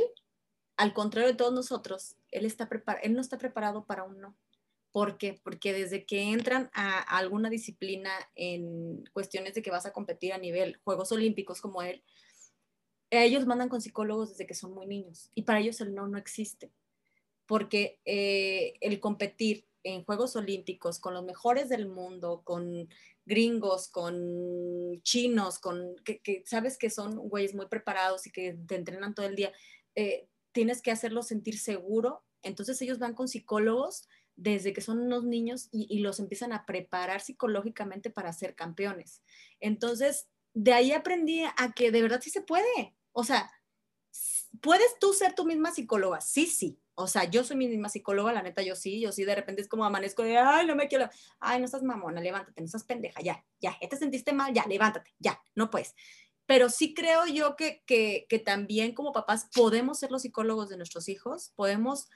al 0.78 0.94
contrario 0.94 1.30
de 1.30 1.36
todos 1.36 1.54
nosotros, 1.54 2.16
él, 2.32 2.46
está 2.46 2.70
él 3.02 3.14
no 3.14 3.22
está 3.22 3.38
preparado 3.38 3.86
para 3.86 4.04
un 4.04 4.20
no. 4.22 4.38
¿Por 4.92 5.18
qué? 5.18 5.40
Porque 5.44 5.72
desde 5.72 6.06
que 6.06 6.32
entran 6.32 6.70
a, 6.74 7.00
alguna 7.00 7.50
disciplina 7.50 8.12
en 8.36 9.04
cuestiones 9.14 9.54
de 9.54 9.62
que 9.62 9.72
vas 9.72 9.86
a 9.86 9.94
competir 9.94 10.34
a 10.34 10.38
nivel 10.38 10.80
Juegos 10.84 11.12
Olímpicos 11.12 11.62
como 11.62 11.84
él, 11.84 12.04
ellos 13.12 13.46
mandan 13.46 13.70
con 13.70 13.82
psicólogos 13.82 14.30
desde 14.30 14.48
que 14.48 14.54
son 14.54 14.74
muy 14.74 14.86
niños 14.86 15.32
y 15.34 15.42
para 15.42 15.60
ellos 15.60 15.82
el 15.82 15.96
no 15.96 16.08
no 16.08 16.18
existe 16.18 16.72
porque 17.50 18.00
eh, 18.06 18.76
el 18.80 19.00
competir 19.00 19.68
en 19.82 20.04
Juegos 20.04 20.36
Olímpicos 20.36 21.00
con 21.00 21.16
los 21.16 21.26
mejores 21.26 21.68
del 21.68 21.88
mundo, 21.90 22.44
con 22.44 22.88
gringos, 23.26 23.88
con 23.88 25.02
chinos, 25.02 25.58
con 25.58 25.96
que, 26.06 26.44
sabes 26.46 26.78
que 26.78 26.92
son 26.92 27.16
güeyes 27.18 27.56
muy 27.56 27.66
preparados 27.66 28.28
y 28.28 28.32
que 28.32 28.56
te 28.68 28.76
entrenan 28.76 29.16
todo 29.16 29.26
el 29.26 29.36
día, 29.36 29.52
eh, 29.96 30.28
tienes 30.52 30.84
que 30.84 30.92
hacerlos 30.92 31.26
sentir 31.26 31.58
seguro. 31.58 32.24
Entonces 32.44 32.80
ellos 32.84 33.00
van 33.00 33.16
con 33.16 33.28
psicólogos 33.28 34.08
desde 34.36 34.72
que 34.72 34.82
son 34.82 35.00
unos 35.00 35.24
niños 35.24 35.70
y, 35.72 35.88
y 35.90 36.02
los 36.02 36.20
empiezan 36.20 36.54
a 36.54 36.68
preparar 36.68 37.20
psicológicamente 37.20 38.12
para 38.12 38.32
ser 38.32 38.54
campeones. 38.54 39.24
Entonces, 39.60 40.30
de 40.54 40.74
ahí 40.74 40.92
aprendí 40.92 41.42
a 41.58 41.74
que 41.76 41.90
de 41.90 42.04
verdad 42.04 42.22
sí 42.22 42.30
se 42.30 42.42
puede. 42.42 42.96
O 43.12 43.24
sea, 43.24 43.50
puedes 44.62 45.00
tú 45.00 45.14
ser 45.14 45.34
tu 45.34 45.46
misma 45.46 45.74
psicóloga, 45.74 46.22
sí, 46.22 46.46
sí, 46.46 46.80
o 47.00 47.08
sea, 47.08 47.24
yo 47.24 47.46
soy 47.46 47.56
mi 47.56 47.70
misma 47.70 47.88
psicóloga, 47.88 48.34
la 48.34 48.42
neta, 48.42 48.62
yo 48.62 48.76
sí, 48.76 49.00
yo 49.00 49.14
sí, 49.14 49.24
de 49.24 49.34
repente 49.34 49.62
es 49.62 49.70
como 49.70 49.86
amanezco 49.86 50.22
de, 50.22 50.38
ay, 50.38 50.68
no 50.68 50.76
me 50.76 50.90
quiero, 50.90 51.10
ay, 51.40 51.60
no 51.60 51.66
estás 51.66 51.82
mamona, 51.82 52.20
levántate, 52.20 52.60
no 52.60 52.66
estás 52.66 52.84
pendeja, 52.84 53.22
ya, 53.22 53.42
ya, 53.62 53.78
ya 53.82 53.88
te 53.88 53.96
sentiste 53.96 54.34
mal, 54.34 54.54
ya, 54.54 54.66
levántate, 54.68 55.16
ya, 55.18 55.42
no 55.56 55.70
puedes. 55.70 55.96
Pero 56.46 56.70
sí 56.70 56.94
creo 56.94 57.26
yo 57.26 57.56
que, 57.56 57.84
que, 57.86 58.26
que 58.28 58.40
también 58.40 58.94
como 58.94 59.14
papás 59.14 59.50
podemos 59.56 59.98
ser 59.98 60.12
los 60.12 60.24
psicólogos 60.24 60.68
de 60.68 60.76
nuestros 60.76 61.08
hijos, 61.08 61.54
podemos 61.56 62.10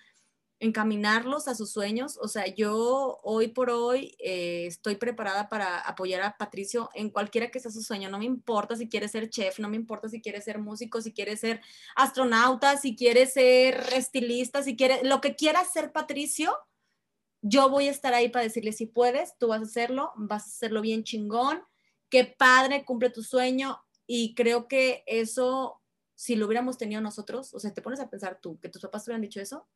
encaminarlos 0.63 1.49
a 1.49 1.56
sus 1.56 1.71
sueños. 1.71 2.17
O 2.21 2.30
sea, 2.30 2.47
yo 2.47 3.19
hoy 3.21 3.49
por 3.49 3.69
hoy 3.69 4.15
eh, 4.19 4.65
estoy 4.65 4.95
preparada 4.95 5.49
para 5.49 5.80
apoyar 5.80 6.21
a 6.21 6.38
Patricio 6.38 6.89
en 6.93 7.10
cualquiera 7.10 7.52
que 7.52 7.60
sea 7.60 7.69
su 7.69 7.82
sueño. 7.82 8.10
No 8.10 8.17
me 8.17 8.26
importa 8.26 8.78
si 8.78 8.88
quiere 8.88 9.10
ser 9.10 9.30
chef, 9.30 9.60
no 9.60 9.69
me 9.69 9.76
importa 9.76 10.08
si 10.08 10.21
quiere 10.21 10.41
ser 10.41 10.60
músico, 10.60 11.02
si 11.02 11.12
quiere 11.12 11.36
ser 11.36 11.60
astronauta, 11.95 12.78
si 12.78 12.95
quiere 12.95 13.26
ser 13.26 13.76
estilista, 13.93 14.63
si 14.63 14.78
quiere, 14.78 15.04
lo 15.04 15.19
que 15.19 15.36
quiera 15.36 15.63
ser 15.65 15.91
Patricio, 15.91 16.56
yo 17.41 17.69
voy 17.69 17.89
a 17.89 17.91
estar 17.91 18.13
ahí 18.13 18.30
para 18.30 18.43
decirle 18.43 18.71
si 18.71 18.86
puedes, 18.86 19.38
tú 19.38 19.49
vas 19.49 19.60
a 19.60 19.65
hacerlo, 19.65 20.13
vas 20.15 20.43
a 20.43 20.47
hacerlo 20.47 20.80
bien 20.80 21.04
chingón, 21.04 21.62
qué 22.10 22.23
padre, 22.23 22.86
cumple 22.86 23.10
tu 23.10 23.21
sueño. 23.21 23.84
Y 24.08 24.34
creo 24.34 24.69
que 24.69 25.04
eso, 25.08 25.82
si 26.15 26.38
lo 26.38 26.45
hubiéramos 26.45 26.78
tenido 26.78 27.02
nosotros, 27.02 27.54
o 27.54 27.60
sea, 27.60 27.73
te 27.73 27.82
pones 27.82 27.99
a 27.99 28.10
pensar 28.10 28.39
tú, 28.41 28.60
que 28.62 28.69
tus 28.69 28.82
papás 28.82 29.04
te 29.04 29.12
hubieran 29.12 29.21
dicho 29.23 29.41
eso, 29.41 29.67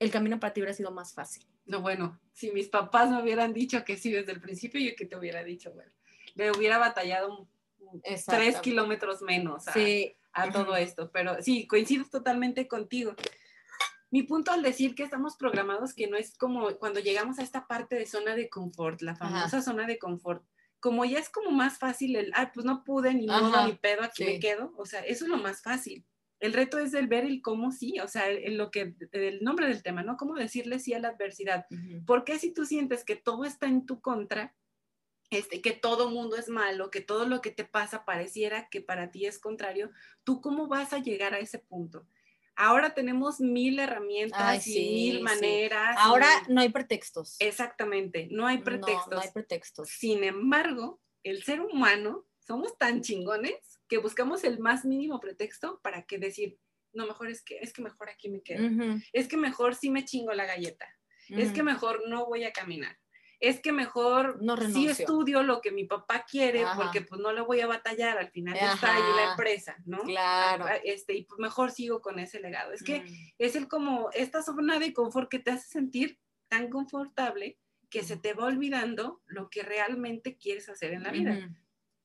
el 0.00 0.10
camino 0.10 0.40
para 0.40 0.52
ti 0.52 0.60
hubiera 0.60 0.74
sido 0.74 0.90
más 0.90 1.14
fácil. 1.14 1.46
No, 1.66 1.80
bueno, 1.80 2.18
si 2.32 2.50
mis 2.50 2.68
papás 2.68 3.10
me 3.10 3.22
hubieran 3.22 3.52
dicho 3.52 3.84
que 3.84 3.96
sí 3.96 4.10
desde 4.10 4.32
el 4.32 4.40
principio, 4.40 4.80
yo 4.80 4.96
que 4.96 5.06
te 5.06 5.16
hubiera 5.16 5.44
dicho, 5.44 5.72
bueno, 5.72 5.92
le 6.34 6.50
hubiera 6.50 6.78
batallado 6.78 7.46
tres 8.26 8.56
kilómetros 8.60 9.22
menos 9.22 9.68
a, 9.68 9.74
a 10.32 10.50
todo 10.50 10.74
esto, 10.76 11.10
pero 11.12 11.40
sí, 11.42 11.66
coincido 11.66 12.04
totalmente 12.10 12.66
contigo. 12.66 13.14
Mi 14.10 14.24
punto 14.24 14.50
al 14.50 14.62
decir 14.62 14.94
que 14.96 15.04
estamos 15.04 15.36
programados, 15.36 15.94
que 15.94 16.08
no 16.08 16.16
es 16.16 16.36
como 16.36 16.68
cuando 16.78 16.98
llegamos 16.98 17.38
a 17.38 17.42
esta 17.42 17.68
parte 17.68 17.94
de 17.94 18.06
zona 18.06 18.34
de 18.34 18.48
confort, 18.48 19.02
la 19.02 19.14
famosa 19.14 19.62
zona 19.62 19.86
de 19.86 19.98
confort, 19.98 20.44
como 20.80 21.04
ya 21.04 21.18
es 21.18 21.28
como 21.28 21.50
más 21.50 21.78
fácil 21.78 22.16
el, 22.16 22.32
ah, 22.34 22.50
pues 22.52 22.64
no 22.64 22.82
pude, 22.84 23.14
ni 23.14 23.26
modo, 23.26 23.66
ni 23.66 23.74
pedo, 23.74 24.02
aquí 24.02 24.24
me 24.24 24.40
quedo, 24.40 24.72
o 24.76 24.86
sea, 24.86 25.00
eso 25.00 25.24
es 25.24 25.30
lo 25.30 25.36
más 25.36 25.62
fácil. 25.62 26.04
El 26.40 26.54
reto 26.54 26.78
es 26.78 26.94
el 26.94 27.06
ver 27.06 27.24
el 27.24 27.42
cómo 27.42 27.70
sí, 27.70 28.00
o 28.00 28.08
sea, 28.08 28.28
el, 28.28 28.56
lo 28.56 28.70
que, 28.70 28.94
el 29.12 29.42
nombre 29.42 29.68
del 29.68 29.82
tema, 29.82 30.02
¿no? 30.02 30.16
Cómo 30.16 30.34
decirle 30.34 30.78
sí 30.78 30.94
a 30.94 30.98
la 30.98 31.08
adversidad. 31.08 31.66
Porque 32.06 32.38
si 32.38 32.52
tú 32.52 32.64
sientes 32.64 33.04
que 33.04 33.14
todo 33.14 33.44
está 33.44 33.66
en 33.66 33.84
tu 33.84 34.00
contra, 34.00 34.54
este, 35.30 35.60
que 35.60 35.72
todo 35.72 36.10
mundo 36.10 36.36
es 36.36 36.48
malo, 36.48 36.90
que 36.90 37.00
todo 37.02 37.26
lo 37.26 37.40
que 37.40 37.50
te 37.50 37.64
pasa 37.64 38.04
pareciera 38.04 38.68
que 38.68 38.80
para 38.80 39.10
ti 39.10 39.26
es 39.26 39.38
contrario, 39.38 39.90
¿tú 40.24 40.40
cómo 40.40 40.66
vas 40.66 40.92
a 40.92 40.98
llegar 40.98 41.34
a 41.34 41.38
ese 41.38 41.58
punto? 41.58 42.06
Ahora 42.56 42.94
tenemos 42.94 43.40
mil 43.40 43.78
herramientas 43.78 44.66
y 44.66 45.12
mil 45.12 45.22
maneras. 45.22 45.96
Ahora 45.98 46.28
no 46.48 46.60
hay 46.60 46.70
pretextos. 46.70 47.36
Exactamente, 47.38 48.28
no 48.30 48.46
hay 48.46 48.58
pretextos. 48.58 49.08
No, 49.08 49.16
no 49.16 49.22
hay 49.22 49.30
pretextos. 49.30 49.88
Sin 49.88 50.24
embargo, 50.24 51.00
el 51.22 51.42
ser 51.42 51.60
humano 51.60 52.26
somos 52.50 52.76
tan 52.76 53.00
chingones 53.00 53.80
que 53.88 53.98
buscamos 53.98 54.42
el 54.42 54.58
más 54.58 54.84
mínimo 54.84 55.20
pretexto 55.20 55.80
para 55.82 56.02
que 56.02 56.18
decir, 56.18 56.58
no, 56.92 57.06
mejor 57.06 57.28
es 57.28 57.42
que, 57.42 57.58
es 57.60 57.72
que 57.72 57.80
mejor 57.80 58.10
aquí 58.10 58.28
me 58.28 58.42
quedo. 58.42 58.68
Es 59.12 59.28
que 59.28 59.36
mejor 59.36 59.76
sí 59.76 59.88
me 59.88 60.04
chingo 60.04 60.32
la 60.32 60.46
galleta. 60.46 60.86
Es 61.28 61.52
que 61.52 61.62
mejor 61.62 62.02
no 62.08 62.26
voy 62.26 62.42
a 62.42 62.52
caminar 62.52 62.98
es 63.40 63.60
que 63.60 63.72
mejor 63.72 64.42
no 64.42 64.54
sí 64.58 64.86
estudio 64.86 65.42
lo 65.42 65.62
que 65.62 65.72
mi 65.72 65.84
papá 65.84 66.26
quiere 66.30 66.62
porque 66.76 67.00
pues 67.00 67.20
no 67.22 67.32
le 67.32 67.40
voy 67.40 67.60
a 67.60 67.66
batallar, 67.66 68.18
al 68.18 68.30
final 68.30 68.54
está 68.54 68.94
ahí 68.94 69.02
la 69.16 69.30
empresa, 69.30 69.76
¿no? 69.86 70.02
Claro. 70.02 70.66
Este, 70.84 71.14
y 71.14 71.24
pues 71.24 71.40
mejor 71.40 71.70
sigo 71.70 72.02
con 72.02 72.18
ese 72.18 72.38
legado. 72.40 72.72
Es 72.72 72.82
que 72.82 73.00
mm. 73.00 73.32
es 73.38 73.56
el 73.56 73.66
como 73.66 74.10
esta 74.12 74.42
zona 74.42 74.78
de 74.78 74.92
confort 74.92 75.30
que 75.30 75.38
te 75.38 75.52
hace 75.52 75.66
sentir 75.68 76.18
tan 76.48 76.68
confortable 76.68 77.58
que 77.88 78.02
se 78.02 78.18
te 78.18 78.34
va 78.34 78.44
olvidando 78.44 79.22
lo 79.24 79.48
que 79.48 79.62
realmente 79.62 80.36
quieres 80.36 80.68
hacer 80.68 80.92
en 80.92 81.02
la 81.02 81.10
vida. 81.10 81.48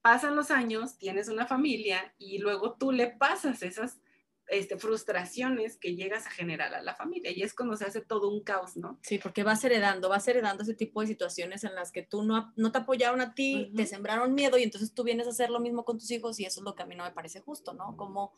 Pasan 0.05 0.35
los 0.35 0.51
años, 0.51 0.99
tienes 0.99 1.29
una 1.29 1.47
familia 1.47 2.13
y 2.19 2.37
luego 2.37 2.75
tú 2.75 2.91
le 2.91 3.07
pasas 3.07 3.63
esas 3.63 3.99
este, 4.45 4.77
frustraciones 4.77 5.77
que 5.77 5.95
llegas 5.95 6.27
a 6.27 6.29
generar 6.29 6.75
a 6.75 6.83
la 6.83 6.93
familia 6.93 7.31
y 7.31 7.41
es 7.41 7.55
cuando 7.55 7.75
se 7.75 7.85
hace 7.85 8.01
todo 8.01 8.29
un 8.29 8.43
caos, 8.43 8.77
¿no? 8.77 8.99
Sí, 9.01 9.17
porque 9.17 9.41
vas 9.41 9.63
heredando, 9.63 10.07
vas 10.07 10.27
heredando 10.27 10.61
ese 10.61 10.75
tipo 10.75 11.01
de 11.01 11.07
situaciones 11.07 11.63
en 11.63 11.73
las 11.73 11.91
que 11.91 12.03
tú 12.03 12.21
no, 12.21 12.53
no 12.55 12.71
te 12.71 12.77
apoyaron 12.77 13.19
a 13.19 13.33
ti, 13.33 13.73
te 13.75 13.87
sembraron 13.87 14.35
miedo 14.35 14.59
y 14.59 14.63
entonces 14.63 14.93
tú 14.93 15.03
vienes 15.03 15.25
a 15.25 15.31
hacer 15.31 15.49
lo 15.49 15.59
mismo 15.59 15.83
con 15.83 15.97
tus 15.97 16.11
hijos 16.11 16.39
y 16.39 16.45
eso 16.45 16.59
es 16.59 16.63
lo 16.65 16.75
que 16.75 16.83
a 16.83 16.85
mí 16.85 16.93
no 16.93 17.03
me 17.03 17.11
parece 17.11 17.39
justo, 17.39 17.73
¿no? 17.73 17.97
Como 17.97 18.31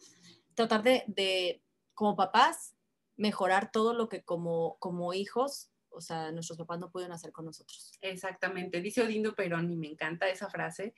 tratar 0.55 0.83
de, 0.83 1.03
de 1.07 1.61
como 1.93 2.15
papás, 2.15 2.77
mejorar 3.17 3.73
todo 3.73 3.93
lo 3.93 4.07
que 4.07 4.23
como, 4.23 4.77
como 4.79 5.13
hijos, 5.13 5.69
o 5.89 6.01
sea, 6.01 6.31
nuestros 6.31 6.57
papás 6.57 6.79
no 6.79 6.91
pueden 6.91 7.11
hacer 7.11 7.31
con 7.31 7.45
nosotros. 7.45 7.91
Exactamente, 8.01 8.81
dice 8.81 9.01
Odindo 9.01 9.33
Perón 9.33 9.71
y 9.71 9.75
me 9.75 9.87
encanta 9.87 10.29
esa 10.29 10.49
frase, 10.49 10.93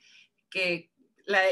que 0.50 0.90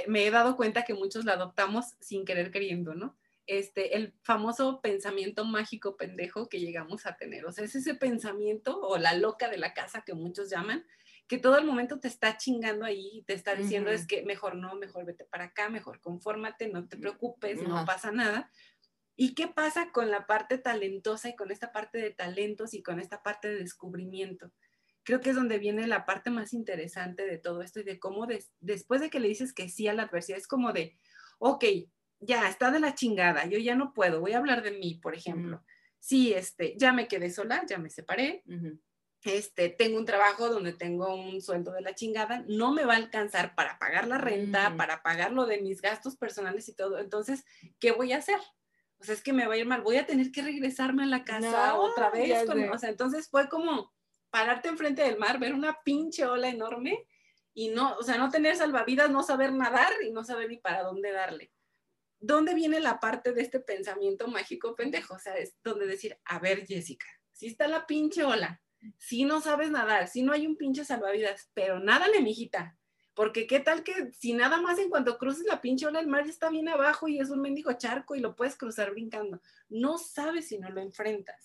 me 0.09 0.27
he 0.27 0.31
dado 0.31 0.57
cuenta 0.57 0.85
que 0.85 0.95
muchos 0.95 1.25
la 1.25 1.35
adoptamos 1.35 1.95
sin 2.01 2.25
querer 2.25 2.51
queriendo, 2.51 2.95
¿no? 2.95 3.17
este, 3.49 3.97
el 3.97 4.15
famoso 4.23 4.81
pensamiento 4.83 5.45
mágico 5.45 5.97
pendejo 5.97 6.49
que 6.51 6.61
llegamos 6.61 7.07
a 7.07 7.17
tener. 7.17 7.47
O 7.47 7.53
sea, 7.53 7.65
es 7.65 7.75
ese 7.75 7.95
pensamiento 7.95 8.79
o 8.79 8.99
la 8.99 9.15
loca 9.15 9.49
de 9.49 9.57
la 9.57 9.73
casa 9.73 10.03
que 10.03 10.13
muchos 10.13 10.51
llaman, 10.51 10.85
que 11.27 11.39
todo 11.39 11.59
el 11.59 11.65
momento 11.65 11.99
te 11.99 12.09
está 12.09 12.37
chingando 12.37 12.85
ahí 12.85 13.09
y 13.15 13.23
te 13.23 13.33
está 13.33 13.55
diciendo 13.55 13.91
es 13.91 14.07
que 14.07 14.23
mejor 14.23 14.55
no, 14.55 14.75
mejor 14.77 15.07
vete 15.07 15.25
para 15.25 15.45
acá, 15.45 15.71
mejor 15.71 16.01
confórmate, 16.01 16.69
no 16.69 16.89
te 16.89 16.99
preocupes, 16.99 17.63
no 17.63 17.85
pasa 17.87 18.13
nada. 18.13 18.51
¿Y 19.17 19.35
qué 19.35 19.49
pasa 19.49 19.93
con 19.93 20.11
la 20.11 20.27
parte 20.27 20.59
talentosa 20.59 21.31
y 21.31 21.37
con 21.37 21.51
esta 21.51 21.73
parte 21.73 21.99
de 21.99 22.11
talentos 22.11 22.75
y 22.75 22.83
con 22.83 23.01
esta 23.01 23.23
parte 23.23 23.49
de 23.49 23.57
descubrimiento? 23.57 24.53
Creo 25.09 25.23
que 25.23 25.31
es 25.31 25.37
donde 25.37 25.59
viene 25.59 25.87
la 25.87 26.05
parte 26.05 26.29
más 26.29 26.53
interesante 26.53 27.25
de 27.25 27.38
todo 27.38 27.62
esto 27.62 27.81
y 27.81 27.83
de 27.83 27.99
cómo 27.99 28.27
después 28.61 29.01
de 29.01 29.09
que 29.09 29.21
le 29.21 29.29
dices 29.29 29.55
que 29.55 29.71
sí 29.71 29.88
a 29.88 29.94
la 29.94 30.03
adversidad, 30.03 30.37
es 30.37 30.47
como 30.47 30.75
de, 30.75 30.99
ok, 31.38 31.64
ya 32.21 32.47
está 32.47 32.71
de 32.71 32.79
la 32.79 32.94
chingada, 32.94 33.47
yo 33.47 33.59
ya 33.59 33.75
no 33.75 33.94
puedo, 33.94 34.21
voy 34.21 34.33
a 34.33 34.37
hablar 34.37 34.62
de 34.62 34.73
mí, 34.73 35.01
por 35.03 35.14
ejemplo. 35.14 35.64
Sí, 35.99 36.35
este, 36.35 36.75
ya 36.77 36.92
me 36.92 37.09
quedé 37.09 37.31
sola, 37.31 37.64
ya 37.66 37.79
me 37.79 37.88
separé. 37.88 38.42
Este, 39.25 39.71
tengo 39.71 39.97
un 39.97 40.05
trabajo 40.05 40.51
donde 40.51 40.75
tengo 40.75 41.14
un 41.14 41.40
sueldo 41.40 41.73
de 41.73 41.81
la 41.81 41.94
chingada, 41.94 42.44
no 42.47 42.75
me 42.75 42.85
va 42.85 42.92
a 42.92 42.99
alcanzar 42.99 43.55
para 43.55 43.79
pagar 43.79 44.07
la 44.09 44.18
renta, 44.18 44.77
para 44.77 45.03
pagar 45.03 45.33
lo 45.33 45.47
de 45.47 45.62
mis 45.62 45.81
gastos 45.81 46.16
personales 46.18 46.68
y 46.68 46.75
todo. 46.75 46.99
Entonces, 46.99 47.47
¿qué 47.79 47.92
voy 47.92 48.12
a 48.12 48.18
hacer? 48.18 48.40
O 48.99 49.05
sea, 49.05 49.14
es 49.14 49.23
que 49.23 49.33
me 49.33 49.47
va 49.47 49.55
a 49.55 49.57
ir 49.57 49.64
mal, 49.64 49.81
voy 49.81 49.97
a 49.97 50.05
tener 50.05 50.31
que 50.33 50.42
regresarme 50.42 51.05
a 51.05 51.07
la 51.07 51.25
casa 51.25 51.79
otra 51.79 52.11
vez. 52.11 52.47
o 52.47 52.79
sea, 52.79 52.90
entonces 52.90 53.31
fue 53.31 53.49
como 53.49 53.90
pararte 54.31 54.69
enfrente 54.69 55.03
del 55.03 55.19
mar, 55.19 55.38
ver 55.38 55.55
una 55.55 55.79
pinche 55.85 56.25
ola 56.27 56.49
enorme 56.49 57.07
y 57.55 57.69
no, 57.69 57.97
o 57.97 58.03
sea, 58.03 58.19
no 58.19 58.31
tener 58.31 58.57
salvavidas, 58.57 59.11
no 59.11 59.23
saber 59.23 59.53
nadar 59.53 59.93
y 60.05 60.11
no 60.11 60.25
saber 60.25 60.49
ni 60.49 60.59
para 60.59 60.83
dónde 60.83 61.12
darle. 61.12 61.53
¿dónde 62.21 62.55
viene 62.55 62.81
la 62.81 63.01
parte 63.01 63.33
de 63.33 63.43
este 63.43 63.61
pensamiento 63.61 64.29
mágico 64.29 64.75
pendejo? 64.75 65.14
O 65.14 65.19
sea, 65.19 65.37
es 65.37 65.57
donde 65.62 65.87
decir, 65.87 66.19
a 66.25 66.38
ver, 66.38 66.67
Jessica, 66.67 67.07
si 67.33 67.47
está 67.47 67.69
la 67.69 67.87
pinche 67.87 68.25
ola, 68.25 68.61
si 68.97 69.25
no 69.25 69.41
sabes 69.41 69.71
nadar, 69.71 70.09
si 70.09 70.23
no 70.23 70.33
hay 70.33 70.47
un 70.47 70.57
pinche 70.57 70.85
salvavidas, 70.85 71.51
pero 71.55 71.81
nádale, 71.81 72.21
mijita, 72.21 72.78
porque 73.19 73.49
qué 73.49 73.59
tal 73.59 73.83
que 73.83 74.13
si 74.17 74.33
nada 74.33 74.61
más 74.61 74.79
en 74.79 74.91
cuanto 74.91 75.19
cruces 75.19 75.45
la 75.45 75.61
pinche 75.61 75.85
ola, 75.89 75.99
el 75.99 76.07
mar 76.07 76.23
ya 76.25 76.31
está 76.31 76.51
bien 76.51 76.69
abajo 76.69 77.09
y 77.09 77.19
es 77.19 77.31
un 77.31 77.41
mendigo 77.41 77.73
charco 77.73 78.15
y 78.15 78.21
lo 78.21 78.37
puedes 78.37 78.55
cruzar 78.55 78.93
brincando. 78.93 79.41
No 79.69 79.99
sabes 79.99 80.47
si 80.47 80.59
no 80.61 80.71
lo 80.71 80.81
enfrentas. 80.81 81.45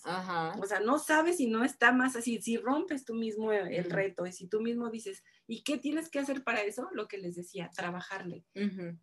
O 0.60 0.66
sea, 0.66 0.78
no 0.78 1.00
sabes 1.00 1.38
si 1.38 1.48
no 1.48 1.64
está 1.64 1.90
más 1.90 2.14
así, 2.14 2.40
si 2.40 2.58
rompes 2.58 3.04
tú 3.04 3.14
mismo 3.14 3.50
el 3.50 3.90
reto 3.90 4.24
y 4.24 4.30
si 4.30 4.46
tú 4.46 4.60
mismo 4.60 4.88
dices, 4.88 5.24
¿y 5.48 5.64
qué 5.64 5.76
tienes 5.76 6.08
que 6.10 6.20
hacer 6.20 6.44
para 6.44 6.62
eso? 6.62 6.88
Lo 6.92 7.08
que 7.08 7.18
les 7.18 7.34
decía, 7.34 7.68
trabajarle. 7.74 8.44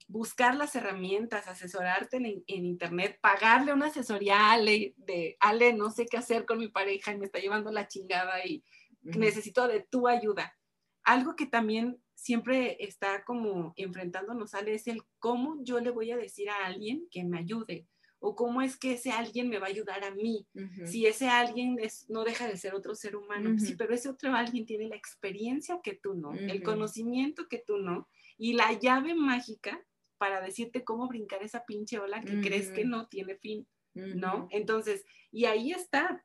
Buscar 0.08 0.56
las 0.56 0.74
herramientas, 0.74 1.50
asesorarte 1.50 2.16
en, 2.16 2.42
internet, 2.48 3.20
pagarle 3.22 3.74
una 3.74 3.88
asesoría 3.88 4.38
a 4.40 4.54
Ale 4.54 4.94
de, 4.96 5.36
Ale, 5.42 5.74
no 5.74 5.92
sé 5.92 6.06
qué 6.06 6.16
hacer 6.16 6.46
con 6.46 6.58
mi 6.58 6.70
pareja 6.70 7.12
y 7.12 7.18
me 7.18 7.26
está 7.26 7.40
llevando 7.40 7.70
la 7.70 7.90
chingada 7.90 8.46
y 8.46 8.64
necesito 9.02 9.68
de 9.68 9.82
tu 9.82 10.08
ayuda. 10.08 10.56
Algo 11.04 11.36
que 11.36 11.48
también 11.48 12.02
siempre 12.22 12.78
está 12.80 13.24
como 13.24 13.74
enfrentándonos 13.78 14.52
sale 14.52 14.76
es 14.76 14.88
el 14.88 15.02
cómo 15.18 15.58
yo 15.64 15.80
le 15.80 15.90
voy 15.90 16.12
a 16.12 16.18
decir 16.18 16.52
a 16.52 16.66
alguien 16.68 17.08
que 17.10 17.24
me 17.24 17.40
ayude 17.40 17.88
o 18.20 18.36
cómo 18.36 18.62
es 18.62 18.78
que 18.78 18.94
ese 18.94 19.10
alguien 19.10 19.50
me 19.50 19.58
va 19.58 19.66
a 19.66 19.72
ayudar 19.72 20.04
a 20.04 20.12
mí. 20.12 20.46
Si 20.86 21.08
ese 21.08 21.28
alguien 21.28 21.78
es, 21.80 22.08
no 22.08 22.24
deja 22.24 22.48
de 22.48 22.56
ser 22.56 22.76
otro 22.76 22.94
ser 22.94 23.16
humano, 23.16 23.58
sí, 23.58 23.74
pero 23.76 23.96
ese 23.96 24.10
otro 24.10 24.36
alguien 24.36 24.68
tiene 24.68 24.88
la 24.88 24.96
experiencia 24.96 25.80
que 25.82 25.96
tú 25.96 26.14
no, 26.14 26.32
el 26.34 26.62
conocimiento 26.62 27.48
que 27.48 27.58
tú 27.58 27.78
no 27.78 28.08
y 28.38 28.54
la 28.54 28.72
llave 28.74 29.16
mágica 29.16 29.84
para 30.20 30.40
decirte 30.40 30.84
cómo 30.84 31.08
brincar 31.08 31.42
esa 31.42 31.66
pinche 31.66 31.98
ola 31.98 32.22
que 32.22 32.40
crees 32.42 32.70
que 32.70 32.86
no 32.86 33.08
tiene 33.08 33.38
fin, 33.38 33.68
¿no? 33.96 34.48
Entonces, 34.52 35.04
y 35.32 35.46
ahí 35.46 35.72
está. 35.72 36.24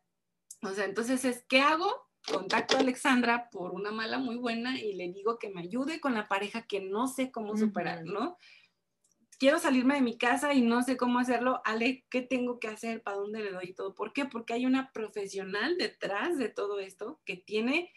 O 0.62 0.74
sea, 0.74 0.84
entonces 0.84 1.24
es, 1.24 1.46
¿qué 1.48 1.60
hago? 1.60 2.05
Contacto 2.30 2.76
a 2.76 2.80
Alexandra 2.80 3.48
por 3.50 3.72
una 3.72 3.90
mala 3.90 4.18
muy 4.18 4.36
buena 4.36 4.80
y 4.80 4.94
le 4.94 5.12
digo 5.12 5.38
que 5.38 5.48
me 5.48 5.62
ayude 5.62 6.00
con 6.00 6.14
la 6.14 6.28
pareja 6.28 6.66
que 6.66 6.80
no 6.80 7.08
sé 7.08 7.30
cómo 7.30 7.56
superar, 7.56 8.04
¿no? 8.04 8.36
Quiero 9.38 9.58
salirme 9.58 9.94
de 9.94 10.00
mi 10.00 10.16
casa 10.16 10.54
y 10.54 10.62
no 10.62 10.82
sé 10.82 10.96
cómo 10.96 11.18
hacerlo. 11.18 11.60
Ale, 11.64 12.06
¿qué 12.10 12.22
tengo 12.22 12.58
que 12.58 12.68
hacer? 12.68 13.02
¿Para 13.02 13.18
dónde 13.18 13.42
le 13.42 13.52
doy 13.52 13.74
todo? 13.74 13.94
¿Por 13.94 14.12
qué? 14.12 14.24
Porque 14.24 14.54
hay 14.54 14.66
una 14.66 14.92
profesional 14.92 15.76
detrás 15.76 16.38
de 16.38 16.48
todo 16.48 16.80
esto 16.80 17.20
que 17.24 17.36
tiene, 17.36 17.92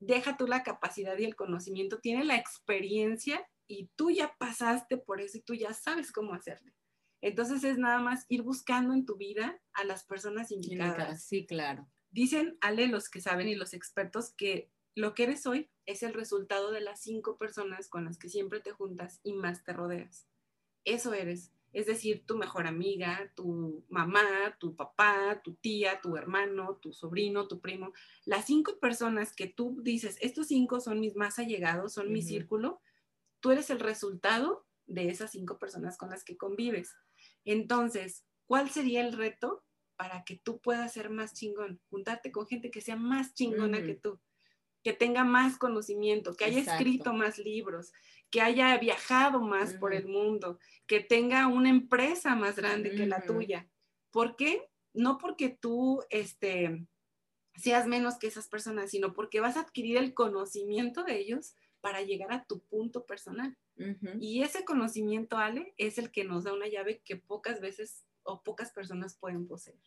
deja 0.00 0.36
tú 0.36 0.46
la 0.46 0.62
capacidad 0.62 1.16
y 1.18 1.24
el 1.24 1.34
conocimiento, 1.34 2.00
tiene 2.00 2.24
la 2.24 2.36
experiencia 2.36 3.48
y 3.66 3.90
tú 3.96 4.10
ya 4.10 4.36
pasaste 4.38 4.98
por 4.98 5.20
eso 5.20 5.38
y 5.38 5.42
tú 5.42 5.54
ya 5.54 5.72
sabes 5.72 6.12
cómo 6.12 6.34
hacerle. 6.34 6.74
Entonces 7.22 7.64
es 7.64 7.78
nada 7.78 7.98
más 7.98 8.26
ir 8.28 8.42
buscando 8.42 8.92
en 8.92 9.06
tu 9.06 9.16
vida 9.16 9.60
a 9.72 9.84
las 9.84 10.04
personas 10.04 10.52
indicadas. 10.52 11.24
Sí, 11.24 11.46
claro. 11.46 11.88
Dicen, 12.16 12.56
Ale, 12.62 12.86
los 12.86 13.10
que 13.10 13.20
saben 13.20 13.46
y 13.46 13.54
los 13.54 13.74
expertos, 13.74 14.30
que 14.30 14.70
lo 14.94 15.12
que 15.12 15.24
eres 15.24 15.46
hoy 15.46 15.68
es 15.84 16.02
el 16.02 16.14
resultado 16.14 16.70
de 16.72 16.80
las 16.80 17.02
cinco 17.02 17.36
personas 17.36 17.90
con 17.90 18.06
las 18.06 18.16
que 18.16 18.30
siempre 18.30 18.60
te 18.60 18.72
juntas 18.72 19.20
y 19.22 19.34
más 19.34 19.64
te 19.64 19.74
rodeas. 19.74 20.26
Eso 20.86 21.12
eres. 21.12 21.52
Es 21.74 21.84
decir, 21.84 22.24
tu 22.24 22.38
mejor 22.38 22.66
amiga, 22.66 23.30
tu 23.34 23.84
mamá, 23.90 24.56
tu 24.58 24.74
papá, 24.74 25.42
tu 25.44 25.56
tía, 25.56 26.00
tu 26.00 26.16
hermano, 26.16 26.76
tu 26.76 26.94
sobrino, 26.94 27.48
tu 27.48 27.60
primo. 27.60 27.92
Las 28.24 28.46
cinco 28.46 28.78
personas 28.78 29.36
que 29.36 29.48
tú 29.48 29.82
dices, 29.82 30.16
estos 30.22 30.46
cinco 30.46 30.80
son 30.80 31.00
mis 31.00 31.16
más 31.16 31.38
allegados, 31.38 31.92
son 31.92 32.10
mi 32.10 32.22
círculo, 32.22 32.80
tú 33.40 33.50
eres 33.50 33.68
el 33.68 33.78
resultado 33.78 34.66
de 34.86 35.10
esas 35.10 35.32
cinco 35.32 35.58
personas 35.58 35.98
con 35.98 36.08
las 36.08 36.24
que 36.24 36.38
convives. 36.38 36.94
Entonces, 37.44 38.24
¿cuál 38.46 38.70
sería 38.70 39.06
el 39.06 39.12
reto? 39.12 39.65
Para 39.96 40.24
que 40.24 40.36
tú 40.36 40.60
puedas 40.60 40.92
ser 40.92 41.10
más 41.10 41.34
chingón, 41.34 41.80
juntarte 41.90 42.30
con 42.30 42.46
gente 42.46 42.70
que 42.70 42.80
sea 42.80 42.96
más 42.96 43.34
chingona 43.34 43.82
que 43.82 43.94
tú, 43.94 44.20
que 44.82 44.92
tenga 44.92 45.24
más 45.24 45.58
conocimiento, 45.58 46.34
que 46.34 46.44
haya 46.44 46.60
escrito 46.60 47.12
más 47.12 47.38
libros, 47.38 47.92
que 48.30 48.40
haya 48.40 48.76
viajado 48.78 49.40
más 49.40 49.74
por 49.74 49.94
el 49.94 50.06
mundo, 50.06 50.58
que 50.86 51.00
tenga 51.00 51.46
una 51.48 51.70
empresa 51.70 52.34
más 52.34 52.56
grande 52.56 52.94
que 52.94 53.06
la 53.06 53.22
tuya. 53.22 53.68
¿Por 54.10 54.36
qué? 54.36 54.68
No 54.92 55.18
porque 55.18 55.48
tú 55.48 56.02
este, 56.10 56.86
seas 57.54 57.86
menos 57.86 58.18
que 58.18 58.26
esas 58.26 58.48
personas, 58.48 58.90
sino 58.90 59.12
porque 59.12 59.40
vas 59.40 59.56
a 59.56 59.60
adquirir 59.60 59.96
el 59.96 60.14
conocimiento 60.14 61.04
de 61.04 61.18
ellos 61.18 61.54
para 61.80 62.02
llegar 62.02 62.32
a 62.32 62.44
tu 62.44 62.60
punto 62.60 63.06
personal. 63.06 63.56
Y 64.20 64.42
ese 64.42 64.64
conocimiento, 64.64 65.36
Ale, 65.36 65.74
es 65.76 65.98
el 65.98 66.10
que 66.10 66.24
nos 66.24 66.44
da 66.44 66.54
una 66.54 66.66
llave 66.66 67.02
que 67.04 67.16
pocas 67.16 67.60
veces 67.60 68.06
o 68.26 68.42
pocas 68.42 68.72
personas 68.72 69.16
pueden 69.16 69.46
poseer. 69.46 69.80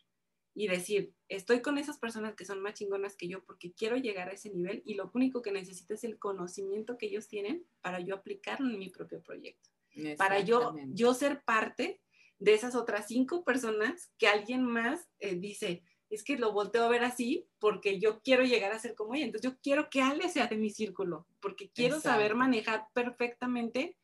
Y 0.54 0.66
decir, 0.66 1.14
estoy 1.28 1.62
con 1.62 1.78
esas 1.78 1.98
personas 1.98 2.34
que 2.34 2.44
son 2.44 2.60
más 2.60 2.74
chingonas 2.74 3.16
que 3.16 3.28
yo 3.28 3.44
porque 3.44 3.72
quiero 3.72 3.96
llegar 3.96 4.28
a 4.28 4.32
ese 4.32 4.50
nivel 4.50 4.82
y 4.84 4.94
lo 4.94 5.10
único 5.14 5.42
que 5.42 5.52
necesito 5.52 5.94
es 5.94 6.02
el 6.02 6.18
conocimiento 6.18 6.98
que 6.98 7.06
ellos 7.06 7.28
tienen 7.28 7.64
para 7.80 8.00
yo 8.00 8.16
aplicarlo 8.16 8.68
en 8.68 8.78
mi 8.78 8.88
propio 8.88 9.22
proyecto. 9.22 9.70
Para 10.16 10.40
yo, 10.40 10.74
yo 10.88 11.14
ser 11.14 11.42
parte 11.44 12.00
de 12.38 12.54
esas 12.54 12.74
otras 12.74 13.06
cinco 13.06 13.44
personas 13.44 14.12
que 14.18 14.26
alguien 14.26 14.64
más 14.64 15.08
eh, 15.18 15.36
dice, 15.36 15.84
es 16.10 16.24
que 16.24 16.36
lo 16.36 16.52
volteo 16.52 16.84
a 16.84 16.88
ver 16.88 17.04
así 17.04 17.46
porque 17.58 18.00
yo 18.00 18.20
quiero 18.20 18.42
llegar 18.42 18.72
a 18.72 18.78
ser 18.78 18.94
como 18.94 19.14
ella. 19.14 19.26
Entonces 19.26 19.50
yo 19.50 19.58
quiero 19.62 19.88
que 19.88 20.02
Ale 20.02 20.28
sea 20.28 20.48
de 20.48 20.56
mi 20.56 20.70
círculo, 20.70 21.26
porque 21.40 21.70
quiero 21.70 22.00
saber 22.00 22.34
manejar 22.34 22.86
perfectamente 22.92 23.96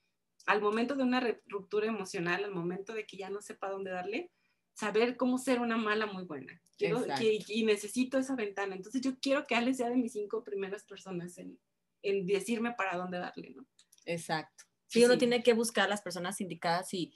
al 0.46 0.60
momento 0.60 0.94
de 0.94 1.02
una 1.02 1.20
ruptura 1.46 1.86
emocional, 1.86 2.44
al 2.44 2.52
momento 2.54 2.94
de 2.94 3.04
que 3.04 3.16
ya 3.16 3.30
no 3.30 3.42
sepa 3.42 3.70
dónde 3.70 3.90
darle, 3.90 4.30
saber 4.72 5.16
cómo 5.16 5.38
ser 5.38 5.60
una 5.60 5.76
mala 5.76 6.06
muy 6.06 6.24
buena. 6.24 6.60
y 6.78 7.64
necesito 7.64 8.18
esa 8.18 8.36
ventana. 8.36 8.76
Entonces 8.76 9.00
yo 9.00 9.18
quiero 9.20 9.46
que 9.46 9.54
Ale 9.54 9.74
sea 9.74 9.88
de 9.88 9.96
mis 9.96 10.12
cinco 10.12 10.44
primeras 10.44 10.84
personas 10.84 11.36
en, 11.38 11.58
en 12.02 12.26
decirme 12.26 12.72
para 12.72 12.96
dónde 12.96 13.18
darle, 13.18 13.50
¿no? 13.50 13.66
Exacto. 14.04 14.64
Sí, 14.86 15.04
uno 15.04 15.18
tiene 15.18 15.42
que 15.42 15.52
buscar 15.52 15.88
las 15.88 16.02
personas 16.02 16.40
indicadas 16.40 16.94
y, 16.94 17.12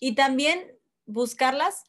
y 0.00 0.14
también 0.14 0.76
buscarlas 1.04 1.84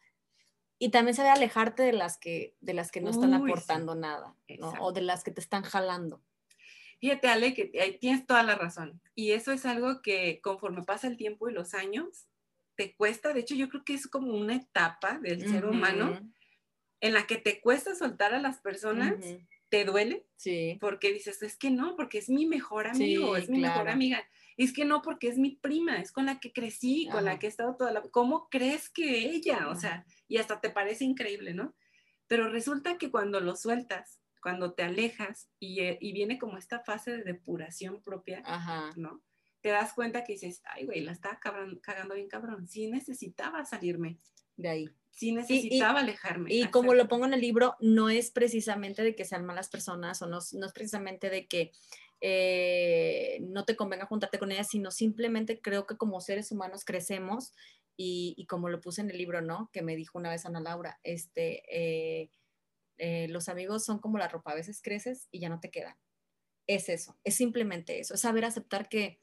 y 0.79 0.89
también 0.89 1.15
saber 1.15 1.31
alejarte 1.31 1.81
de 1.83 1.93
las 1.93 2.17
que, 2.19 2.55
de 2.61 2.73
las 2.73 2.91
que 2.91 3.01
no 3.01 3.09
están 3.09 3.33
aportando 3.33 3.95
nada, 3.95 4.35
¿no? 4.59 4.73
O 4.79 4.91
de 4.91 5.01
las 5.01 5.23
que 5.23 5.31
te 5.31 5.41
están 5.41 5.63
jalando. 5.63 6.21
Fíjate, 6.99 7.27
Ale, 7.27 7.53
que 7.53 7.65
tienes 7.99 8.25
toda 8.25 8.43
la 8.43 8.55
razón. 8.55 9.01
Y 9.15 9.31
eso 9.31 9.51
es 9.51 9.65
algo 9.65 10.01
que 10.01 10.39
conforme 10.41 10.83
pasa 10.83 11.07
el 11.07 11.17
tiempo 11.17 11.49
y 11.49 11.53
los 11.53 11.73
años, 11.73 12.27
te 12.75 12.95
cuesta. 12.95 13.33
De 13.33 13.41
hecho, 13.41 13.55
yo 13.55 13.69
creo 13.69 13.83
que 13.83 13.93
es 13.93 14.07
como 14.07 14.33
una 14.33 14.55
etapa 14.55 15.19
del 15.19 15.47
ser 15.47 15.65
humano 15.65 16.19
en 16.99 17.13
la 17.13 17.27
que 17.27 17.37
te 17.37 17.61
cuesta 17.61 17.95
soltar 17.95 18.33
a 18.33 18.39
las 18.39 18.59
personas. 18.59 19.15
¿Te 19.69 19.83
duele? 19.83 20.25
Sí. 20.37 20.77
Porque 20.79 21.11
dices, 21.11 21.43
es 21.43 21.57
que 21.57 21.69
no, 21.69 21.95
porque 21.97 22.19
es 22.19 22.29
mi 22.29 22.45
mejor 22.45 22.87
amigo, 22.87 23.35
es 23.35 23.49
mi 23.49 23.59
mejor 23.59 23.89
amiga 23.89 24.25
es 24.57 24.73
que 24.73 24.85
no, 24.85 25.03
porque 25.03 25.27
es 25.27 25.37
mi 25.37 25.51
prima, 25.51 25.97
es 25.97 26.11
con 26.11 26.25
la 26.25 26.39
que 26.39 26.51
crecí, 26.51 27.07
con 27.11 27.23
la 27.23 27.37
que 27.37 27.45
he 27.45 27.49
estado 27.49 27.75
toda 27.75 27.91
la... 27.91 28.01
¿Cómo 28.01 28.49
crees 28.49 28.89
que 28.89 29.29
ella? 29.29 29.69
O 29.69 29.75
sea, 29.75 30.03
y 30.27 30.37
hasta 30.37 30.59
te 30.59 30.71
parece 30.71 31.05
increíble, 31.05 31.53
¿no? 31.53 31.75
Pero 32.25 32.49
resulta 32.49 32.97
que 32.97 33.11
cuando 33.11 33.39
lo 33.39 33.55
sueltas, 33.55 34.19
cuando 34.47 34.71
te 34.71 34.83
alejas 34.83 35.49
y, 35.59 35.81
eh, 35.81 35.99
viene 35.99 36.39
como 36.39 36.57
esta 36.57 36.79
fase 36.79 37.11
de 37.11 37.23
depuración 37.23 38.01
propia, 38.01 38.41
¿no? 38.95 39.21
Te 39.59 39.67
das 39.67 39.91
cuenta 39.91 40.23
que 40.23 40.33
dices, 40.33 40.61
ay, 40.63 40.85
güey, 40.85 41.01
la 41.01 41.11
estaba 41.11 41.37
cagando 41.81 42.15
bien 42.15 42.29
cabrón. 42.29 42.65
Sí 42.65 42.87
necesitaba 42.87 43.65
salirme 43.65 44.19
de 44.55 44.69
ahí. 44.69 44.89
Sí 45.11 45.33
necesitaba 45.33 45.99
alejarme. 45.99 46.53
Y 46.53 46.65
como 46.67 46.93
lo 46.93 47.09
pongo 47.09 47.25
en 47.25 47.33
el 47.33 47.41
libro, 47.41 47.75
no 47.81 48.09
es 48.09 48.31
precisamente 48.31 49.03
de 49.03 49.15
que 49.15 49.25
sean 49.25 49.43
malas 49.43 49.67
personas 49.67 50.21
o 50.21 50.27
no, 50.27 50.39
no 50.53 50.65
es 50.65 50.71
precisamente 50.71 51.29
de 51.29 51.45
que 51.45 51.73
eh, 52.21 53.39
no 53.41 53.65
te 53.65 53.75
convenga 53.75 54.05
juntarte 54.05 54.39
con 54.39 54.53
ellas, 54.53 54.69
sino 54.69 54.91
simplemente 54.91 55.59
creo 55.59 55.85
que 55.85 55.97
como 55.97 56.21
seres 56.21 56.53
humanos 56.53 56.85
crecemos 56.85 57.51
y, 57.97 58.45
como 58.47 58.69
lo 58.69 58.79
puse 58.79 59.01
en 59.01 59.09
el 59.09 59.17
libro, 59.17 59.41
¿no? 59.41 59.69
Que 59.73 59.81
me 59.81 59.97
dijo 59.97 60.17
una 60.17 60.29
vez 60.29 60.45
Ana 60.45 60.61
Laura, 60.61 61.01
este, 61.03 61.63
eh, 61.69 62.29
eh, 62.97 63.27
los 63.29 63.49
amigos 63.49 63.85
son 63.85 63.99
como 63.99 64.17
la 64.17 64.27
ropa, 64.27 64.51
a 64.51 64.55
veces 64.55 64.81
creces 64.81 65.27
y 65.31 65.39
ya 65.39 65.49
no 65.49 65.59
te 65.59 65.71
quedan. 65.71 65.95
Es 66.67 66.89
eso, 66.89 67.17
es 67.23 67.35
simplemente 67.35 67.99
eso, 67.99 68.13
es 68.15 68.21
saber 68.21 68.45
aceptar 68.45 68.89
que 68.89 69.19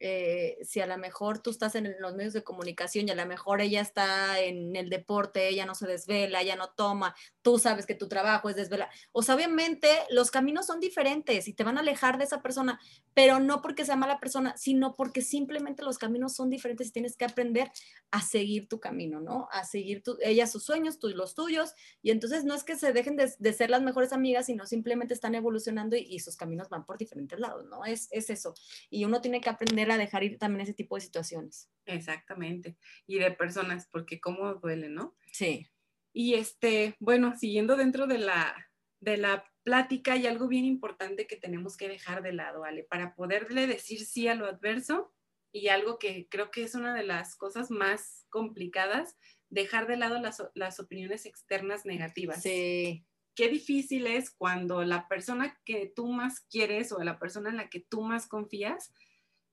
eh, 0.00 0.56
si 0.62 0.80
a 0.80 0.86
lo 0.86 0.96
mejor 0.96 1.42
tú 1.42 1.50
estás 1.50 1.74
en 1.74 1.94
los 2.00 2.14
medios 2.14 2.32
de 2.32 2.42
comunicación 2.42 3.06
y 3.06 3.10
a 3.10 3.14
lo 3.14 3.26
mejor 3.26 3.60
ella 3.60 3.82
está 3.82 4.40
en 4.40 4.74
el 4.74 4.88
deporte, 4.88 5.48
ella 5.48 5.66
no 5.66 5.74
se 5.74 5.86
desvela, 5.86 6.40
ella 6.40 6.56
no 6.56 6.70
toma, 6.70 7.14
tú 7.42 7.58
sabes 7.58 7.84
que 7.84 7.94
tu 7.94 8.08
trabajo 8.08 8.48
es 8.48 8.56
desvelar. 8.56 8.88
O 9.12 9.22
sea, 9.22 9.34
obviamente 9.34 9.88
los 10.08 10.30
caminos 10.30 10.66
son 10.66 10.80
diferentes 10.80 11.48
y 11.48 11.52
te 11.52 11.64
van 11.64 11.76
a 11.76 11.80
alejar 11.80 12.16
de 12.16 12.24
esa 12.24 12.40
persona, 12.40 12.80
pero 13.14 13.40
no 13.40 13.60
porque 13.60 13.84
sea 13.84 13.96
mala 13.96 14.18
persona, 14.20 14.56
sino 14.56 14.96
porque 14.96 15.20
simplemente 15.20 15.82
los 15.82 15.98
caminos 15.98 16.34
son 16.34 16.48
diferentes 16.48 16.88
y 16.88 16.92
tienes 16.92 17.16
que 17.16 17.26
aprender 17.26 17.70
a 18.10 18.22
seguir 18.22 18.68
tu 18.68 18.80
camino, 18.80 19.20
¿no? 19.20 19.48
A 19.52 19.64
seguir 19.64 20.02
tu, 20.02 20.16
ella 20.22 20.46
sus 20.46 20.64
sueños, 20.64 20.98
tú 20.98 21.08
los 21.08 21.34
tuyos. 21.34 21.74
Y 22.02 22.10
entonces 22.10 22.44
no 22.44 22.54
es 22.54 22.64
que 22.64 22.76
se 22.76 22.92
dejen 22.92 23.16
de, 23.16 23.52
ser 23.52 23.70
las 23.70 23.82
mejores 23.82 24.12
amigas, 24.12 24.46
sino 24.46 24.66
simplemente 24.66 25.14
están 25.14 25.34
evolucionando 25.34 25.96
y, 25.96 26.20
sus 26.20 26.36
caminos 26.36 26.68
van 26.68 26.84
por 26.84 26.98
diferentes 26.98 27.38
lados, 27.38 27.64
¿no? 27.66 27.84
Es, 27.84 28.08
es 28.10 28.30
eso. 28.30 28.54
Y 28.90 29.04
uno 29.04 29.20
tiene 29.20 29.40
que 29.40 29.48
aprender 29.48 29.89
a 29.90 29.98
dejar 29.98 30.24
ir 30.24 30.38
también 30.38 30.62
ese 30.62 30.74
tipo 30.74 30.94
de 30.94 31.02
situaciones. 31.02 31.70
Exactamente. 31.86 32.76
Y 33.06 33.18
de 33.18 33.30
personas, 33.30 33.88
porque 33.90 34.20
cómo 34.20 34.54
duele, 34.54 34.88
¿no? 34.88 35.16
Sí. 35.32 35.68
Y 36.12 36.34
este, 36.34 36.96
bueno, 36.98 37.36
siguiendo 37.36 37.76
dentro 37.76 38.06
de 38.06 38.18
la, 38.18 38.70
de 39.00 39.16
la 39.16 39.44
plática, 39.62 40.14
hay 40.14 40.26
algo 40.26 40.48
bien 40.48 40.64
importante 40.64 41.26
que 41.26 41.36
tenemos 41.36 41.76
que 41.76 41.88
dejar 41.88 42.22
de 42.22 42.32
lado, 42.32 42.64
Ale, 42.64 42.84
para 42.84 43.14
poderle 43.14 43.66
decir 43.66 44.04
sí 44.04 44.28
a 44.28 44.34
lo 44.34 44.46
adverso 44.46 45.12
y 45.52 45.68
algo 45.68 45.98
que 45.98 46.28
creo 46.28 46.50
que 46.50 46.62
es 46.62 46.74
una 46.74 46.94
de 46.94 47.02
las 47.02 47.36
cosas 47.36 47.70
más 47.70 48.26
complicadas, 48.30 49.16
dejar 49.48 49.86
de 49.86 49.96
lado 49.96 50.20
las, 50.20 50.42
las 50.54 50.80
opiniones 50.80 51.26
externas 51.26 51.84
negativas. 51.84 52.42
Sí. 52.42 53.04
Qué 53.34 53.48
difícil 53.48 54.06
es 54.06 54.30
cuando 54.30 54.84
la 54.84 55.08
persona 55.08 55.58
que 55.64 55.92
tú 55.94 56.08
más 56.08 56.40
quieres 56.40 56.92
o 56.92 57.02
la 57.02 57.18
persona 57.18 57.50
en 57.50 57.56
la 57.56 57.68
que 57.68 57.80
tú 57.80 58.02
más 58.02 58.26
confías 58.26 58.92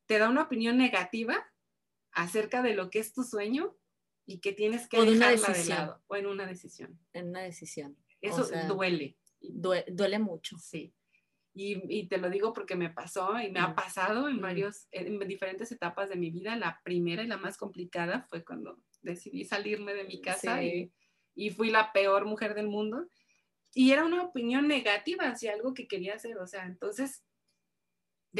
te 0.08 0.18
da 0.18 0.30
una 0.30 0.44
opinión 0.44 0.78
negativa 0.78 1.46
acerca 2.12 2.64
de 2.64 2.74
lo 2.74 2.90
que 2.90 3.00
es 3.00 3.14
tu 3.14 3.24
sueño 3.24 3.78
y 4.26 4.40
que 4.40 4.54
tienes 4.54 4.88
que 4.88 5.00
dejarla 5.00 5.54
de 5.54 5.66
lado 5.66 6.04
o 6.08 6.16
en 6.16 6.26
una 6.26 6.46
decisión. 6.48 7.00
En 7.14 7.30
una 7.30 7.42
decisión. 7.42 7.96
Eso 8.22 8.48
duele. 8.68 9.18
Duele, 9.40 10.20
mucho. 10.20 10.58
Sí. 10.58 10.94
Y, 11.54 12.08
te 12.08 12.18
lo 12.18 12.30
digo 12.30 12.54
porque 12.54 12.76
me 12.76 12.90
pasó 12.90 13.40
y 13.40 13.52
me 13.52 13.60
ha 13.60 13.74
pasado 13.74 14.30
en 14.30 14.40
varios, 14.42 14.88
en 14.92 15.20
diferentes 15.28 15.72
etapas 15.72 16.10
de 16.10 16.16
mi 16.16 16.30
vida. 16.30 16.56
La 16.56 16.82
primera 16.84 17.24
y 17.24 17.28
la 17.28 17.38
más 17.38 17.58
complicada 17.58 18.26
fue 18.30 18.44
cuando 18.44 18.80
decidí 19.02 19.46
salirme 19.46 19.94
de 19.94 20.04
mi 20.04 20.22
casa 20.22 20.64
y, 20.64 20.92
y, 21.36 21.50
fui 21.50 21.70
la 21.70 21.94
peor 21.94 22.26
mujer 22.26 22.54
del 22.54 22.68
mundo. 22.68 23.08
Y 23.74 23.92
era 23.92 24.06
una 24.06 24.24
opinión 24.24 24.68
negativa 24.68 25.26
hacia 25.26 25.54
algo 25.54 25.74
que 25.74 25.88
quería 25.88 26.16
hacer. 26.16 26.38
O 26.38 26.48
sea, 26.48 26.66
entonces 26.66 27.24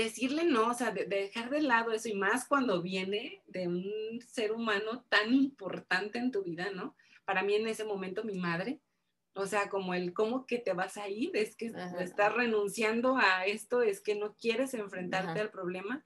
decirle 0.04 0.46
no, 0.46 0.70
o 0.70 0.74
sea, 0.74 0.92
de, 0.92 1.06
dejar 1.06 1.50
de 1.50 1.62
lado 1.62 1.92
eso 1.92 2.08
y 2.08 2.14
más 2.14 2.48
cuando 2.48 2.82
viene 2.82 3.42
de 3.48 3.68
un 3.68 4.22
ser 4.28 4.52
humano 4.52 5.04
tan 5.10 5.34
importante 5.34 6.20
en 6.20 6.32
tu 6.32 6.44
vida, 6.44 6.72
¿no? 6.72 6.96
Para 7.26 7.44
mí 7.44 7.56
en 7.56 7.68
ese 7.68 7.84
momento 7.84 8.24
mi 8.24 8.38
madre, 8.38 8.80
o 9.34 9.46
sea, 9.46 9.70
como 9.70 9.94
el 9.94 10.14
cómo 10.14 10.46
que 10.46 10.60
te 10.60 10.74
vas 10.74 10.98
a 10.98 11.10
ir, 11.10 11.32
es 11.36 11.56
que 11.56 11.72
estás 12.00 12.34
renunciando 12.34 13.18
a 13.18 13.46
esto, 13.46 13.82
es 13.82 14.02
que 14.02 14.16
no 14.16 14.36
quieres 14.36 14.74
enfrentarte 14.74 15.40
al 15.40 15.52
problema. 15.52 16.04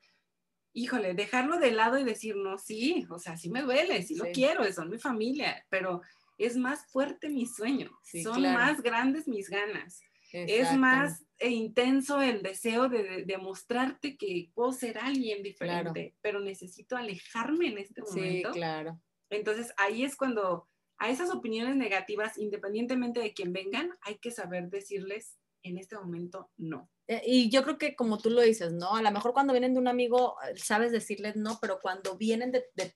Híjole, 0.73 1.13
dejarlo 1.13 1.57
de 1.57 1.71
lado 1.71 1.97
y 1.97 2.03
decir, 2.03 2.35
no, 2.35 2.57
sí, 2.57 3.05
o 3.09 3.19
sea, 3.19 3.37
sí 3.37 3.49
me 3.49 3.61
duele, 3.61 4.01
sí, 4.03 4.15
lo 4.15 4.25
quiero, 4.31 4.69
son 4.73 4.89
mi 4.89 4.99
familia, 4.99 5.65
pero 5.69 6.01
es 6.37 6.57
más 6.57 6.87
fuerte 6.87 7.29
mi 7.29 7.45
sueño, 7.45 7.91
son 8.23 8.41
más 8.41 8.81
grandes 8.81 9.27
mis 9.27 9.49
ganas 9.49 10.01
es 10.33 10.73
más 10.77 11.23
eh, 11.41 11.49
intenso 11.49 12.21
el 12.21 12.41
deseo 12.41 12.87
de 12.87 13.23
demostrarte 13.25 14.15
que 14.17 14.51
puedo 14.53 14.71
ser 14.71 14.99
alguien 14.99 15.43
diferente, 15.43 16.15
pero 16.21 16.39
necesito 16.39 16.95
alejarme 16.95 17.67
en 17.67 17.77
este 17.79 18.01
momento. 18.01 18.53
Sí, 18.53 18.59
claro. 18.59 19.01
Entonces 19.29 19.73
ahí 19.77 20.03
es 20.03 20.15
cuando 20.15 20.69
a 20.97 21.09
esas 21.09 21.31
opiniones 21.31 21.75
negativas, 21.75 22.37
independientemente 22.37 23.19
de 23.19 23.33
quién 23.33 23.53
vengan, 23.53 23.97
hay 24.01 24.19
que 24.19 24.31
saber 24.31 24.69
decirles 24.69 25.37
en 25.63 25.77
este 25.77 25.95
momento 25.95 26.51
no. 26.57 26.89
Eh, 27.07 27.21
y 27.25 27.49
yo 27.49 27.63
creo 27.63 27.77
que 27.77 27.95
como 27.95 28.17
tú 28.17 28.29
lo 28.29 28.41
dices, 28.41 28.71
¿no? 28.71 28.95
A 28.95 29.01
lo 29.01 29.11
mejor 29.11 29.33
cuando 29.33 29.53
vienen 29.53 29.73
de 29.73 29.79
un 29.79 29.87
amigo 29.87 30.35
eh, 30.43 30.57
sabes 30.57 30.91
decirles 30.91 31.35
no, 31.35 31.57
pero 31.59 31.79
cuando 31.81 32.17
vienen 32.17 32.51
de, 32.51 32.65
de 32.75 32.93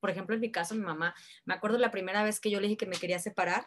por 0.00 0.10
ejemplo, 0.10 0.34
en 0.34 0.40
mi 0.40 0.50
caso, 0.50 0.74
mi 0.74 0.80
mamá, 0.80 1.14
me 1.44 1.54
acuerdo 1.54 1.78
la 1.78 1.90
primera 1.90 2.24
vez 2.24 2.40
que 2.40 2.50
yo 2.50 2.58
le 2.58 2.66
dije 2.66 2.78
que 2.78 2.86
me 2.86 2.96
quería 2.96 3.18
separar, 3.18 3.66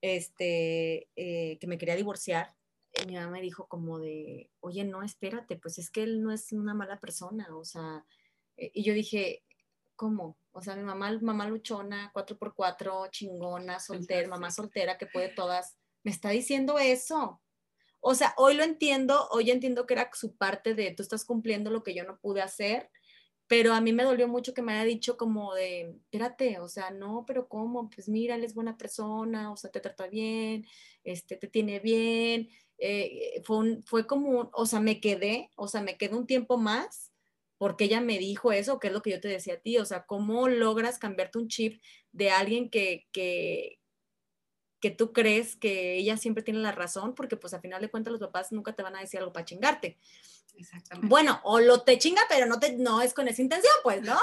este, 0.00 1.08
eh, 1.16 1.58
que 1.58 1.66
me 1.66 1.76
quería 1.76 1.96
divorciar, 1.96 2.54
mi 3.06 3.14
mamá 3.14 3.30
me 3.30 3.42
dijo 3.42 3.66
como 3.68 3.98
de, 3.98 4.50
oye, 4.60 4.84
no, 4.84 5.02
espérate, 5.02 5.56
pues 5.56 5.78
es 5.78 5.90
que 5.90 6.02
él 6.02 6.22
no 6.22 6.32
es 6.32 6.52
una 6.52 6.74
mala 6.74 6.98
persona, 6.98 7.46
o 7.56 7.64
sea, 7.64 8.04
eh, 8.56 8.70
y 8.74 8.82
yo 8.84 8.94
dije, 8.94 9.44
¿cómo? 9.96 10.38
O 10.52 10.62
sea, 10.62 10.76
mi 10.76 10.82
mamá, 10.82 11.18
mamá 11.20 11.46
luchona, 11.48 12.10
4x4, 12.14 13.10
chingona, 13.10 13.78
soltera, 13.80 14.28
mamá 14.28 14.50
soltera 14.50 14.98
que 14.98 15.06
puede 15.06 15.28
todas, 15.28 15.76
me 16.02 16.10
está 16.10 16.30
diciendo 16.30 16.78
eso. 16.78 17.40
O 18.00 18.14
sea, 18.14 18.34
hoy 18.38 18.54
lo 18.54 18.64
entiendo, 18.64 19.28
hoy 19.30 19.50
entiendo 19.50 19.86
que 19.86 19.94
era 19.94 20.10
su 20.14 20.36
parte 20.36 20.74
de 20.74 20.92
tú 20.92 21.02
estás 21.02 21.24
cumpliendo 21.24 21.70
lo 21.70 21.82
que 21.82 21.94
yo 21.94 22.04
no 22.04 22.18
pude 22.18 22.40
hacer, 22.40 22.90
pero 23.46 23.74
a 23.74 23.80
mí 23.80 23.92
me 23.92 24.04
dolió 24.04 24.28
mucho 24.28 24.54
que 24.54 24.62
me 24.62 24.72
haya 24.72 24.84
dicho 24.84 25.16
como 25.16 25.54
de, 25.54 25.96
espérate, 26.04 26.60
o 26.60 26.68
sea, 26.68 26.92
no, 26.92 27.24
pero 27.26 27.48
¿cómo? 27.48 27.90
Pues 27.90 28.08
mira, 28.08 28.36
él 28.36 28.44
es 28.44 28.54
buena 28.54 28.76
persona, 28.78 29.50
o 29.52 29.56
sea, 29.56 29.70
te 29.70 29.80
trata 29.80 30.06
bien, 30.06 30.64
este, 31.02 31.36
te 31.36 31.48
tiene 31.48 31.80
bien. 31.80 32.48
Eh, 32.80 33.42
fue, 33.44 33.82
fue 33.84 34.06
como, 34.06 34.50
o 34.54 34.66
sea, 34.66 34.80
me 34.80 35.00
quedé, 35.00 35.50
o 35.54 35.68
sea, 35.68 35.82
me 35.82 35.96
quedé 35.98 36.16
un 36.16 36.26
tiempo 36.26 36.56
más 36.56 37.12
porque 37.58 37.84
ella 37.84 38.00
me 38.00 38.18
dijo 38.18 38.52
eso, 38.52 38.78
que 38.78 38.86
es 38.86 38.92
lo 38.94 39.02
que 39.02 39.10
yo 39.10 39.20
te 39.20 39.28
decía 39.28 39.54
a 39.54 39.60
ti, 39.60 39.76
o 39.76 39.84
sea, 39.84 40.06
¿cómo 40.06 40.48
logras 40.48 40.98
cambiarte 40.98 41.38
un 41.38 41.48
chip 41.48 41.82
de 42.10 42.30
alguien 42.30 42.70
que, 42.70 43.06
que, 43.12 43.80
que 44.80 44.90
tú 44.90 45.12
crees 45.12 45.56
que 45.56 45.96
ella 45.96 46.16
siempre 46.16 46.42
tiene 46.42 46.60
la 46.60 46.72
razón, 46.72 47.14
porque 47.14 47.36
pues 47.36 47.52
a 47.52 47.60
final 47.60 47.82
de 47.82 47.90
cuentas 47.90 48.12
los 48.12 48.20
papás 48.20 48.50
nunca 48.50 48.72
te 48.72 48.82
van 48.82 48.96
a 48.96 49.00
decir 49.00 49.20
algo 49.20 49.34
para 49.34 49.44
chingarte. 49.44 49.98
Exactamente. 50.56 51.06
Bueno, 51.06 51.40
o 51.44 51.60
lo 51.60 51.82
te 51.82 51.98
chinga, 51.98 52.22
pero 52.28 52.46
no, 52.46 52.58
te, 52.58 52.76
no 52.76 53.02
es 53.02 53.12
con 53.12 53.28
esa 53.28 53.42
intención, 53.42 53.72
pues, 53.82 54.02
¿no? 54.02 54.18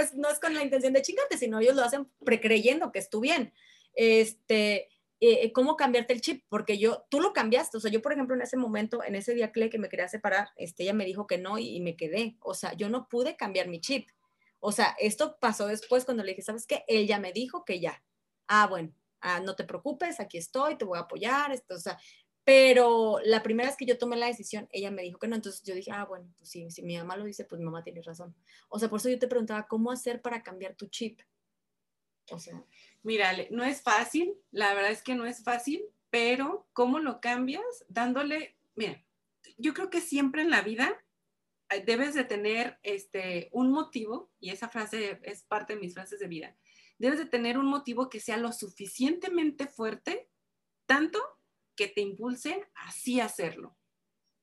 Es, 0.00 0.14
no 0.14 0.28
es 0.28 0.40
con 0.40 0.52
la 0.52 0.62
intención 0.62 0.92
de 0.92 1.02
chingarte, 1.02 1.38
sino 1.38 1.60
ellos 1.60 1.76
lo 1.76 1.82
hacen 1.82 2.08
precreyendo 2.24 2.90
que 2.90 2.98
es 2.98 3.08
tu 3.08 3.20
bien. 3.20 3.52
Este, 3.94 4.88
eh, 5.20 5.52
¿cómo 5.52 5.76
cambiarte 5.76 6.12
el 6.12 6.20
chip? 6.20 6.44
Porque 6.48 6.78
yo, 6.78 7.06
tú 7.10 7.20
lo 7.20 7.32
cambiaste, 7.32 7.76
o 7.76 7.80
sea, 7.80 7.90
yo, 7.90 8.02
por 8.02 8.12
ejemplo, 8.12 8.34
en 8.34 8.42
ese 8.42 8.56
momento, 8.56 9.02
en 9.02 9.14
ese 9.14 9.34
día 9.34 9.52
que 9.52 9.78
me 9.78 9.88
quería 9.88 10.08
separar, 10.08 10.48
este, 10.56 10.82
ella 10.82 10.92
me 10.92 11.04
dijo 11.04 11.26
que 11.26 11.38
no 11.38 11.58
y, 11.58 11.76
y 11.76 11.80
me 11.80 11.96
quedé, 11.96 12.36
o 12.40 12.54
sea, 12.54 12.74
yo 12.74 12.88
no 12.88 13.08
pude 13.08 13.36
cambiar 13.36 13.68
mi 13.68 13.80
chip. 13.80 14.08
O 14.60 14.72
sea, 14.72 14.96
esto 14.98 15.38
pasó 15.40 15.66
después 15.66 16.04
cuando 16.04 16.24
le 16.24 16.30
dije, 16.32 16.42
¿sabes 16.42 16.66
qué? 16.66 16.84
Él 16.88 17.06
ya 17.06 17.18
me 17.18 17.32
dijo 17.32 17.64
que 17.64 17.80
ya. 17.80 18.02
Ah, 18.48 18.66
bueno, 18.66 18.92
ah, 19.20 19.40
no 19.40 19.54
te 19.56 19.64
preocupes, 19.64 20.20
aquí 20.20 20.38
estoy, 20.38 20.76
te 20.76 20.84
voy 20.84 20.98
a 20.98 21.02
apoyar, 21.02 21.52
esto, 21.52 21.74
o 21.74 21.78
sea, 21.78 21.98
pero 22.46 23.18
la 23.24 23.42
primera 23.42 23.68
vez 23.68 23.76
que 23.76 23.86
yo 23.86 23.98
tomé 23.98 24.16
la 24.16 24.28
decisión, 24.28 24.68
ella 24.70 24.92
me 24.92 25.02
dijo 25.02 25.18
que 25.18 25.26
no, 25.26 25.34
entonces 25.34 25.64
yo 25.64 25.74
dije, 25.74 25.90
ah, 25.90 26.04
bueno, 26.04 26.32
pues 26.38 26.48
sí, 26.48 26.70
si 26.70 26.80
mi 26.82 26.96
mamá 26.96 27.16
lo 27.16 27.24
dice, 27.24 27.44
pues 27.44 27.58
mi 27.58 27.64
mamá 27.64 27.82
tiene 27.82 28.02
razón. 28.02 28.36
O 28.68 28.78
sea, 28.78 28.88
por 28.88 29.00
eso 29.00 29.08
yo 29.08 29.18
te 29.18 29.26
preguntaba, 29.26 29.66
¿cómo 29.66 29.90
hacer 29.90 30.22
para 30.22 30.44
cambiar 30.44 30.76
tu 30.76 30.86
chip? 30.86 31.20
O 32.30 32.38
sea, 32.38 32.64
mira, 33.06 33.32
no 33.50 33.62
es 33.62 33.82
fácil, 33.82 34.34
la 34.50 34.74
verdad 34.74 34.90
es 34.90 35.00
que 35.00 35.14
no 35.14 35.26
es 35.26 35.44
fácil, 35.44 35.80
pero 36.10 36.68
¿cómo 36.72 36.98
lo 36.98 37.20
cambias? 37.20 37.62
Dándole, 37.88 38.58
mira, 38.74 39.00
yo 39.56 39.74
creo 39.74 39.90
que 39.90 40.00
siempre 40.00 40.42
en 40.42 40.50
la 40.50 40.62
vida 40.62 40.92
eh, 41.70 41.84
debes 41.86 42.14
de 42.14 42.24
tener 42.24 42.80
este, 42.82 43.48
un 43.52 43.70
motivo, 43.70 44.32
y 44.40 44.50
esa 44.50 44.68
frase 44.68 45.20
es 45.22 45.44
parte 45.44 45.74
de 45.74 45.80
mis 45.80 45.94
frases 45.94 46.18
de 46.18 46.26
vida, 46.26 46.56
debes 46.98 47.20
de 47.20 47.26
tener 47.26 47.58
un 47.58 47.66
motivo 47.66 48.10
que 48.10 48.18
sea 48.18 48.38
lo 48.38 48.52
suficientemente 48.52 49.68
fuerte, 49.68 50.28
tanto 50.86 51.20
que 51.76 51.86
te 51.86 52.00
impulse 52.00 52.66
así 52.74 53.20
hacerlo. 53.20 53.76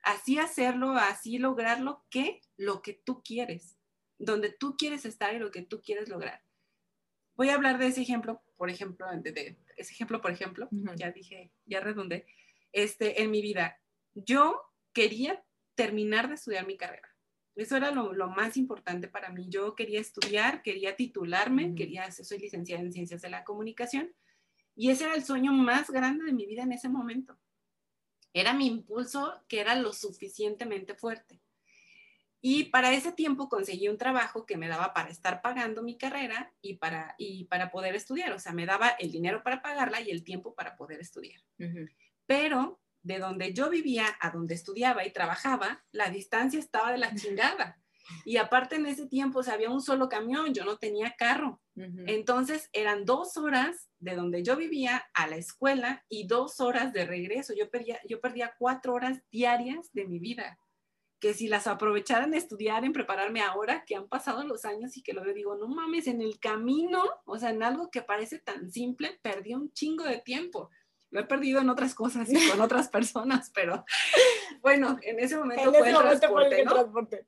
Así 0.04 0.40
hacerlo, 0.40 0.92
así 0.92 1.38
lograrlo, 1.38 2.06
que 2.10 2.40
lo 2.56 2.82
que 2.82 2.94
tú 2.94 3.22
quieres, 3.24 3.78
donde 4.20 4.54
tú 4.54 4.78
quieres 4.78 5.06
estar 5.06 5.34
y 5.34 5.40
lo 5.40 5.52
que 5.52 5.64
tú 5.64 5.82
quieres 5.82 6.08
lograr. 6.08 6.42
Voy 7.36 7.50
a 7.50 7.56
hablar 7.56 7.80
de 7.80 7.88
ese 7.88 8.02
ejemplo, 8.02 8.42
por 8.58 8.70
ejemplo, 8.70 9.08
de, 9.22 9.58
ese 9.76 9.94
ejemplo, 9.94 10.22
por 10.22 10.32
ejemplo, 10.32 10.70
ya 10.96 11.12
dije, 11.12 11.52
ya 11.66 11.80
redundé, 11.80 12.26
este, 12.72 13.22
en 13.22 13.32
mi 13.32 13.42
vida. 13.42 13.80
Yo 14.14 14.62
quería 14.94 15.44
terminar 15.76 16.28
de 16.28 16.36
estudiar 16.36 16.68
mi 16.68 16.78
carrera. 16.78 17.10
Eso 17.56 17.78
era 17.78 17.92
lo, 17.92 18.30
más 18.30 18.58
importante 18.58 19.08
para 19.08 19.30
mí. 19.30 19.48
Yo 19.50 19.76
quería 19.76 20.00
estudiar, 20.00 20.64
quería 20.64 20.96
titularme, 20.96 21.76
quería, 21.76 22.12
soy 22.12 22.40
licenciada 22.40 22.82
en 22.82 22.92
Ciencias 22.92 23.22
de 23.22 23.30
la 23.30 23.44
Comunicación 23.44 24.14
y 24.76 24.90
ese 24.90 25.06
era 25.06 25.16
el 25.16 25.24
sueño 25.24 25.54
más 25.54 25.92
grande 25.92 26.26
de 26.26 26.34
mi 26.34 26.48
vida 26.48 26.64
en 26.64 26.72
ese 26.72 26.90
momento. 26.90 27.38
Era 28.34 28.54
mi 28.54 28.66
impulso 28.66 29.44
que 29.48 29.60
era 29.60 29.76
lo 29.76 29.94
suficientemente 29.94 30.96
fuerte. 30.96 31.43
Y 32.46 32.66
para 32.66 32.92
ese 32.92 33.14
tiempo 33.14 33.48
conseguí 33.48 33.88
un 33.88 33.98
trabajo 33.98 34.46
que 34.46 34.58
me 34.58 34.68
daba 34.68 34.94
para 34.94 35.10
estar 35.10 35.42
pagando 35.42 35.82
mi 35.82 35.98
carrera 35.98 36.54
y 36.62 36.74
para, 36.74 37.16
y 37.18 37.46
para 37.46 37.72
poder 37.72 37.96
estudiar. 37.96 38.34
O 38.34 38.40
sea, 38.40 38.52
me 38.52 38.66
daba 38.66 38.90
el 38.90 39.14
dinero 39.14 39.42
para 39.44 39.62
pagarla 39.62 40.02
y 40.02 40.12
el 40.12 40.26
tiempo 40.26 40.54
para 40.54 40.76
poder 40.76 41.00
estudiar. 41.00 41.40
Pero 42.26 42.82
de 43.02 43.20
donde 43.20 43.54
yo 43.54 43.70
vivía 43.70 44.08
a 44.20 44.30
donde 44.30 44.56
estudiaba 44.56 45.06
y 45.06 45.14
trabajaba, 45.14 45.86
la 45.94 46.10
distancia 46.10 46.60
estaba 46.60 46.92
de 46.92 46.98
la 46.98 47.16
chingada. 47.16 47.82
Y 48.26 48.36
aparte 48.36 48.76
en 48.76 48.88
ese 48.88 49.08
tiempo, 49.08 49.40
o 49.40 49.44
sea, 49.44 49.54
había 49.54 49.70
un 49.70 49.82
solo 49.82 50.10
camión, 50.10 50.54
yo 50.54 50.66
no 50.66 50.78
tenía 50.78 51.16
carro. 51.18 51.62
Entonces 51.76 52.70
eran 52.74 53.06
dos 53.06 53.38
horas 53.38 53.90
de 54.00 54.16
donde 54.16 54.44
yo 54.44 54.58
vivía 54.58 55.06
a 55.14 55.28
la 55.28 55.38
escuela 55.38 56.06
y 56.10 56.28
dos 56.28 56.60
horas 56.60 56.92
de 56.92 57.06
regreso. 57.06 57.54
Yo 57.58 57.70
perdía, 57.70 58.02
yo 58.06 58.20
perdía 58.20 58.54
cuatro 58.60 58.94
horas 58.94 59.22
diarias 59.32 59.94
de 59.94 60.06
mi 60.06 60.20
vida, 60.20 60.60
que 61.24 61.34
si 61.34 61.48
las 61.48 61.68
aprovechara 61.68 62.26
en 62.26 62.34
estudiar, 62.34 62.84
en 62.84 62.92
prepararme 62.92 63.40
ahora, 63.40 63.86
que 63.86 63.96
han 63.96 64.10
pasado 64.10 64.44
los 64.44 64.66
años 64.66 64.98
y 64.98 65.02
que 65.02 65.14
lo 65.14 65.24
veo, 65.24 65.34
digo, 65.34 65.56
no 65.56 65.70
mames, 65.70 66.08
en 66.08 66.22
el 66.22 66.38
camino, 66.38 67.02
o 67.24 67.40
sea, 67.40 67.52
en 67.52 67.64
algo 67.64 67.90
que 67.90 68.02
parece 68.02 68.40
tan 68.40 68.70
simple, 68.70 69.22
perdí 69.22 69.54
un 69.54 69.72
chingo 69.72 70.04
de 70.04 70.18
tiempo. 70.18 70.70
Lo 71.12 71.22
he 71.22 71.24
perdido 71.24 71.62
en 71.62 71.70
otras 71.70 71.96
cosas 71.96 72.30
y 72.30 72.50
con 72.50 72.60
otras 72.60 72.90
personas, 72.90 73.52
pero 73.56 73.86
bueno, 74.60 75.00
en 75.02 75.18
ese 75.22 75.38
momento 75.38 75.72
fue, 75.72 75.92
el 75.92 75.96
transporte, 75.96 76.64
transporte. 76.66 77.28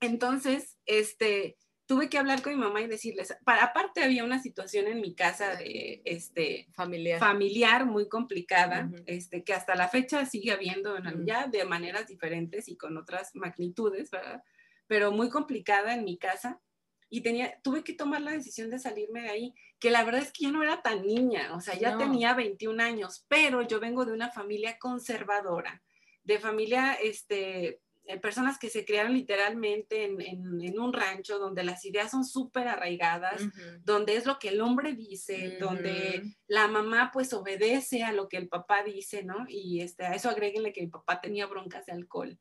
Entonces, 0.00 0.76
este, 0.84 1.56
tuve 1.88 2.10
que 2.10 2.18
hablar 2.18 2.42
con 2.42 2.52
mi 2.52 2.58
mamá 2.60 2.82
y 2.82 2.86
decirles, 2.86 3.34
para, 3.44 3.64
aparte 3.64 4.04
había 4.04 4.22
una 4.22 4.40
situación 4.40 4.86
en 4.88 5.00
mi 5.00 5.14
casa 5.14 5.56
de, 5.56 6.02
este, 6.04 6.68
familiar. 6.74 7.18
familiar 7.18 7.86
muy 7.86 8.08
complicada, 8.10 8.90
este, 9.06 9.42
que 9.42 9.54
hasta 9.54 9.74
la 9.74 9.88
fecha 9.88 10.26
sigue 10.26 10.52
habiendo 10.52 10.98
ya 11.24 11.46
de 11.46 11.64
maneras 11.64 12.06
diferentes 12.06 12.68
y 12.68 12.76
con 12.76 12.98
otras 12.98 13.34
magnitudes, 13.34 14.10
¿verdad? 14.10 14.42
Pero 14.86 15.12
muy 15.12 15.30
complicada 15.30 15.94
en 15.94 16.04
mi 16.04 16.18
casa 16.18 16.60
y 17.08 17.22
tenía, 17.22 17.58
tuve 17.62 17.82
que 17.82 17.94
tomar 17.94 18.20
la 18.20 18.32
decisión 18.32 18.68
de 18.68 18.78
salirme 18.78 19.22
de 19.22 19.30
ahí, 19.30 19.54
que 19.78 19.90
la 19.90 20.04
verdad 20.04 20.20
es 20.20 20.30
que 20.30 20.44
ya 20.44 20.52
no 20.52 20.62
era 20.62 20.82
tan 20.82 21.06
niña, 21.06 21.54
o 21.54 21.62
sea, 21.62 21.74
ya 21.74 21.96
tenía 21.96 22.34
21 22.34 22.82
años, 22.82 23.24
pero 23.28 23.62
yo 23.62 23.80
vengo 23.80 24.04
de 24.04 24.12
una 24.12 24.30
familia 24.30 24.78
conservadora, 24.78 25.82
de 26.22 26.38
familia, 26.38 26.92
este, 27.02 27.80
eh, 28.08 28.18
personas 28.18 28.58
que 28.58 28.70
se 28.70 28.86
criaron 28.86 29.12
literalmente 29.12 30.04
en, 30.04 30.18
en, 30.22 30.80
un 30.80 30.94
rancho 30.94 31.38
donde 31.38 31.62
las 31.62 31.84
ideas 31.84 32.10
son 32.10 32.24
súper 32.24 32.66
arraigadas, 32.66 33.42
donde 33.84 34.16
es 34.16 34.24
lo 34.24 34.38
que 34.38 34.48
el 34.48 34.62
hombre 34.62 34.94
dice, 34.94 35.58
donde 35.60 36.22
la 36.46 36.68
mamá 36.68 37.10
pues 37.12 37.34
obedece 37.34 38.04
a 38.04 38.12
lo 38.12 38.26
que 38.26 38.38
el 38.38 38.48
papá 38.48 38.82
dice, 38.82 39.24
¿no? 39.24 39.44
Y 39.46 39.82
este, 39.82 40.06
a 40.06 40.14
eso 40.14 40.30
agréguenle 40.30 40.72
que 40.72 40.80
el 40.80 40.88
papá 40.88 41.20
tenía 41.20 41.46
broncas 41.46 41.84
de 41.84 41.92
alcohol. 41.92 42.38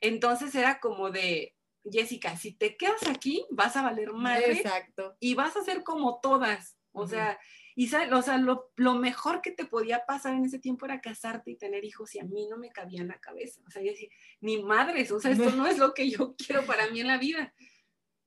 Entonces 0.00 0.54
era 0.54 0.80
como 0.80 1.10
de, 1.10 1.54
Jessica, 1.84 2.34
si 2.38 2.56
te 2.56 2.78
quedas 2.78 3.06
aquí, 3.06 3.44
vas 3.50 3.76
a 3.76 3.82
valer 3.82 4.14
madre. 4.14 4.52
Exacto. 4.52 5.18
Y 5.20 5.34
vas 5.34 5.54
a 5.58 5.64
ser 5.64 5.82
como 5.82 6.18
todas. 6.22 6.78
O 6.92 7.06
sea, 7.06 7.38
y 7.76 7.92
o 7.92 8.22
sea, 8.22 8.38
lo, 8.38 8.94
mejor 8.94 9.40
que 9.40 9.50
te 9.50 9.64
podía 9.64 10.04
pasar 10.06 10.34
en 10.34 10.44
ese 10.44 10.60
tiempo 10.60 10.86
era 10.86 11.00
casarte 11.00 11.50
y 11.50 11.56
tener 11.56 11.84
hijos 11.84 12.14
y 12.14 12.20
a 12.20 12.24
mí 12.24 12.46
no 12.48 12.56
me 12.56 12.70
cabía 12.70 13.00
en 13.00 13.08
la 13.08 13.18
cabeza. 13.18 13.60
O 13.66 13.70
sea, 13.70 13.82
yo 13.82 13.90
decía, 13.90 14.08
ni 14.40 14.62
madres, 14.62 15.10
o 15.10 15.18
sea, 15.18 15.32
esto 15.32 15.50
no 15.50 15.66
es 15.66 15.78
lo 15.78 15.92
que 15.92 16.08
yo 16.08 16.36
quiero 16.38 16.64
para 16.66 16.88
mí 16.90 17.00
en 17.00 17.08
la 17.08 17.18
vida. 17.18 17.52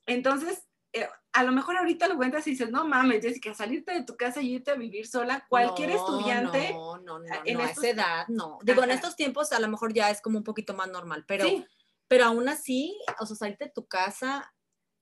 Entonces, 0.05 0.67
eh, 0.91 1.07
a 1.31 1.43
lo 1.43 1.53
mejor 1.53 1.77
ahorita 1.77 2.07
lo 2.07 2.17
cuentas 2.17 2.45
y 2.47 2.51
dices, 2.51 2.71
no 2.71 2.85
mames, 2.85 3.21
Jessica, 3.21 3.53
salirte 3.53 3.93
de 3.93 4.03
tu 4.03 4.17
casa 4.17 4.41
y 4.41 4.55
irte 4.55 4.71
a 4.71 4.75
vivir 4.75 5.07
sola, 5.07 5.45
cualquier 5.47 5.91
estudiante. 5.91 6.73
No, 6.73 6.97
no, 6.97 7.19
no, 7.19 7.25
en 7.45 7.61
esa 7.61 7.87
edad, 7.87 8.27
no. 8.27 8.59
Digo, 8.63 8.83
en 8.83 8.91
estos 8.91 9.15
tiempos 9.15 9.53
a 9.53 9.59
lo 9.59 9.69
mejor 9.69 9.93
ya 9.93 10.09
es 10.09 10.21
como 10.21 10.37
un 10.37 10.43
poquito 10.43 10.73
más 10.73 10.89
normal, 10.89 11.23
pero 11.27 11.45
pero 12.07 12.25
aún 12.25 12.47
así, 12.47 12.97
o 13.19 13.25
sea, 13.25 13.35
salirte 13.35 13.65
de 13.65 13.71
tu 13.71 13.85
casa, 13.87 14.53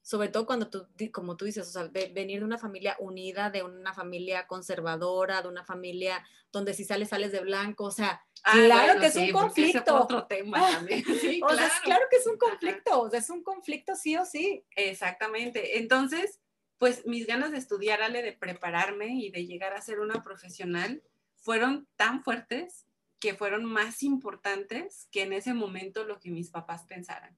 sobre 0.05 0.29
todo 0.29 0.45
cuando 0.45 0.69
tú, 0.69 0.87
como 1.11 1.35
tú 1.35 1.45
dices, 1.45 1.67
o 1.67 1.71
sea, 1.71 1.89
venir 2.13 2.37
de 2.37 2.45
una 2.45 2.59
familia 2.59 2.95
unida, 2.99 3.49
de 3.49 3.63
una 3.63 3.91
familia 3.91 4.45
conservadora, 4.45 5.41
de 5.41 5.47
una 5.47 5.65
familia 5.65 6.23
donde 6.51 6.75
si 6.75 6.85
sales, 6.85 7.09
sales 7.09 7.31
de 7.31 7.39
blanco, 7.39 7.85
o 7.85 7.91
sea, 7.91 8.23
ah, 8.43 8.53
claro 8.53 8.99
que 8.99 9.07
es 9.07 9.15
un 9.15 9.31
conflicto. 9.31 9.95
otro 9.95 10.27
tema 10.27 10.59
también. 10.59 11.03
Sí, 11.19 11.41
o 11.43 11.55
sea, 11.55 11.71
claro 11.83 12.05
que 12.11 12.17
es 12.17 12.27
un 12.27 12.37
conflicto, 12.37 13.01
o 13.01 13.09
sea, 13.09 13.19
es 13.19 13.31
un 13.31 13.41
conflicto 13.41 13.95
sí 13.95 14.15
o 14.15 14.25
sí. 14.25 14.63
Exactamente. 14.75 15.79
Entonces, 15.79 16.39
pues 16.77 17.07
mis 17.07 17.25
ganas 17.25 17.51
de 17.51 17.57
estudiar, 17.57 18.03
Ale, 18.03 18.21
de 18.21 18.33
prepararme 18.33 19.07
y 19.07 19.31
de 19.31 19.47
llegar 19.47 19.73
a 19.73 19.81
ser 19.81 20.01
una 20.01 20.21
profesional, 20.21 21.01
fueron 21.35 21.87
tan 21.95 22.23
fuertes 22.23 22.85
que 23.19 23.33
fueron 23.33 23.65
más 23.65 24.03
importantes 24.03 25.07
que 25.09 25.23
en 25.23 25.33
ese 25.33 25.55
momento 25.55 26.03
lo 26.03 26.19
que 26.19 26.29
mis 26.29 26.51
papás 26.51 26.83
pensaran. 26.83 27.35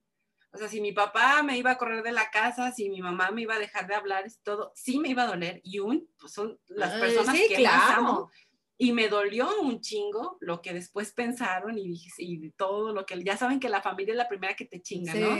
O 0.51 0.57
sea, 0.57 0.67
si 0.67 0.81
mi 0.81 0.91
papá 0.91 1.43
me 1.43 1.57
iba 1.57 1.71
a 1.71 1.77
correr 1.77 2.03
de 2.03 2.11
la 2.11 2.29
casa, 2.31 2.71
si 2.71 2.89
mi 2.89 3.01
mamá 3.01 3.31
me 3.31 3.41
iba 3.41 3.55
a 3.55 3.59
dejar 3.59 3.87
de 3.87 3.95
hablar, 3.95 4.25
todo, 4.43 4.71
sí 4.75 4.99
me 4.99 5.09
iba 5.09 5.23
a 5.23 5.27
doler. 5.27 5.61
Y 5.63 5.79
un, 5.79 6.09
pues 6.19 6.33
son 6.33 6.59
las 6.67 6.93
personas 6.99 7.35
que 7.47 7.63
más 7.63 7.97
amo. 7.97 8.31
Y 8.79 8.93
me 8.93 9.09
dolió 9.09 9.49
un 9.61 9.81
chingo 9.81 10.37
lo 10.39 10.61
que 10.61 10.73
después 10.73 11.11
pensaron 11.11 11.77
y, 11.77 11.99
y 12.17 12.51
todo 12.51 12.93
lo 12.93 13.05
que, 13.05 13.21
ya 13.23 13.35
saben 13.35 13.59
que 13.59 13.69
la 13.69 13.81
familia 13.81 14.11
es 14.11 14.17
la 14.17 14.29
primera 14.29 14.55
que 14.55 14.65
te 14.65 14.81
chinga, 14.81 15.13
¿no? 15.15 15.35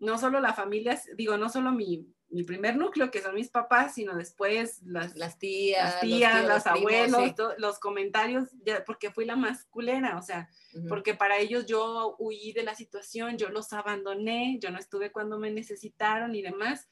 No 0.00 0.18
solo 0.18 0.40
la 0.40 0.54
familia, 0.54 1.00
digo, 1.16 1.36
no 1.36 1.48
solo 1.48 1.70
mi, 1.72 2.12
mi 2.30 2.44
primer 2.44 2.76
núcleo, 2.76 3.10
que 3.10 3.20
son 3.20 3.34
mis 3.34 3.50
papás, 3.50 3.94
sino 3.94 4.16
después 4.16 4.80
las, 4.84 5.16
las 5.16 5.38
tías, 5.38 5.94
las 5.94 6.00
tías, 6.00 6.46
los, 6.46 6.66
abuelos, 6.66 7.34
los 7.58 7.78
comentarios, 7.80 8.48
porque 8.86 9.10
fui 9.10 9.24
la 9.24 9.36
más 9.36 9.64
culera, 9.64 10.16
o 10.16 10.22
sea, 10.22 10.48
porque 10.88 11.14
para 11.14 11.38
ellos 11.38 11.66
yo 11.66 12.16
huí 12.18 12.52
de 12.52 12.62
la 12.62 12.76
situación, 12.76 13.36
yo 13.36 13.50
los 13.50 13.72
abandoné, 13.72 14.58
yo 14.60 14.70
no 14.70 14.78
estuve 14.78 15.10
cuando 15.10 15.38
me 15.38 15.50
necesitaron 15.50 16.34
y 16.34 16.42
demás, 16.42 16.88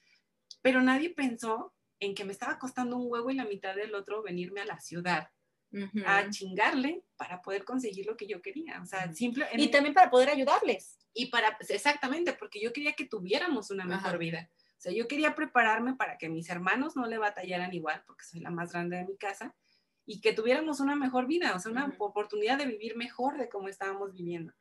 pero 0.61 0.83
nadie 0.83 1.11
pensó 1.11 1.73
en 2.01 2.15
que 2.15 2.25
me 2.25 2.33
estaba 2.33 2.59
costando 2.59 2.97
un 2.97 3.11
huevo 3.11 3.31
y 3.31 3.35
la 3.35 3.45
mitad 3.45 3.77
del 3.77 3.95
otro 3.95 4.23
venirme 4.23 4.61
a 4.61 4.67
la 4.67 4.81
ciudad. 4.81 5.31
a 6.07 6.29
chingarle 6.31 7.05
para 7.17 7.43
poder 7.43 7.65
conseguir 7.65 8.07
lo 8.07 8.17
que 8.17 8.27
yo 8.27 8.41
quería, 8.43 8.81
o 8.83 8.87
sea, 8.87 9.13
simple, 9.13 9.47
y 9.53 9.69
también 9.69 9.95
para 9.95 10.11
poder 10.11 10.31
ayudarles. 10.31 10.98
Y 11.19 11.27
para, 11.27 11.59
exactamente, 11.69 12.33
porque 12.33 12.61
yo 12.61 12.73
quería 12.73 12.93
que 12.93 13.05
tuviéramos 13.05 13.73
una 13.73 13.85
mejor 13.85 14.19
vida. 14.19 14.49
O 14.55 14.81
sea, 14.81 14.93
yo 14.93 15.09
quería 15.09 15.35
prepararme 15.35 15.97
para 15.97 16.17
que 16.17 16.29
mis 16.29 16.49
hermanos 16.49 16.95
no 16.95 17.09
le 17.09 17.19
batallaran 17.19 17.75
igual, 17.75 18.05
porque 18.07 18.25
soy 18.25 18.39
la 18.39 18.51
más 18.51 18.71
grande 18.71 18.99
de 18.99 19.05
mi 19.05 19.17
casa, 19.17 19.53
y 20.07 20.21
que 20.21 20.33
tuviéramos 20.33 20.79
una 20.79 20.95
mejor 20.95 21.27
vida, 21.27 21.57
o 21.57 21.59
sea, 21.59 21.73
una 21.73 21.93
oportunidad 21.99 22.57
de 22.57 22.67
vivir 22.67 22.97
mejor 22.97 23.37
de 23.37 23.49
como 23.49 23.67
estábamos 23.67 24.13
viviendo. 24.13 24.53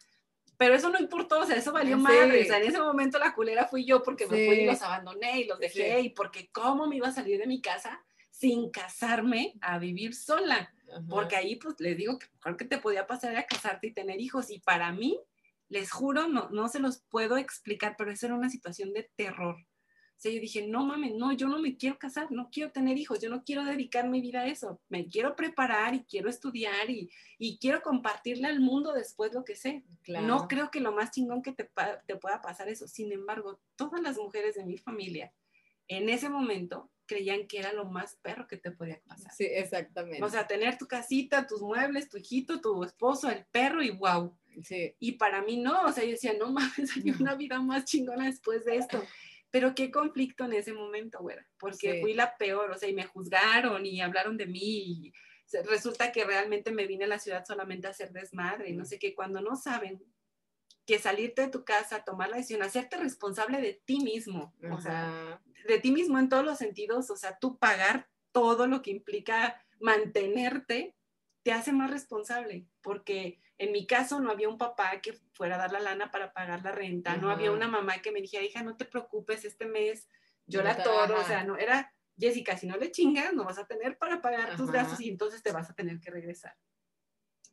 Pero 0.57 0.73
eso 0.73 0.89
no 0.89 0.99
importó, 0.99 1.41
o 1.41 1.45
sea, 1.45 1.57
eso 1.57 1.71
valió 1.71 1.95
más. 1.95 2.11
madre. 2.11 2.41
O 2.41 2.45
sea, 2.45 2.57
en 2.57 2.69
ese 2.69 2.79
momento 2.79 3.19
la 3.19 3.35
culera 3.35 3.67
fui 3.67 3.85
yo 3.85 4.01
porque 4.01 4.25
me 4.25 4.47
fui 4.47 4.61
y 4.61 4.65
los 4.65 4.81
abandoné 4.81 5.41
y 5.41 5.45
los 5.45 5.59
dejé 5.59 5.99
y 6.01 6.09
porque 6.09 6.49
cómo 6.51 6.87
me 6.87 6.95
iba 6.95 7.09
a 7.09 7.13
salir 7.13 7.37
de 7.39 7.45
mi 7.45 7.61
casa 7.61 8.03
sin 8.31 8.71
casarme 8.71 9.53
a 9.61 9.77
vivir 9.77 10.15
sola. 10.15 10.73
Porque 11.07 11.35
ahí, 11.35 11.57
pues, 11.57 11.75
les 11.79 11.95
digo 11.95 12.17
que 12.17 12.25
mejor 12.33 12.57
que 12.57 12.65
te 12.65 12.79
podía 12.79 13.05
pasar 13.05 13.33
era 13.33 13.45
casarte 13.45 13.85
y 13.87 13.93
tener 13.93 14.19
hijos. 14.19 14.49
Y 14.49 14.57
para 14.57 14.91
mí, 14.91 15.19
les 15.69 15.91
juro, 15.91 16.27
no, 16.27 16.49
no 16.49 16.67
se 16.67 16.79
los 16.79 17.03
puedo 17.09 17.37
explicar, 17.37 17.95
pero 17.97 18.11
eso 18.11 18.25
era 18.25 18.35
una 18.35 18.49
situación 18.49 18.93
de 18.93 19.09
terror. 19.15 19.55
O 19.55 20.19
sea, 20.19 20.31
yo 20.31 20.39
dije, 20.39 20.67
no 20.67 20.83
mames, 20.83 21.13
no, 21.13 21.31
yo 21.33 21.47
no 21.47 21.59
me 21.59 21.77
quiero 21.77 21.99
casar, 21.99 22.31
no 22.31 22.49
quiero 22.51 22.71
tener 22.71 22.97
hijos, 22.97 23.21
yo 23.21 23.29
no 23.29 23.43
quiero 23.43 23.63
dedicar 23.63 24.09
mi 24.09 24.19
vida 24.19 24.41
a 24.41 24.47
eso. 24.47 24.81
Me 24.89 25.05
quiero 25.07 25.35
preparar 25.35 25.93
y 25.93 26.05
quiero 26.05 26.27
estudiar 26.27 26.89
y, 26.89 27.11
y 27.37 27.59
quiero 27.59 27.83
compartirle 27.83 28.47
al 28.47 28.59
mundo 28.59 28.93
después 28.93 29.31
lo 29.33 29.43
que 29.43 29.55
sé. 29.55 29.83
No 30.07 30.47
creo 30.47 30.71
que 30.71 30.79
lo 30.79 30.91
más 30.91 31.11
chingón 31.11 31.43
que 31.43 31.51
te, 31.51 31.69
te 32.07 32.15
pueda 32.15 32.41
pasar 32.41 32.67
eso. 32.67 32.87
Sin 32.87 33.11
embargo, 33.11 33.59
todas 33.75 34.01
las 34.01 34.17
mujeres 34.17 34.55
de 34.55 34.65
mi 34.65 34.79
familia 34.79 35.31
en 35.87 36.09
ese 36.09 36.29
momento 36.29 36.89
creían 37.07 37.47
que 37.47 37.59
era 37.59 37.73
lo 37.73 37.85
más 37.85 38.15
perro 38.21 38.47
que 38.47 38.57
te 38.57 38.71
podía 38.71 39.01
pasar. 39.07 39.31
Sí, 39.33 39.45
exactamente. 39.45 40.23
O 40.23 40.29
sea, 40.29 40.45
tener 40.45 40.77
tu 40.77 40.87
casita, 40.87 41.47
tus 41.47 41.61
muebles, 41.61 42.09
tu 42.09 42.17
hijito, 42.17 42.61
tu 42.61 42.83
esposo, 42.83 43.29
el 43.29 43.45
perro 43.45 43.81
y 43.81 43.91
wow. 43.91 44.37
Sí. 44.63 44.95
Y 44.99 45.13
para 45.13 45.41
mí 45.41 45.57
no, 45.57 45.83
o 45.83 45.91
sea, 45.91 46.03
yo 46.03 46.11
decía, 46.11 46.33
no 46.37 46.51
mames, 46.51 46.95
hay 46.95 47.11
una 47.19 47.35
vida 47.35 47.59
más 47.59 47.85
chingona 47.85 48.25
después 48.25 48.65
de 48.65 48.77
esto. 48.77 49.03
Pero 49.49 49.73
qué 49.73 49.89
conflicto 49.89 50.45
en 50.45 50.53
ese 50.53 50.73
momento, 50.73 51.19
güera, 51.19 51.47
porque 51.57 52.01
fui 52.01 52.13
la 52.13 52.35
peor, 52.37 52.69
o 52.69 52.77
sea, 52.77 52.89
y 52.89 52.93
me 52.93 53.05
juzgaron 53.05 53.85
y 53.85 54.01
hablaron 54.01 54.35
de 54.35 54.45
mí 54.45 54.61
y 54.61 55.13
resulta 55.65 56.11
que 56.11 56.25
realmente 56.25 56.71
me 56.71 56.85
vine 56.85 57.05
a 57.05 57.07
la 57.07 57.19
ciudad 57.19 57.45
solamente 57.45 57.87
a 57.87 57.91
hacer 57.91 58.11
desmadre 58.11 58.69
y 58.69 58.75
no 58.75 58.83
sé 58.83 58.99
qué, 58.99 59.15
cuando 59.15 59.39
no 59.39 59.55
saben 59.55 60.03
que 60.85 60.99
salirte 60.99 61.43
de 61.43 61.47
tu 61.49 61.65
casa, 61.65 62.03
tomar 62.03 62.29
la 62.29 62.37
decisión, 62.37 62.63
hacerte 62.63 62.97
responsable 62.97 63.59
de 63.61 63.73
ti 63.85 63.99
mismo, 63.99 64.55
o 64.71 64.79
sea, 64.79 65.41
de 65.67 65.79
ti 65.79 65.91
mismo 65.91 66.17
en 66.17 66.29
todos 66.29 66.45
los 66.45 66.57
sentidos, 66.57 67.09
o 67.09 67.17
sea, 67.17 67.37
tú 67.39 67.57
pagar 67.57 68.09
todo 68.31 68.67
lo 68.67 68.81
que 68.81 68.91
implica 68.91 69.61
mantenerte, 69.79 70.95
te 71.43 71.51
hace 71.51 71.73
más 71.73 71.91
responsable, 71.91 72.67
porque 72.81 73.41
en 73.57 73.71
mi 73.71 73.85
caso 73.85 74.19
no 74.19 74.31
había 74.31 74.49
un 74.49 74.57
papá 74.57 75.01
que 75.01 75.13
fuera 75.33 75.55
a 75.55 75.59
dar 75.59 75.71
la 75.71 75.79
lana 75.79 76.11
para 76.11 76.31
pagar 76.31 76.63
la 76.63 76.71
renta, 76.71 77.17
no 77.17 77.29
había 77.29 77.51
una 77.51 77.67
mamá 77.67 78.01
que 78.01 78.11
me 78.11 78.21
dijera, 78.21 78.45
hija, 78.45 78.63
no 78.63 78.77
te 78.77 78.85
preocupes, 78.85 79.43
este 79.43 79.65
mes 79.65 80.07
yo 80.45 80.63
la 80.63 80.81
toro, 80.81 81.19
o 81.19 81.23
sea, 81.25 81.43
no, 81.43 81.57
era, 81.57 81.93
Jessica, 82.17 82.57
si 82.57 82.65
no 82.67 82.77
le 82.77 82.91
chingas, 82.91 83.33
no 83.33 83.43
vas 83.43 83.57
a 83.57 83.67
tener 83.67 83.97
para 83.97 84.21
pagar 84.21 84.55
tus 84.55 84.71
gastos 84.71 85.01
y 85.01 85.09
entonces 85.09 85.43
te 85.43 85.51
vas 85.51 85.69
a 85.69 85.73
tener 85.73 85.99
que 85.99 86.11
regresar. 86.11 86.55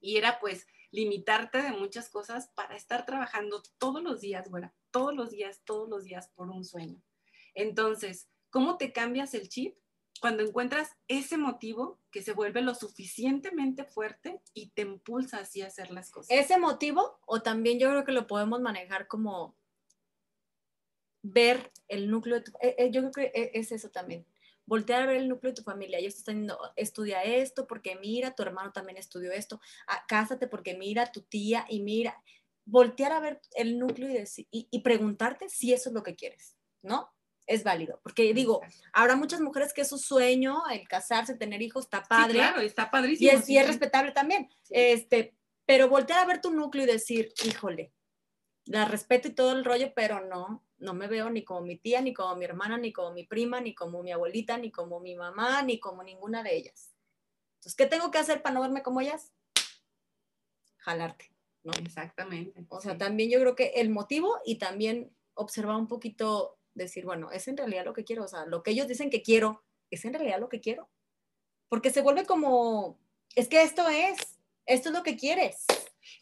Y 0.00 0.16
era 0.16 0.38
pues 0.38 0.66
limitarte 0.95 1.61
de 1.61 1.72
muchas 1.72 2.09
cosas 2.09 2.49
para 2.55 2.76
estar 2.76 3.05
trabajando 3.05 3.62
todos 3.78 4.03
los 4.03 4.20
días, 4.20 4.49
güera, 4.49 4.72
todos 4.90 5.14
los 5.14 5.30
días, 5.30 5.62
todos 5.64 5.88
los 5.88 6.05
días 6.05 6.28
por 6.34 6.49
un 6.51 6.64
sueño. 6.64 7.03
Entonces, 7.55 8.28
¿cómo 8.51 8.76
te 8.76 8.92
cambias 8.92 9.34
el 9.34 9.49
chip? 9.49 9.76
cuando 10.20 10.42
encuentras 10.42 10.90
ese 11.09 11.36
motivo 11.36 12.01
que 12.11 12.22
se 12.22 12.32
vuelve 12.32 12.62
lo 12.62 12.74
suficientemente 12.74 13.84
fuerte 13.84 14.40
y 14.55 14.70
te 14.70 14.82
impulsa 14.82 15.38
así 15.38 15.61
a 15.61 15.66
hacer 15.66 15.90
las 15.90 16.11
cosas. 16.11 16.30
Ese 16.30 16.57
motivo, 16.57 17.18
o 17.26 17.42
también 17.42 17.78
yo 17.78 17.90
creo 17.90 18.05
que 18.05 18.12
lo 18.12 18.26
podemos 18.26 18.61
manejar 18.61 19.07
como 19.07 19.55
ver 21.22 21.72
el 21.88 22.11
núcleo 22.11 22.36
de 22.36 22.42
tu, 22.42 22.53
eh, 22.61 22.76
eh, 22.78 22.90
yo 22.90 23.01
creo 23.01 23.12
que 23.12 23.38
e, 23.38 23.51
es 23.55 23.72
eso 23.72 23.90
también. 23.90 24.24
Voltear 24.66 25.02
a 25.02 25.06
ver 25.06 25.16
el 25.16 25.28
núcleo 25.28 25.52
de 25.52 25.56
tu 25.56 25.62
familia. 25.62 25.98
Ellos 25.98 26.16
están 26.16 26.36
diciendo, 26.36 26.58
estudia 26.76 27.22
esto 27.22 27.66
porque 27.66 27.96
mira, 27.96 28.34
tu 28.34 28.42
hermano 28.42 28.72
también 28.72 28.98
estudió 28.98 29.32
esto. 29.32 29.60
Ah, 29.86 30.04
cásate 30.08 30.46
porque 30.46 30.76
mira, 30.76 31.12
tu 31.12 31.22
tía 31.22 31.66
y 31.68 31.80
mira. 31.80 32.22
Voltear 32.66 33.12
a 33.12 33.20
ver 33.20 33.40
el 33.56 33.78
núcleo 33.78 34.24
y, 34.50 34.68
y 34.70 34.80
preguntarte 34.80 35.48
si 35.48 35.72
eso 35.72 35.90
es 35.90 35.94
lo 35.94 36.02
que 36.02 36.16
quieres, 36.16 36.56
¿no? 36.82 37.14
es 37.46 37.64
válido. 37.64 38.00
Porque 38.02 38.32
digo, 38.34 38.62
habrá 38.92 39.16
muchas 39.16 39.40
mujeres 39.40 39.72
que 39.72 39.82
es 39.82 39.88
su 39.88 39.98
sueño, 39.98 40.62
el 40.70 40.86
casarse, 40.88 41.34
tener 41.34 41.62
hijos, 41.62 41.84
está 41.84 42.02
padre. 42.02 42.34
claro, 42.34 42.60
está 42.60 42.90
padrísimo. 42.90 43.30
Y 43.30 43.34
es, 43.34 43.48
y 43.48 43.58
es 43.58 43.66
respetable 43.66 44.12
también. 44.12 44.48
Este, 44.70 45.36
pero 45.66 45.88
voltear 45.88 46.20
a 46.20 46.26
ver 46.26 46.40
tu 46.40 46.50
núcleo 46.50 46.84
y 46.84 46.88
decir, 46.88 47.32
híjole, 47.44 47.92
la 48.66 48.84
respeto 48.86 49.28
y 49.28 49.32
todo 49.32 49.52
el 49.52 49.64
rollo, 49.64 49.92
pero 49.94 50.24
no, 50.26 50.63
no 50.79 50.95
me 50.95 51.07
veo 51.07 51.31
ni 51.31 51.45
como 51.45 51.62
mi 51.62 51.77
tía, 51.77 52.01
ni 52.01 52.12
como 52.12 52.37
mi 52.37 52.45
hermana, 52.45 52.79
ni 52.79 52.93
como 52.93 53.12
mi 53.12 53.25
prima, 53.25 53.61
ni 53.61 53.75
como 53.75 54.03
mi 54.03 54.12
abuelita, 54.12 54.59
ni 54.59 54.70
como 54.70 55.01
mi 55.01 55.14
mamá, 55.14 55.62
ni 55.62 55.79
como 55.79 56.03
ninguna 56.03 56.43
de 56.43 56.57
ellas. 56.57 56.95
Entonces, 57.57 57.77
¿qué 57.77 57.87
tengo 57.87 58.11
que 58.11 58.18
hacer 58.18 58.43
para 58.43 58.55
no 58.55 58.61
verme 58.61 58.83
como 58.83 59.01
ellas? 59.01 59.33
Jalarte, 60.79 61.31
¿no? 61.62 61.72
Exactamente. 61.72 62.66
O 62.68 62.81
sea, 62.81 62.99
también 62.99 63.31
yo 63.31 63.41
creo 63.41 63.55
que 63.55 63.72
el 63.77 63.91
motivo 63.91 64.39
y 64.45 64.57
también 64.59 65.16
observar 65.35 65.77
un 65.77 65.89
poquito 65.89 66.59
decir, 66.75 67.05
bueno, 67.05 67.31
es 67.31 67.49
en 67.49 67.57
realidad 67.57 67.85
lo 67.85 67.95
que 67.95 68.05
quiero, 68.05 68.25
o 68.25 68.29
sea, 68.29 68.47
lo 68.47 68.62
que 68.62 68.72
ellos 68.72 68.89
dicen 68.89 69.11
que 69.11 69.22
quiero, 69.22 69.64
¿es 69.91 70.05
en 70.05 70.12
realidad 70.12 70.41
lo 70.41 70.49
que 70.49 70.61
quiero? 70.61 70.91
Porque 71.68 71.91
se 71.91 72.03
vuelve 72.03 72.27
como, 72.27 72.99
es 73.35 73.49
que 73.49 73.62
esto 73.62 73.89
es, 73.89 74.18
esto 74.66 74.89
es 74.91 74.95
lo 74.95 75.03
que 75.03 75.16
quieres. 75.16 75.64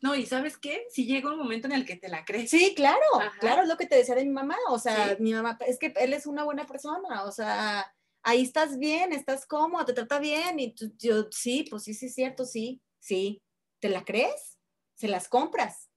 No, 0.01 0.15
y 0.15 0.27
¿sabes 0.27 0.57
qué? 0.57 0.87
Si 0.91 1.07
llega 1.07 1.31
un 1.31 1.39
momento 1.39 1.67
en 1.67 1.73
el 1.73 1.85
que 1.85 1.97
te 1.97 2.09
la 2.09 2.25
crees. 2.25 2.51
Sí, 2.51 2.75
claro, 2.75 3.01
claro, 3.41 3.63
es 3.63 3.69
lo 3.69 3.77
que 3.77 3.87
te 3.87 3.97
decía 3.97 4.15
de 4.15 4.25
mi 4.25 4.33
mamá, 4.33 4.57
o 4.69 4.79
sea, 4.79 5.17
mi 5.19 5.33
mamá, 5.33 5.59
es 5.67 5.79
que 5.79 5.93
él 5.97 6.13
es 6.13 6.27
una 6.27 6.45
buena 6.45 6.67
persona, 6.67 7.25
o 7.25 7.33
sea, 7.33 7.93
ahí 8.23 8.43
estás 8.43 8.79
bien, 8.79 9.13
estás 9.13 9.47
cómodo, 9.47 9.85
te 9.85 9.93
trata 9.93 10.19
bien, 10.19 10.59
y 10.61 10.75
tú, 10.75 10.93
yo, 10.99 11.27
sí, 11.31 11.67
pues 11.69 11.85
sí, 11.85 11.95
sí, 11.95 12.07
es 12.07 12.15
cierto, 12.15 12.45
sí, 12.45 12.83
sí, 12.99 13.43
¿te 13.81 13.89
la 13.89 14.05
crees? 14.05 14.59
Se 14.95 15.09
las 15.09 15.29
compras, 15.29 15.91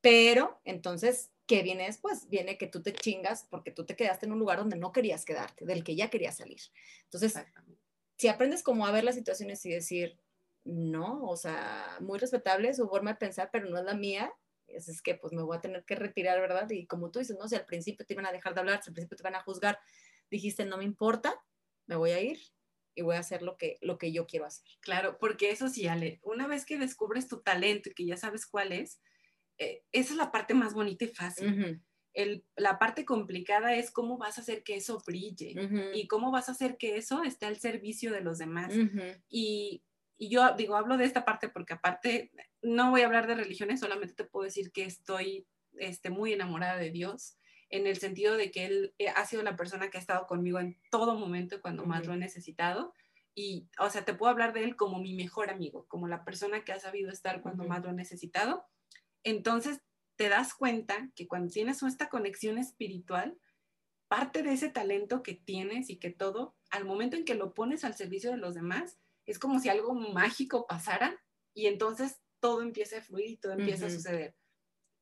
pero 0.00 0.60
entonces 0.64 1.30
¿qué 1.50 1.64
viene 1.64 1.86
después? 1.86 2.28
Viene 2.28 2.56
que 2.56 2.68
tú 2.68 2.80
te 2.80 2.92
chingas 2.92 3.44
porque 3.50 3.72
tú 3.72 3.84
te 3.84 3.96
quedaste 3.96 4.24
en 4.24 4.30
un 4.30 4.38
lugar 4.38 4.58
donde 4.58 4.76
no 4.76 4.92
querías 4.92 5.24
quedarte, 5.24 5.66
del 5.66 5.82
que 5.82 5.96
ya 5.96 6.08
querías 6.08 6.36
salir. 6.36 6.60
Entonces, 7.02 7.34
si 8.16 8.28
aprendes 8.28 8.62
como 8.62 8.86
a 8.86 8.92
ver 8.92 9.02
las 9.02 9.16
situaciones 9.16 9.66
y 9.66 9.70
decir, 9.70 10.16
no, 10.64 11.22
o 11.24 11.36
sea, 11.36 11.96
muy 12.00 12.18
respetable 12.18 12.74
su 12.74 12.88
forma 12.88 13.12
de 13.12 13.18
pensar, 13.18 13.50
pero 13.52 13.68
no 13.68 13.78
es 13.78 13.84
la 13.84 13.94
mía, 13.94 14.32
es, 14.66 15.02
que 15.02 15.14
pues 15.14 15.32
me 15.32 15.42
voy 15.42 15.56
a 15.56 15.60
tener 15.60 15.84
que 15.84 15.96
retirar, 15.96 16.40
¿verdad? 16.40 16.68
Y 16.70 16.86
como 16.86 17.10
tú 17.10 17.18
dices, 17.18 17.36
no, 17.38 17.48
si 17.48 17.56
al 17.56 17.64
principio 17.64 18.06
te 18.06 18.14
iban 18.14 18.26
a 18.26 18.32
dejar 18.32 18.54
de 18.54 18.60
hablar, 18.60 18.82
si 18.82 18.90
al 18.90 18.94
principio 18.94 19.16
te 19.16 19.22
van 19.22 19.34
a 19.34 19.42
juzgar, 19.42 19.78
dijiste, 20.30 20.64
no 20.64 20.78
me 20.78 20.84
importa, 20.84 21.34
me 21.86 21.96
voy 21.96 22.10
a 22.10 22.20
ir 22.20 22.38
y 22.94 23.02
voy 23.02 23.16
a 23.16 23.20
hacer 23.20 23.42
lo 23.42 23.56
que, 23.56 23.78
lo 23.80 23.98
que 23.98 24.12
yo 24.12 24.26
quiero 24.26 24.46
hacer. 24.46 24.66
Claro, 24.80 25.18
porque 25.18 25.50
eso 25.50 25.68
sí, 25.68 25.86
Ale, 25.86 26.20
una 26.22 26.46
vez 26.46 26.64
que 26.64 26.78
descubres 26.78 27.28
tu 27.28 27.40
talento 27.40 27.90
y 27.90 27.94
que 27.94 28.06
ya 28.06 28.16
sabes 28.16 28.46
cuál 28.46 28.72
es, 28.72 29.00
eh, 29.58 29.82
esa 29.92 30.12
es 30.12 30.16
la 30.16 30.32
parte 30.32 30.54
más 30.54 30.72
bonita 30.74 31.04
y 31.04 31.08
fácil. 31.08 31.82
la 32.56 32.78
parte 32.78 33.04
complicada 33.04 33.74
es 33.74 33.90
cómo 33.90 34.18
vas 34.18 34.38
a 34.38 34.40
hacer 34.40 34.62
que 34.62 34.74
eso 34.76 35.02
brille 35.06 35.54
y 35.94 36.06
cómo 36.08 36.30
vas 36.30 36.48
a 36.48 36.52
hacer 36.52 36.76
que 36.76 36.96
eso 36.96 37.22
esté 37.22 37.46
al 37.46 37.58
servicio 37.58 38.12
de 38.12 38.20
los 38.20 38.38
demás. 38.38 38.72
y, 39.28 39.82
yo 40.28 40.54
digo, 40.56 40.76
hablo 40.76 40.96
de 40.96 41.04
esta 41.04 41.24
parte 41.24 41.48
porque 41.48 41.74
aparte 41.74 42.30
no 42.62 42.90
voy 42.90 43.02
a 43.02 43.06
hablar 43.06 43.26
de 43.26 43.36
religiones, 43.36 43.80
solamente 43.80 44.14
te 44.14 44.24
puedo 44.24 44.44
decir 44.44 44.72
que 44.72 44.84
estoy 44.84 45.46
este, 45.78 46.10
muy 46.10 46.32
enamorada 46.32 46.76
de 46.76 46.90
Dios 46.90 47.36
en 47.70 47.86
el 47.86 47.96
sentido 47.96 48.36
de 48.36 48.50
que 48.50 48.66
Él 48.66 48.94
eh, 48.98 49.08
ha 49.08 49.24
sido 49.24 49.42
la 49.42 49.56
persona 49.56 49.88
que 49.88 49.98
ha 49.98 50.00
estado 50.00 50.26
conmigo 50.26 50.58
en 50.58 50.76
todo 50.90 51.14
momento 51.14 51.60
cuando 51.60 51.86
más 51.86 52.06
lo 52.06 52.14
he 52.14 52.18
necesitado. 52.18 52.92
Y, 53.34 53.68
o 53.78 53.88
sea, 53.88 54.04
te 54.04 54.12
puedo 54.12 54.30
hablar 54.30 54.52
de 54.52 54.64
Él 54.64 54.76
como 54.76 54.98
mi 54.98 55.14
mejor 55.14 55.50
amigo, 55.50 55.86
como 55.86 56.08
la 56.08 56.24
persona 56.24 56.64
que 56.64 56.72
ha 56.72 56.80
sabido 56.80 57.10
estar 57.10 57.40
cuando 57.40 57.64
más 57.64 57.82
lo 57.82 57.90
he 57.90 57.94
necesitado 57.94 58.66
entonces 59.24 59.80
te 60.16 60.28
das 60.28 60.54
cuenta 60.54 61.10
que 61.14 61.26
cuando 61.26 61.52
tienes 61.52 61.82
esta 61.82 62.08
conexión 62.08 62.58
espiritual, 62.58 63.38
parte 64.08 64.42
de 64.42 64.52
ese 64.52 64.68
talento 64.68 65.22
que 65.22 65.34
tienes 65.34 65.88
y 65.88 65.98
que 65.98 66.10
todo, 66.10 66.56
al 66.70 66.84
momento 66.84 67.16
en 67.16 67.24
que 67.24 67.34
lo 67.34 67.54
pones 67.54 67.84
al 67.84 67.94
servicio 67.94 68.30
de 68.30 68.36
los 68.36 68.54
demás, 68.54 68.98
es 69.30 69.38
como 69.38 69.60
si 69.60 69.68
algo 69.68 69.94
mágico 69.94 70.66
pasara 70.66 71.18
y 71.54 71.66
entonces 71.66 72.20
todo 72.40 72.62
empieza 72.62 72.98
a 72.98 73.02
fluir 73.02 73.30
y 73.30 73.36
todo 73.36 73.52
empieza 73.52 73.86
a 73.86 73.90
suceder. 73.90 74.34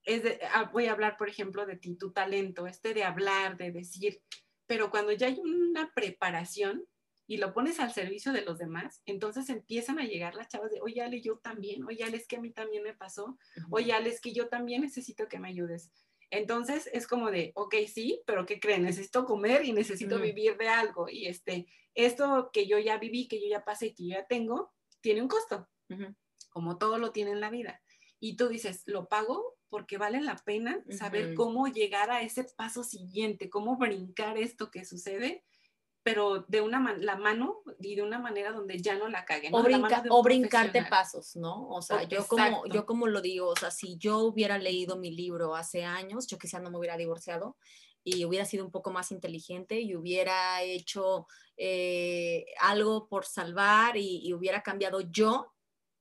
Es 0.05 0.23
ah, 0.53 0.71
voy 0.73 0.87
a 0.87 0.93
hablar, 0.93 1.17
por 1.17 1.29
ejemplo, 1.29 1.67
de 1.67 1.77
ti, 1.77 1.97
tu 1.97 2.13
talento, 2.13 2.67
este 2.67 2.95
de 2.95 3.05
hablar, 3.05 3.57
de 3.57 3.73
decir, 3.73 4.23
pero 4.67 4.91
cuando 4.91 5.13
ya 5.13 5.27
hay 5.27 5.39
una 5.39 5.93
preparación, 5.95 6.87
y 7.31 7.37
lo 7.37 7.53
pones 7.53 7.79
al 7.79 7.93
servicio 7.93 8.33
de 8.33 8.41
los 8.41 8.59
demás, 8.59 9.03
entonces 9.05 9.51
empiezan 9.51 9.99
a 9.99 10.07
llegar 10.07 10.35
las 10.35 10.49
chavas 10.49 10.71
de, 10.71 10.81
oye, 10.81 11.03
Ale, 11.03 11.21
yo 11.21 11.37
también, 11.37 11.85
oye, 11.85 12.03
Ale, 12.03 12.17
es 12.17 12.27
que 12.27 12.37
a 12.37 12.41
mí 12.41 12.51
también 12.51 12.83
me 12.83 12.95
pasó, 12.95 13.39
oye, 13.69 13.93
Ale, 13.93 14.09
es 14.09 14.23
que 14.23 14.33
yo 14.33 14.49
también 14.49 14.81
necesito 14.81 15.29
que 15.29 15.39
me 15.39 15.49
ayudes. 15.49 15.91
Entonces 16.31 16.89
es 16.93 17.07
como 17.07 17.31
de, 17.31 17.53
ok, 17.55 17.75
sí, 17.87 18.23
pero 18.27 18.45
¿qué 18.45 18.61
creen? 18.61 18.83
Necesito 18.83 19.25
comer 19.25 19.65
y 19.65 19.73
necesito 19.73 20.19
vivir 20.19 20.57
de 20.57 20.69
algo. 20.69 21.09
Y 21.09 21.27
este, 21.27 21.67
esto 21.95 22.51
que 22.53 22.67
yo 22.67 22.79
ya 22.79 22.99
viví, 22.99 23.29
que 23.29 23.41
yo 23.41 23.49
ya 23.49 23.65
pasé, 23.65 23.95
que 23.95 24.09
yo 24.09 24.11
ya 24.11 24.27
tengo, 24.27 24.73
tiene 25.01 25.23
un 25.23 25.29
costo, 25.29 25.69
como 26.51 26.77
todo 26.77 26.99
lo 26.99 27.13
tiene 27.13 27.31
en 27.31 27.41
la 27.41 27.51
vida. 27.51 27.81
Y 28.21 28.37
tú 28.37 28.49
dices, 28.49 28.83
lo 28.87 29.09
pago 29.09 29.57
porque 29.69 29.97
vale 29.97 30.21
la 30.21 30.37
pena 30.37 30.83
saber 30.91 31.35
cómo 31.35 31.69
llegar 31.69 32.11
a 32.11 32.23
ese 32.23 32.45
paso 32.57 32.83
siguiente, 32.83 33.51
cómo 33.51 33.77
brincar 33.77 34.39
esto 34.39 34.71
que 34.71 34.85
sucede 34.85 35.45
pero 36.09 36.47
de 36.49 36.63
una 36.63 36.97
la 36.97 37.17
mano 37.17 37.61
y 37.81 37.95
de 37.95 38.03
una 38.03 38.19
manera 38.19 38.51
donde 38.51 38.81
ya 38.81 38.97
no 38.97 39.09
la 39.09 39.27
caguen. 39.27 39.55
O, 39.55 39.63
o 40.09 40.23
brincarte 40.23 40.83
pasos, 40.85 41.37
¿no? 41.37 41.69
O 41.69 41.83
sea, 41.83 42.05
yo, 42.05 42.27
como, 42.27 42.65
yo 42.65 42.87
como 42.87 43.09
lo 43.09 43.21
digo, 43.21 43.49
o 43.49 43.57
sea, 43.57 43.71
si 43.71 43.99
yo 43.99 44.21
hubiera 44.21 44.57
leído 44.57 44.97
mi 44.97 45.11
libro 45.11 45.55
hace 45.55 45.85
años, 45.85 46.27
yo 46.27 46.39
quizá 46.39 46.61
no 46.61 46.71
me 46.71 46.79
hubiera 46.79 46.97
divorciado 46.97 47.59
y 48.03 48.25
hubiera 48.25 48.47
sido 48.47 48.65
un 48.65 48.71
poco 48.71 48.91
más 48.91 49.13
inteligente 49.13 49.83
y 49.83 49.95
hubiera 49.97 50.63
hecho 50.63 51.27
eh, 51.59 52.47
algo 52.63 53.07
por 53.07 53.27
salvar 53.27 53.99
y, 53.99 54.33
hubiera 54.33 54.63
cambiado 54.63 55.03
yo 55.03 55.53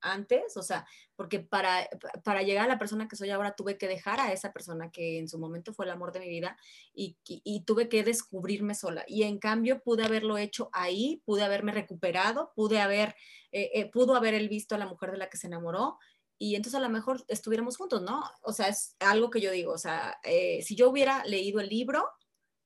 antes, 0.02 0.56
o 0.58 0.62
sea, 0.62 0.86
porque 1.16 1.40
para, 1.40 1.88
para 2.24 2.42
llegar 2.44 2.66
a 2.66 2.68
la 2.68 2.80
persona 2.80 3.08
que 3.08 3.16
soy 3.16 3.30
ahora 3.30 3.56
tuve 3.56 3.78
que 3.78 3.88
dejar 3.88 4.20
a 4.20 4.32
esa 4.32 4.54
persona 4.54 4.92
que 4.92 5.20
en 5.20 5.28
su 5.28 5.40
momento 5.40 5.74
fue 5.74 5.86
el 5.86 5.92
amor 5.92 6.12
de 6.12 6.20
mi 6.20 6.30
vida 6.30 6.58
y, 6.94 7.18
y, 7.26 7.64
tuve 7.66 7.90
que 7.90 8.04
descubrirme 8.04 8.76
sola. 8.76 9.04
Y 9.08 9.24
en 9.24 9.40
cambio 9.40 9.82
pude 9.82 10.04
haberlo 10.04 10.38
hecho 10.38 10.70
ahí, 10.74 11.22
pude 11.26 11.44
haberme 11.44 11.72
recuperado, 11.72 12.52
pude 12.56 12.80
haber, 12.80 13.16
eh, 13.52 13.72
eh, 13.74 13.92
pudo 13.92 14.16
haber 14.16 14.34
él 14.34 14.50
visto 14.50 14.76
a 14.76 14.78
la 14.78 14.88
mujer 14.88 15.12
de 15.12 15.18
la 15.18 15.30
que 15.30 15.38
se 15.38 15.48
enamoró 15.48 15.98
y 16.40 16.56
entonces 16.56 16.76
a 16.76 16.84
lo 16.84 16.90
mejor 16.90 17.24
estuviéramos 17.28 17.78
juntos, 17.78 18.02
¿no? 18.02 18.22
O 18.42 18.54
sea, 18.54 18.68
es 18.68 18.96
algo 19.00 19.30
que 19.30 19.42
yo 19.42 19.52
digo, 19.52 19.74
o 19.74 19.78
sea, 19.78 20.18
eh, 20.24 20.62
si 20.62 20.76
yo 20.76 20.90
hubiera 20.90 21.26
leído 21.26 21.60
el 21.60 21.70
libro, 21.70 22.08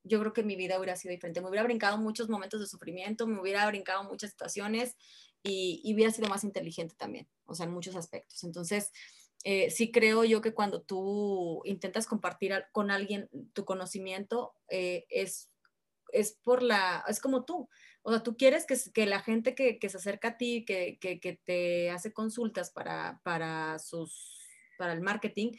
yo 0.03 0.19
creo 0.19 0.33
que 0.33 0.43
mi 0.43 0.55
vida 0.55 0.77
hubiera 0.77 0.95
sido 0.95 1.11
diferente, 1.11 1.41
me 1.41 1.49
hubiera 1.49 1.63
brincado 1.63 1.97
muchos 1.97 2.27
momentos 2.27 2.59
de 2.59 2.67
sufrimiento, 2.67 3.27
me 3.27 3.39
hubiera 3.39 3.65
brincado 3.67 4.03
muchas 4.03 4.31
situaciones 4.31 4.97
y, 5.43 5.93
hubiera 5.93 6.11
sido 6.11 6.27
más 6.27 6.43
inteligente 6.43 6.95
también, 6.97 7.27
o 7.45 7.55
sea, 7.55 7.65
en 7.65 7.71
muchos 7.71 7.95
aspectos. 7.95 8.43
Entonces, 8.43 8.91
eh, 9.43 9.71
sí 9.71 9.91
creo 9.91 10.23
yo 10.23 10.41
que 10.41 10.53
cuando 10.53 10.81
tú 10.81 11.61
intentas 11.65 12.05
compartir 12.05 12.53
con 12.71 12.91
alguien 12.91 13.29
tu 13.53 13.65
conocimiento, 13.65 14.53
eh, 14.69 15.05
es, 15.09 15.49
es 16.11 16.33
por 16.43 16.61
la, 16.61 17.03
es 17.07 17.19
como 17.19 17.45
tú. 17.45 17.69
O 18.03 18.11
sea, 18.11 18.23
tú 18.23 18.35
quieres 18.35 18.65
que, 18.65 18.75
que 18.93 19.05
la 19.05 19.21
gente 19.21 19.55
que, 19.55 19.79
que, 19.79 19.89
se 19.89 19.97
acerca 19.97 20.29
a 20.29 20.37
ti, 20.37 20.65
que, 20.65 20.97
que 20.99 21.39
te 21.43 21.91
hace 21.91 22.13
consultas 22.13 22.71
para, 22.71 23.21
para, 23.23 23.77
sus, 23.79 24.39
para 24.77 24.93
el 24.93 25.01
marketing, 25.01 25.51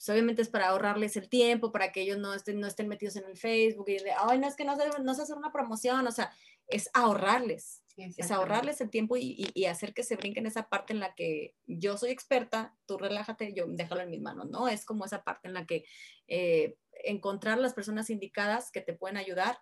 pues 0.00 0.08
obviamente 0.08 0.40
es 0.40 0.48
para 0.48 0.68
ahorrarles 0.68 1.18
el 1.18 1.28
tiempo, 1.28 1.72
para 1.72 1.92
que 1.92 2.00
ellos 2.00 2.16
no 2.16 2.32
estén, 2.32 2.58
no 2.58 2.66
estén 2.66 2.88
metidos 2.88 3.16
en 3.16 3.26
el 3.26 3.36
Facebook 3.36 3.86
y 3.90 3.98
de, 3.98 4.12
ay, 4.12 4.38
no 4.38 4.48
es 4.48 4.56
que 4.56 4.64
no 4.64 4.74
se, 4.74 4.88
no 5.02 5.12
se 5.14 5.20
hace 5.20 5.34
una 5.34 5.52
promoción, 5.52 6.06
o 6.06 6.10
sea, 6.10 6.32
es 6.70 6.90
ahorrarles 6.94 7.80
es 8.16 8.30
ahorrarles 8.30 8.80
el 8.80 8.90
tiempo 8.90 9.16
y, 9.16 9.64
hacer 9.66 9.94
que 9.94 10.02
se 10.02 10.16
brinquen 10.16 10.46
esa 10.46 10.68
parte 10.68 10.92
en 10.92 11.00
la 11.00 11.14
que 11.14 11.54
yo 11.66 11.96
soy 11.96 12.10
experta, 12.10 12.76
tú 12.86 12.98
relájate, 12.98 13.52
yo 13.54 13.66
déjalo 13.68 14.02
en 14.02 14.10
mis 14.10 14.20
manos, 14.20 14.48
¿no? 14.50 14.68
Es 14.68 14.84
como 14.84 15.04
esa 15.04 15.22
parte 15.22 15.48
en 15.48 15.54
la 15.54 15.66
que 15.66 15.84
eh, 16.26 16.76
encontrar 17.04 17.58
las 17.58 17.74
personas 17.74 18.10
indicadas 18.10 18.70
que 18.70 18.80
te 18.80 18.94
pueden 18.94 19.16
ayudar, 19.16 19.58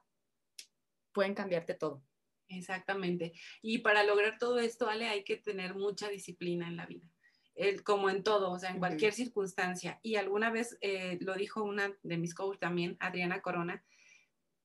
pueden 1.13 1.35
cambiarte 1.35 1.75
todo. 1.75 2.03
Exactamente. 2.49 3.33
Y 3.61 3.79
para 3.79 4.05
lograr 4.05 4.39
todo 4.39 4.59
esto, 4.59 4.89
Ale, 4.89 5.09
hay 5.09 5.25
que 5.25 5.37
tener 5.37 5.75
mucha 5.75 6.09
disciplina 6.09 6.69
en 6.69 6.77
la 6.77 6.87
vida. 6.87 7.07
El, 7.55 7.83
como 7.83 8.09
en 8.09 8.23
todo, 8.23 8.53
o 8.53 8.59
sea, 8.59 8.71
en 8.71 8.79
cualquier 8.79 9.13
circunstancia. 9.13 9.99
Y 10.03 10.15
alguna 10.15 10.51
vez 10.51 10.79
eh, 10.81 11.19
lo 11.21 11.35
dijo 11.35 11.65
una 11.65 11.93
de 12.03 12.17
mis 12.17 12.35
coaches 12.35 12.61
también, 12.61 12.97
Adriana 13.01 13.43
Corona, 13.43 13.85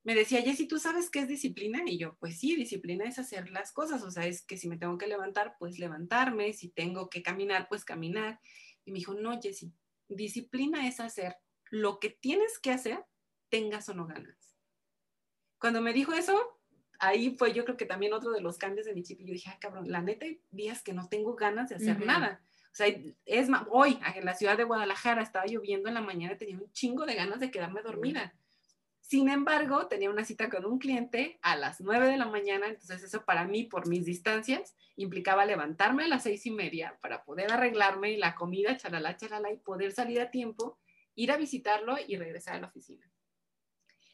me 0.03 0.15
decía, 0.15 0.41
Jessy, 0.41 0.67
¿tú 0.67 0.79
sabes 0.79 1.09
qué 1.09 1.19
es 1.19 1.27
disciplina? 1.27 1.81
Y 1.85 1.97
yo, 1.97 2.15
pues 2.19 2.39
sí, 2.39 2.55
disciplina 2.55 3.05
es 3.05 3.19
hacer 3.19 3.49
las 3.51 3.71
cosas, 3.71 4.03
o 4.03 4.11
sea, 4.11 4.25
es 4.27 4.43
que 4.43 4.57
si 4.57 4.67
me 4.67 4.77
tengo 4.77 4.97
que 4.97 5.07
levantar, 5.07 5.55
pues 5.59 5.79
levantarme, 5.79 6.53
si 6.53 6.69
tengo 6.69 7.09
que 7.09 7.23
caminar, 7.23 7.67
pues 7.69 7.85
caminar. 7.85 8.39
Y 8.85 8.91
me 8.91 8.99
dijo, 8.99 9.13
no, 9.13 9.39
Jessy, 9.41 9.73
disciplina 10.09 10.87
es 10.87 10.99
hacer 10.99 11.37
lo 11.69 11.99
que 11.99 12.09
tienes 12.09 12.59
que 12.59 12.71
hacer, 12.71 13.03
tengas 13.49 13.87
o 13.89 13.93
no 13.93 14.05
ganas. 14.05 14.55
Cuando 15.57 15.81
me 15.81 15.93
dijo 15.93 16.13
eso, 16.13 16.59
ahí 16.99 17.35
fue 17.37 17.53
yo 17.53 17.63
creo 17.63 17.77
que 17.77 17.85
también 17.85 18.13
otro 18.13 18.31
de 18.31 18.41
los 18.41 18.57
cambios 18.57 18.85
de 18.85 18.93
mi 18.93 19.03
chip. 19.03 19.21
Y 19.21 19.25
yo 19.25 19.33
dije, 19.33 19.49
ah, 19.49 19.57
cabrón, 19.59 19.89
la 19.89 20.01
neta 20.01 20.25
días 20.51 20.83
que 20.83 20.93
no 20.93 21.07
tengo 21.07 21.35
ganas 21.35 21.69
de 21.69 21.75
hacer 21.75 22.05
nada. 22.05 22.41
O 22.71 22.75
sea, 22.75 22.87
es 23.25 23.49
más, 23.49 23.65
hoy 23.69 23.99
en 24.15 24.25
la 24.25 24.33
ciudad 24.33 24.57
de 24.57 24.63
Guadalajara 24.63 25.21
estaba 25.21 25.45
lloviendo 25.45 25.87
en 25.87 25.95
la 25.95 26.01
mañana, 26.01 26.37
tenía 26.37 26.57
un 26.57 26.71
chingo 26.71 27.05
de 27.05 27.15
ganas 27.15 27.39
de 27.39 27.51
quedarme 27.51 27.81
dormida. 27.81 28.33
Sin 29.03 29.27
embargo, 29.27 29.87
tenía 29.87 30.09
una 30.09 30.23
cita 30.23 30.49
con 30.49 30.65
un 30.65 30.79
cliente 30.79 31.37
a 31.41 31.57
las 31.57 31.81
9 31.81 32.07
de 32.07 32.15
la 32.15 32.25
mañana, 32.25 32.69
entonces 32.69 33.03
eso 33.03 33.25
para 33.25 33.45
mí, 33.45 33.65
por 33.65 33.85
mis 33.85 34.05
distancias, 34.05 34.77
implicaba 34.95 35.45
levantarme 35.45 36.05
a 36.05 36.07
las 36.07 36.23
seis 36.23 36.45
y 36.45 36.51
media 36.51 36.97
para 37.01 37.25
poder 37.25 37.51
arreglarme 37.51 38.11
y 38.11 38.17
la 38.17 38.33
comida, 38.33 38.77
chalala, 38.77 39.17
chalala, 39.17 39.51
y 39.51 39.57
poder 39.57 39.91
salir 39.91 40.21
a 40.21 40.31
tiempo, 40.31 40.79
ir 41.15 41.33
a 41.33 41.37
visitarlo 41.37 41.97
y 42.07 42.15
regresar 42.15 42.55
a 42.55 42.61
la 42.61 42.67
oficina. 42.67 43.11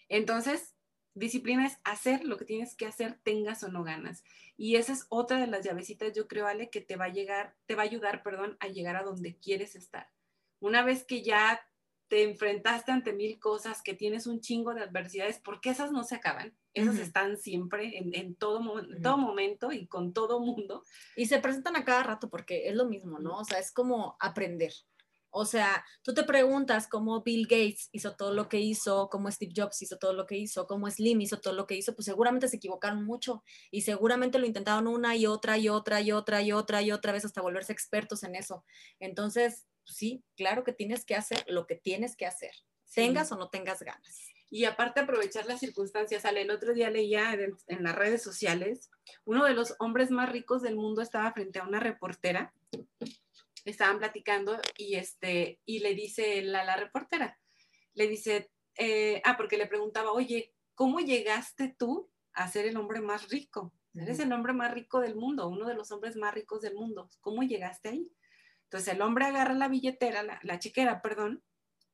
Entonces, 0.10 0.76
disciplina 1.14 1.68
es 1.68 1.78
hacer 1.84 2.26
lo 2.26 2.38
que 2.38 2.46
tienes 2.46 2.76
que 2.76 2.88
hacer, 2.88 3.20
tengas 3.22 3.64
o 3.64 3.70
no 3.70 3.84
ganas. 3.84 4.24
Y 4.58 4.78
esa 4.78 4.94
es 4.94 5.06
otra 5.10 5.38
de 5.38 5.46
las 5.46 5.64
llavecitas, 5.64 6.14
yo 6.14 6.28
creo, 6.28 6.48
Ale, 6.48 6.72
que 6.72 6.82
te 6.82 6.96
va 6.96 7.06
a 7.06 7.14
llegar, 7.14 7.56
te 7.68 7.76
va 7.76 7.84
a 7.84 7.86
ayudar, 7.86 8.24
perdón, 8.24 8.58
a 8.60 8.68
llegar 8.70 8.96
a 8.96 9.04
donde 9.04 9.38
quieres 9.38 9.76
estar. 9.76 10.10
Una 10.60 10.82
vez 10.82 11.04
que 11.04 11.22
ya 11.22 11.62
te 12.10 12.24
enfrentaste 12.24 12.92
ante 12.92 13.14
mil 13.14 13.40
cosas, 13.40 13.82
que 13.84 13.94
tienes 13.94 14.26
un 14.28 14.42
chingo 14.42 14.74
de 14.74 14.82
adversidades, 14.82 15.40
porque 15.40 15.70
esas 15.70 15.92
no 15.92 16.04
se 16.04 16.16
acaban. 16.16 16.58
Esas 16.74 16.98
están 16.98 17.38
siempre 17.38 17.98
en, 17.98 18.36
todo, 18.36 18.62
todo 19.02 19.18
momento 19.18 19.72
y 19.72 19.88
con 19.88 20.12
todo 20.14 20.40
mundo. 20.40 20.84
Y 21.16 21.28
se 21.28 21.40
presentan 21.40 21.76
a 21.76 21.86
cada 21.86 22.04
rato 22.04 22.30
porque 22.30 22.68
es 22.68 22.76
lo 22.76 22.86
mismo, 22.86 23.20
¿no? 23.20 23.38
O 23.38 23.46
sea, 23.46 23.60
es 23.60 23.72
como 23.72 24.18
aprender. 24.20 24.74
O 25.32 25.46
sea, 25.46 25.86
tú 26.02 26.14
te 26.16 26.24
preguntas 26.24 26.88
cómo 26.88 27.22
Bill 27.22 27.46
Gates 27.46 27.90
hizo 27.92 28.16
todo 28.16 28.34
lo 28.34 28.50
que 28.50 28.60
hizo, 28.60 29.10
cómo 29.10 29.30
Steve 29.30 29.54
Jobs 29.56 29.82
hizo 29.84 29.98
todo 29.98 30.14
lo 30.14 30.26
que 30.26 30.38
hizo, 30.38 30.66
cómo 30.66 30.90
Slim 30.90 31.22
hizo 31.22 31.40
todo 31.40 31.54
lo 31.54 31.68
que 31.68 31.76
hizo, 31.76 31.94
pues 31.94 32.06
seguramente 32.06 32.48
se 32.48 32.56
equivocaron 32.56 33.06
mucho 33.06 33.44
y 33.70 33.82
seguramente 33.82 34.40
lo 34.40 34.48
intentaron 34.48 34.88
una 34.88 35.16
y 35.16 35.28
otra 35.28 35.60
y 35.60 35.70
otra 35.70 36.02
y 36.02 36.12
otra 36.12 36.42
y 36.42 36.52
otra 36.52 36.82
y 36.82 36.92
otra 36.92 37.12
vez 37.12 37.26
hasta 37.26 37.42
volverse 37.42 37.72
expertos 37.72 38.24
en 38.24 38.34
eso. 38.34 38.66
Entonces, 39.00 39.68
pues 39.90 39.98
sí, 39.98 40.24
claro 40.38 40.64
que 40.64 40.72
tienes 40.72 41.04
que 41.04 41.16
hacer 41.16 41.44
lo 41.48 41.66
que 41.66 41.74
tienes 41.74 42.16
que 42.16 42.28
hacer, 42.28 42.52
tengas 42.94 43.32
o 43.32 43.38
no 43.38 43.50
tengas 43.50 43.82
ganas. 43.82 44.30
Y 44.52 44.66
aparte 44.66 45.00
aprovechar 45.00 45.48
las 45.48 45.60
circunstancias, 45.60 46.26
Ale, 46.26 46.44
el 46.44 46.52
otro 46.52 46.76
día 46.76 46.92
leía 46.92 47.34
en, 47.34 47.84
las 47.84 47.96
redes 47.96 48.22
sociales, 48.22 48.92
uno 49.26 49.46
de 49.46 49.56
los 49.56 49.76
hombres 49.80 50.12
más 50.12 50.32
ricos 50.32 50.62
del 50.62 50.76
mundo 50.76 51.02
estaba 51.02 51.32
frente 51.34 51.58
a 51.58 51.64
una 51.64 51.80
reportera, 51.80 52.54
estaban 53.66 53.98
platicando 53.98 54.60
y, 54.78 54.94
este, 54.94 55.60
y 55.66 55.80
le 55.80 55.96
dice 55.96 56.44
la, 56.44 56.64
la 56.64 56.76
reportera, 56.76 57.40
le 57.96 58.08
dice, 58.08 58.52
eh, 58.76 59.24
ah, 59.26 59.38
porque 59.38 59.58
le 59.58 59.66
preguntaba, 59.66 60.12
oye, 60.12 60.54
¿cómo 60.76 61.00
llegaste 61.00 61.76
tú 61.80 62.12
a 62.34 62.48
ser 62.48 62.68
el 62.68 62.78
hombre 62.78 63.02
más 63.02 63.28
rico? 63.30 63.74
Eres 63.96 64.20
el 64.20 64.32
hombre 64.34 64.54
más 64.54 64.72
rico 64.72 65.00
del 65.00 65.16
mundo, 65.16 65.48
uno 65.48 65.68
de 65.68 65.74
los 65.74 65.92
hombres 65.92 66.16
más 66.16 66.36
ricos 66.36 66.62
del 66.62 66.76
mundo. 66.76 67.10
¿Cómo 67.22 67.42
llegaste 67.42 67.90
ahí? 67.90 68.12
Entonces 68.70 68.94
el 68.94 69.02
hombre 69.02 69.26
agarra 69.26 69.56
la 69.56 69.68
billetera, 69.68 70.22
la, 70.44 70.60
chiquera, 70.60 71.02
perdón, 71.02 71.44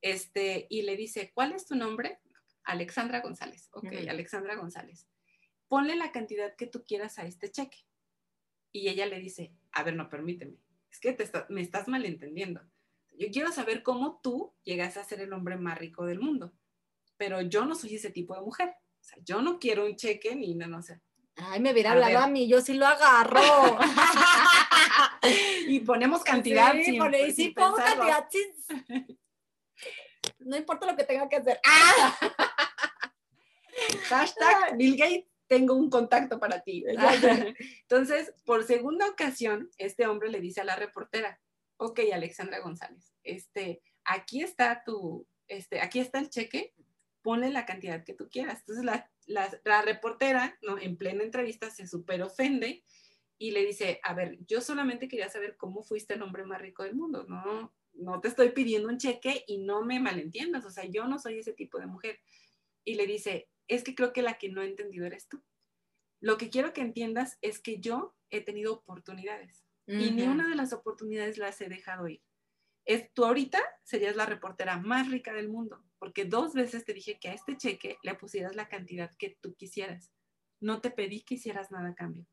este, 0.02 0.66
y 0.68 0.82
le 0.82 0.94
dice, 0.94 1.32
¿cuál 1.32 1.52
es 1.52 1.64
tu 1.64 1.74
nombre? 1.74 2.20
Alexandra 2.64 3.22
González. 3.22 3.70
Ok, 3.72 3.86
Alexandra 4.06 4.56
González. 4.56 5.08
Ponle 5.68 5.96
la 5.96 6.12
cantidad 6.12 6.54
que 6.54 6.66
tú 6.66 6.84
quieras 6.84 7.18
a 7.18 7.24
este 7.24 7.50
cheque. 7.50 7.78
Y 8.72 8.88
ella 8.88 9.06
le 9.06 9.20
dice, 9.20 9.54
a 9.72 9.84
ver, 9.84 9.96
no, 9.96 10.10
permíteme, 10.10 10.58
es 10.90 11.00
que 11.00 11.16
me 11.48 11.62
estás 11.62 11.88
malentendiendo. 11.88 12.60
Yo 13.18 13.28
quiero 13.30 13.50
saber 13.52 13.82
cómo 13.82 14.20
tú 14.22 14.52
llegas 14.62 14.98
a 14.98 15.04
ser 15.04 15.22
el 15.22 15.32
hombre 15.32 15.56
más 15.56 15.78
rico 15.78 16.04
del 16.04 16.20
mundo, 16.20 16.52
pero 17.16 17.40
yo 17.40 17.64
no 17.64 17.74
soy 17.74 17.94
ese 17.94 18.10
tipo 18.10 18.34
de 18.34 18.42
mujer. 18.42 18.68
O 19.00 19.02
sea, 19.02 19.16
yo 19.24 19.40
no 19.40 19.58
quiero 19.58 19.86
un 19.86 19.96
cheque 19.96 20.36
ni 20.36 20.54
no, 20.54 20.66
no 20.66 20.82
sé. 20.82 21.00
Ay, 21.36 21.60
me 21.60 21.72
hubiera 21.72 21.92
hablado 21.92 22.18
a 22.18 22.26
mí, 22.26 22.48
yo 22.48 22.60
sí 22.60 22.74
lo 22.74 22.86
agarro. 22.86 23.78
y 25.68 25.80
ponemos 25.80 26.24
cantidad. 26.24 26.72
Sí, 26.72 26.98
sí 27.34 27.50
pongo 27.50 27.76
cantidad. 27.76 28.26
No 30.38 30.56
importa 30.56 30.86
lo 30.86 30.96
que 30.96 31.04
tenga 31.04 31.28
que 31.28 31.36
hacer. 31.36 31.60
¡Ah! 31.64 32.16
Hashtag 34.08 34.76
Bill 34.76 34.96
Gates, 34.96 35.26
tengo 35.46 35.74
un 35.74 35.90
contacto 35.90 36.38
para 36.38 36.62
ti. 36.62 36.84
Entonces, 37.82 38.32
por 38.44 38.64
segunda 38.64 39.08
ocasión, 39.08 39.70
este 39.78 40.06
hombre 40.06 40.30
le 40.30 40.40
dice 40.40 40.60
a 40.60 40.64
la 40.64 40.76
reportera, 40.76 41.40
ok, 41.76 42.00
Alexandra 42.12 42.60
González, 42.60 43.12
este, 43.22 43.82
aquí 44.04 44.42
está 44.42 44.82
tu, 44.84 45.26
este, 45.48 45.80
aquí 45.80 46.00
está 46.00 46.18
el 46.18 46.30
cheque, 46.30 46.74
ponle 47.22 47.50
la 47.50 47.66
cantidad 47.66 48.04
que 48.04 48.14
tú 48.14 48.28
quieras. 48.30 48.60
Entonces, 48.60 48.84
la, 48.84 49.10
la, 49.26 49.82
reportera, 49.82 50.58
¿no? 50.62 50.78
en 50.78 50.96
plena 50.96 51.22
entrevista, 51.22 51.70
se 51.70 51.86
super 51.86 52.22
ofende 52.22 52.84
y 53.38 53.50
le 53.50 53.64
dice, 53.64 54.00
a 54.02 54.14
ver, 54.14 54.38
yo 54.46 54.60
solamente 54.60 55.08
quería 55.08 55.28
saber 55.28 55.56
cómo 55.56 55.82
fuiste 55.82 56.14
el 56.14 56.22
hombre 56.22 56.44
más 56.44 56.60
rico 56.60 56.84
del 56.84 56.94
mundo, 56.94 57.24
no, 57.28 57.74
no 57.92 58.20
te 58.20 58.28
estoy 58.28 58.50
pidiendo 58.50 58.88
un 58.88 58.98
cheque 58.98 59.44
y 59.46 59.58
no 59.58 59.82
me 59.82 60.00
malentiendas, 60.00 60.64
o 60.64 60.70
sea, 60.70 60.84
yo 60.84 61.06
no 61.06 61.18
soy 61.18 61.38
ese 61.38 61.52
tipo 61.52 61.78
de 61.78 61.86
mujer. 61.86 62.20
Y 62.84 62.94
le 62.94 63.06
dice, 63.06 63.48
es 63.68 63.82
que 63.82 63.94
creo 63.94 64.12
que 64.12 64.22
la 64.22 64.38
que 64.38 64.48
no 64.48 64.62
he 64.62 64.66
entendido 64.66 65.06
eres 65.06 65.28
tú. 65.28 65.42
Lo 66.20 66.38
que 66.38 66.50
quiero 66.50 66.72
que 66.72 66.80
entiendas 66.80 67.38
es 67.42 67.60
que 67.60 67.78
yo 67.78 68.16
he 68.30 68.40
tenido 68.40 68.72
oportunidades 68.74 69.64
y 69.88 70.10
ni 70.10 70.22
una 70.24 70.48
de 70.48 70.56
las 70.56 70.72
oportunidades 70.72 71.38
las 71.38 71.60
he 71.60 71.68
dejado 71.68 72.08
ir. 72.08 72.20
Es, 72.84 73.12
tú 73.12 73.24
ahorita 73.24 73.62
serías 73.84 74.16
la 74.16 74.26
reportera 74.26 74.78
más 74.78 75.08
rica 75.10 75.32
del 75.32 75.48
mundo, 75.48 75.84
porque 75.98 76.24
dos 76.24 76.54
veces 76.54 76.84
te 76.84 76.94
dije 76.94 77.18
que 77.18 77.28
a 77.28 77.34
este 77.34 77.56
cheque 77.56 77.96
le 78.02 78.14
pusieras 78.14 78.54
la 78.56 78.68
cantidad 78.68 79.10
que 79.16 79.38
tú 79.40 79.54
quisieras 79.54 80.12
no 80.60 80.80
te 80.80 80.90
pedí 80.90 81.22
que 81.22 81.34
hicieras 81.34 81.70
nada 81.70 81.90
a 81.90 81.94
cambio. 81.94 82.26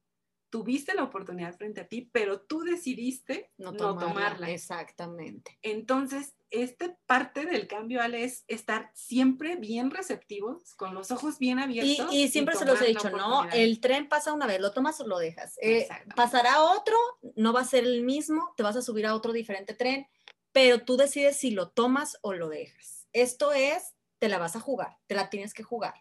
Tuviste 0.50 0.94
la 0.94 1.04
oportunidad 1.04 1.58
frente 1.58 1.82
a 1.82 1.88
ti, 1.88 2.12
pero 2.14 2.42
tú 2.42 2.62
decidiste 2.62 3.52
no 3.58 3.74
tomarla. 3.74 4.52
Exactamente. 4.52 5.58
Entonces, 5.64 6.36
este 6.52 6.96
parte 7.08 7.48
del 7.48 7.68
cambio, 7.68 8.04
Ale, 8.04 8.24
es 8.24 8.44
estar 8.48 8.92
siempre 8.94 9.56
bien 9.56 9.90
receptivos, 9.90 10.76
con 10.76 10.94
los 10.94 11.10
ojos 11.10 11.40
bien 11.40 11.58
abiertos. 11.58 12.14
Y, 12.14 12.28
siempre 12.28 12.56
se 12.56 12.66
los 12.66 12.80
he 12.84 12.86
dicho, 12.86 13.10
¿no? 13.10 13.50
El 13.52 13.80
tren 13.80 14.08
pasa 14.08 14.32
una 14.32 14.46
vez, 14.46 14.62
lo 14.62 14.72
tomas 14.74 15.02
o 15.02 15.08
lo 15.08 15.18
dejas. 15.18 15.58
Eh, 15.60 15.88
pasará 16.16 16.62
otro, 16.62 16.98
no 17.36 17.52
va 17.52 17.62
a 17.62 17.66
ser 17.66 17.84
el 17.84 18.04
mismo, 18.04 18.54
te 18.56 18.62
vas 18.62 18.76
a 18.76 18.84
subir 18.84 19.08
a 19.08 19.16
otro 19.16 19.34
diferente 19.34 19.74
tren, 19.74 20.06
pero 20.52 20.84
tú 20.86 20.98
decides 20.98 21.36
si 21.36 21.50
lo 21.50 21.72
tomas 21.72 22.20
o 22.22 22.34
lo 22.34 22.50
dejas. 22.50 23.03
Esto 23.14 23.54
es, 23.54 23.94
te 24.20 24.28
la 24.28 24.38
vas 24.38 24.56
a 24.56 24.60
jugar, 24.60 24.98
te 25.08 25.16
la 25.16 25.30
tienes 25.30 25.54
que 25.54 25.64
jugar. 25.64 25.94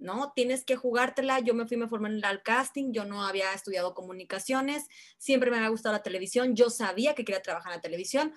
¿no? 0.00 0.32
Tienes 0.34 0.64
que 0.64 0.76
jugártela. 0.76 1.40
Yo 1.40 1.54
me 1.54 1.66
fui, 1.66 1.76
me 1.76 1.88
formé 1.88 2.08
en 2.08 2.24
el 2.24 2.42
casting, 2.42 2.92
yo 2.92 3.04
no 3.04 3.24
había 3.24 3.52
estudiado 3.52 3.94
comunicaciones, 3.94 4.86
siempre 5.18 5.50
me 5.50 5.58
había 5.58 5.68
gustado 5.68 5.94
la 5.94 6.02
televisión, 6.02 6.56
yo 6.56 6.70
sabía 6.70 7.14
que 7.14 7.24
quería 7.24 7.42
trabajar 7.42 7.72
en 7.72 7.76
la 7.76 7.82
televisión 7.82 8.32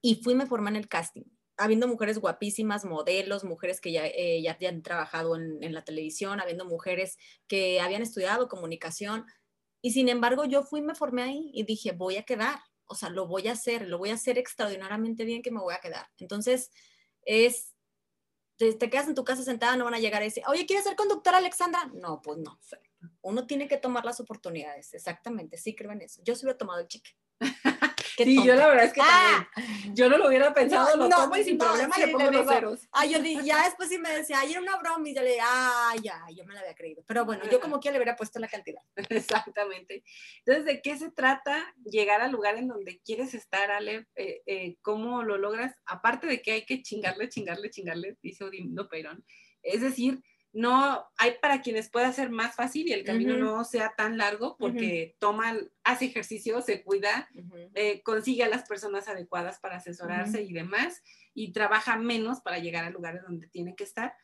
y 0.00 0.16
fui, 0.16 0.34
me 0.34 0.46
formé 0.46 0.70
en 0.70 0.76
el 0.76 0.88
casting. 0.88 1.24
Habiendo 1.56 1.88
mujeres 1.88 2.18
guapísimas, 2.18 2.84
modelos, 2.84 3.44
mujeres 3.44 3.80
que 3.80 3.92
ya, 3.92 4.06
eh, 4.06 4.40
ya, 4.42 4.56
han 4.68 4.82
trabajado 4.82 5.36
en, 5.36 5.62
en 5.62 5.74
la 5.74 5.84
televisión, 5.84 6.40
habiendo 6.40 6.64
mujeres 6.64 7.18
que 7.48 7.80
habían 7.80 8.02
estudiado 8.02 8.48
comunicación. 8.48 9.26
Y 9.82 9.90
sin 9.90 10.08
embargo, 10.08 10.44
yo 10.44 10.62
fui, 10.62 10.82
me 10.82 10.94
formé 10.94 11.22
ahí 11.22 11.50
y 11.52 11.64
dije, 11.64 11.92
voy 11.92 12.16
a 12.16 12.22
quedar, 12.22 12.60
o 12.86 12.94
sea, 12.94 13.10
lo 13.10 13.26
voy 13.26 13.48
a 13.48 13.52
hacer, 13.52 13.88
lo 13.88 13.98
voy 13.98 14.10
a 14.10 14.14
hacer 14.14 14.38
extraordinariamente 14.38 15.24
bien 15.24 15.42
que 15.42 15.50
me 15.50 15.60
voy 15.60 15.74
a 15.74 15.80
quedar. 15.80 16.06
Entonces, 16.18 16.70
es 17.28 17.74
te, 18.58 18.90
quedas 18.90 19.06
en 19.06 19.14
tu 19.14 19.24
casa 19.24 19.44
sentada, 19.44 19.76
no 19.76 19.84
van 19.84 19.94
a 19.94 20.00
llegar 20.00 20.20
a 20.20 20.24
decir, 20.24 20.42
oye, 20.48 20.66
¿quieres 20.66 20.84
ser 20.84 20.96
conductora, 20.96 21.38
Alexandra? 21.38 21.90
No, 21.94 22.20
pues 22.20 22.38
no. 22.38 22.58
Uno 23.22 23.46
tiene 23.46 23.68
que 23.68 23.76
tomar 23.76 24.04
las 24.04 24.18
oportunidades, 24.18 24.92
exactamente, 24.94 25.56
sí 25.56 25.76
creo 25.76 25.92
en 25.92 26.02
eso. 26.02 26.20
Yo 26.24 26.34
sí 26.34 26.44
hubiera 26.44 26.58
tomado 26.58 26.80
el 26.80 26.88
sí, 28.24 28.44
yo 28.44 28.54
la 28.54 28.68
verdad 28.68 28.84
es 28.84 28.92
que 28.92 29.00
ah. 29.02 29.48
también. 29.54 29.94
Yo 29.94 30.08
no 30.08 30.18
lo 30.18 30.28
hubiera 30.28 30.52
pensado, 30.52 30.96
lo 30.96 31.08
tomo 31.08 31.36
y 31.36 31.44
sin 31.44 31.58
problema 31.58 31.96
le 31.98 32.08
pongo 32.08 32.30
los 32.30 32.46
ceros. 32.46 32.88
Ay, 32.92 33.10
yo 33.12 33.18
ya 33.42 33.64
después 33.64 33.88
sí 33.88 33.98
me 33.98 34.10
decía, 34.10 34.40
ay, 34.40 34.52
era 34.52 34.60
una 34.60 34.76
broma 34.76 35.08
y 35.08 35.14
yo 35.14 35.22
le 35.22 35.30
dije, 35.30 35.42
ah, 35.42 35.94
ya, 36.02 36.20
yo 36.34 36.44
me 36.44 36.54
la 36.54 36.60
había 36.60 36.74
creído. 36.74 37.02
Pero 37.06 37.24
bueno, 37.24 37.44
yo 37.50 37.60
como 37.60 37.80
que 37.80 37.90
le 37.90 37.98
hubiera 37.98 38.16
puesto 38.16 38.38
la 38.38 38.48
cantidad. 38.48 38.82
Exactamente. 39.08 40.04
Entonces, 40.44 40.64
¿de 40.64 40.82
qué 40.82 40.96
se 40.96 41.10
trata 41.10 41.74
llegar 41.84 42.20
al 42.20 42.32
lugar 42.32 42.56
en 42.56 42.68
donde 42.68 43.00
quieres 43.04 43.34
estar, 43.34 43.70
Ale? 43.70 44.06
Eh, 44.16 44.42
eh, 44.46 44.76
¿Cómo 44.82 45.22
lo 45.22 45.38
logras? 45.38 45.74
Aparte 45.86 46.26
de 46.26 46.42
que 46.42 46.52
hay 46.52 46.64
que 46.64 46.82
chingarle, 46.82 47.28
chingarle, 47.28 47.70
chingarle, 47.70 48.16
dice 48.22 48.44
Odino 48.44 48.88
Perón. 48.88 49.24
Es 49.62 49.80
decir, 49.80 50.22
no 50.52 51.06
hay 51.18 51.32
para 51.40 51.60
quienes 51.60 51.90
pueda 51.90 52.12
ser 52.12 52.30
más 52.30 52.54
fácil 52.54 52.88
y 52.88 52.92
el 52.92 53.04
camino 53.04 53.36
no 53.36 53.64
sea 53.64 53.94
tan 53.96 54.16
largo 54.16 54.56
porque 54.58 55.14
toma, 55.18 55.54
hace 55.84 56.06
ejercicio, 56.06 56.62
se 56.62 56.82
cuida, 56.82 57.28
eh, 57.74 58.02
consigue 58.02 58.44
a 58.44 58.48
las 58.48 58.66
personas 58.66 59.08
adecuadas 59.08 59.58
para 59.58 59.76
asesorarse 59.76 60.42
y 60.42 60.52
demás 60.52 61.02
y 61.34 61.52
trabaja 61.52 61.96
menos 61.96 62.40
para 62.40 62.58
llegar 62.58 62.84
a 62.84 62.90
lugares 62.90 63.22
donde 63.22 63.46
tiene 63.48 63.76
que 63.76 63.84
estar. 63.84 64.14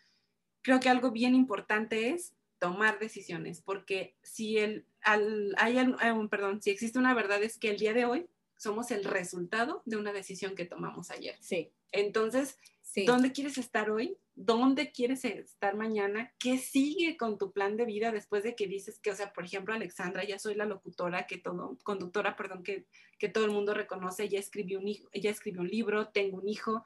Creo 0.62 0.81
que 0.81 0.89
algo 0.89 1.11
bien 1.11 1.35
importante 1.35 2.11
es 2.11 2.35
tomar 2.59 2.99
decisiones 2.99 3.61
porque 3.61 4.16
si 4.22 4.59
el, 4.59 4.87
al, 5.03 5.55
hay, 5.59 5.79
um, 5.79 6.29
perdón, 6.29 6.62
si 6.62 6.70
existe 6.70 6.99
una 6.99 7.12
verdad 7.12 7.43
es 7.43 7.59
que 7.59 7.70
el 7.70 7.79
día 7.79 7.93
de 7.93 8.07
hoy 8.07 8.27
somos 8.57 8.91
el 8.91 9.05
resultado 9.05 9.83
de 9.85 9.99
una 9.99 10.12
decisión 10.12 10.55
que 10.55 10.64
tomamos 10.64 11.11
ayer. 11.11 11.37
Sí. 11.41 11.70
Entonces, 11.93 12.59
¿dónde 13.07 13.33
quieres 13.33 13.59
estar 13.59 13.91
hoy? 13.91 14.17
¿Dónde 14.35 14.93
quieres 14.93 15.25
estar 15.25 15.77
mañana? 15.77 16.33
¿Qué 16.39 16.59
sigue 16.59 17.17
con 17.17 17.39
tu 17.39 17.53
plan 17.53 17.77
de 17.77 17.85
vida 17.85 18.13
después 18.13 18.43
de 18.43 18.55
que 18.55 18.67
dices 18.67 18.99
que, 19.01 19.11
o 19.11 19.15
sea, 19.15 19.33
por 19.33 19.45
ejemplo, 19.45 19.75
Alexandra, 19.75 20.25
ya 20.25 20.39
soy 20.39 20.55
la 20.55 20.65
locutora 20.65 21.27
que 21.27 21.39
todo, 21.39 21.79
conductora, 21.85 22.37
perdón, 22.37 22.63
que, 22.63 22.87
que 23.19 23.29
todo 23.29 23.45
el 23.45 23.51
mundo 23.51 23.75
reconoce, 23.75 24.29
ya 24.29 24.39
escribió 24.39 24.79
un 24.79 24.89
hijo, 24.89 25.09
ya 25.13 25.31
escribió 25.31 25.63
un 25.63 25.69
libro, 25.69 26.09
tengo 26.09 26.39
un 26.39 26.49
hijo. 26.49 26.83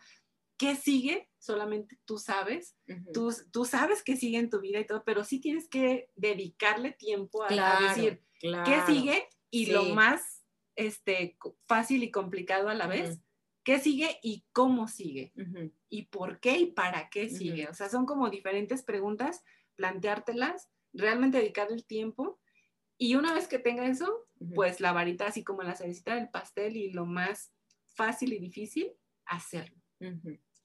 ¿Qué 0.56 0.74
sigue? 0.74 1.28
Solamente 1.38 1.98
tú 2.04 2.18
sabes. 2.18 2.76
tú, 3.12 3.32
tú, 3.52 3.64
sabes 3.64 4.02
qué 4.02 4.16
sigue 4.16 4.38
en 4.38 4.50
tu 4.50 4.60
vida 4.60 4.80
y 4.80 4.86
todo, 4.86 5.04
pero 5.04 5.24
sí 5.24 5.40
tienes 5.40 5.68
que 5.68 6.10
dedicarle 6.16 6.92
tiempo 6.92 7.44
a, 7.44 7.48
decir 7.88 8.22
qué 8.40 8.82
sigue 8.86 9.28
y 9.50 9.66
lo 9.66 9.84
más 9.94 10.44
este, 10.74 11.36
fácil 11.66 12.02
y 12.02 12.10
complicado 12.10 12.68
a 12.68 12.74
la 12.74 12.86
vez 12.86 13.20
qué 13.62 13.78
sigue 13.78 14.18
y 14.22 14.44
cómo 14.52 14.88
sigue, 14.88 15.32
y 15.88 16.06
por 16.06 16.40
qué 16.40 16.58
y 16.58 16.66
para 16.72 17.10
qué 17.10 17.28
sigue. 17.28 17.68
O 17.68 17.74
sea, 17.74 17.88
son 17.88 18.06
como 18.06 18.30
diferentes 18.30 18.82
preguntas, 18.82 19.42
planteártelas, 19.76 20.68
realmente 20.92 21.38
dedicarle 21.38 21.74
el 21.76 21.84
tiempo. 21.84 22.40
Y 22.96 23.14
una 23.14 23.32
vez 23.32 23.46
que 23.46 23.58
tenga 23.58 23.86
eso, 23.86 24.26
pues 24.54 24.80
la 24.80 24.92
varita, 24.92 25.26
así 25.26 25.44
como 25.44 25.62
la 25.62 25.76
cerecita 25.76 26.14
del 26.16 26.30
pastel 26.30 26.76
y 26.76 26.90
lo 26.90 27.06
más 27.06 27.52
fácil 27.94 28.32
y 28.32 28.38
difícil, 28.38 28.92
hacerlo. 29.26 29.76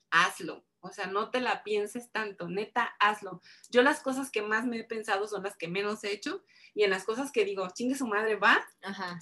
Hazlo. 0.09 0.65
O 0.83 0.91
sea, 0.91 1.07
no 1.07 1.31
te 1.31 1.39
la 1.39 1.63
pienses 1.63 2.11
tanto, 2.11 2.49
neta, 2.49 2.93
hazlo. 2.99 3.41
Yo 3.71 3.83
las 3.83 4.01
cosas 4.01 4.29
que 4.29 4.41
más 4.41 4.65
me 4.65 4.79
he 4.79 4.83
pensado 4.83 5.27
son 5.29 5.43
las 5.43 5.55
que 5.55 5.69
menos 5.69 6.03
he 6.03 6.11
hecho 6.11 6.43
y 6.75 6.83
en 6.83 6.89
las 6.89 7.05
cosas 7.05 7.31
que 7.31 7.45
digo, 7.45 7.67
chingue 7.73 7.95
su 7.95 8.05
madre, 8.05 8.35
va, 8.35 8.61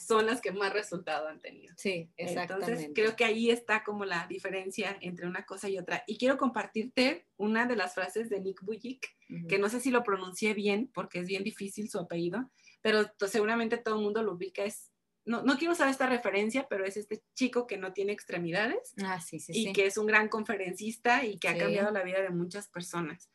son 0.04 0.26
las 0.26 0.42
que 0.42 0.52
más 0.52 0.74
resultado 0.74 1.28
han 1.28 1.40
tenido. 1.40 1.76
Sí, 1.78 2.10
exactamente. 2.18 2.72
Entonces, 2.72 2.92
creo 2.96 3.16
que 3.16 3.26
ahí 3.26 3.52
está 3.52 3.84
como 3.84 4.06
la 4.06 4.26
diferencia 4.28 4.98
entre 5.02 5.28
una 5.28 5.46
cosa 5.46 5.70
y 5.70 5.78
otra. 5.78 6.04
Y 6.08 6.18
quiero 6.18 6.38
compartirte 6.38 7.28
una 7.38 7.68
de 7.68 7.76
las 7.76 7.94
frases 7.94 8.30
de 8.30 8.40
Nick 8.40 8.64
Bujik, 8.64 9.08
que 9.48 9.60
no 9.60 9.70
sé 9.70 9.80
si 9.80 9.92
lo 9.92 10.04
pronuncié 10.04 10.54
bien 10.54 10.90
porque 10.94 11.20
es 11.20 11.28
bien 11.28 11.44
difícil 11.44 11.90
su 11.90 12.00
apellido, 12.00 12.50
pero 12.82 13.06
seguramente 13.28 13.78
todo 13.78 13.96
el 13.96 14.02
mundo 14.02 14.24
lo 14.24 14.34
ubica, 14.34 14.64
es 14.64 14.91
no, 15.26 15.44
no, 15.44 15.58
quiero 15.58 15.74
usar 15.74 15.88
esta 15.88 16.08
referencia, 16.08 16.68
pero 16.70 16.86
es 16.86 16.98
este 16.98 17.24
chico 17.36 17.68
que 17.68 17.78
no 17.78 17.94
tiene 17.94 18.12
extremidades 18.12 18.94
ah, 19.04 19.22
sí, 19.22 19.40
sí, 19.40 19.52
y 19.54 19.74
que 19.74 19.86
es 19.86 19.98
un 19.98 20.08
gran 20.08 20.30
conferencista 20.30 21.24
y 21.26 21.38
que 21.38 21.48
ha 21.48 21.58
cambiado 21.58 21.92
la 21.92 22.04
vida 22.04 22.22
de 22.22 22.32
muchas 22.32 22.68
personas. 22.68 23.30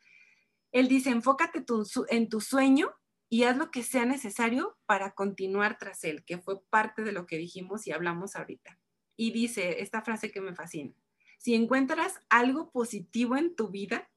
Él 0.73 0.89
dice, 0.89 1.11
enfócate 1.11 1.65
en 2.09 2.29
tu 2.29 2.41
sueño 2.41 2.93
y 3.29 3.45
haz 3.45 3.57
lo 3.57 3.71
que 3.71 3.83
sea 3.83 4.05
necesario 4.05 4.77
para 4.87 5.13
continuar 5.13 5.79
tras 5.79 6.05
él, 6.05 6.25
que 6.25 6.39
fue 6.39 6.63
parte 6.65 7.03
de 7.03 7.13
lo 7.13 7.27
que 7.27 7.39
dijimos 7.39 7.87
y 7.87 7.93
hablamos 7.93 8.37
ahorita. 8.37 8.79
Y 9.17 9.33
dice 9.33 9.81
esta 9.81 10.03
frase 10.03 10.31
que 10.31 10.41
me 10.41 10.55
fascina, 10.55 10.95
si 11.39 11.55
encuentras 11.55 12.21
algo 12.29 12.71
positivo 12.71 13.37
en 13.37 13.55
tu 13.55 13.69
vida 13.69 14.11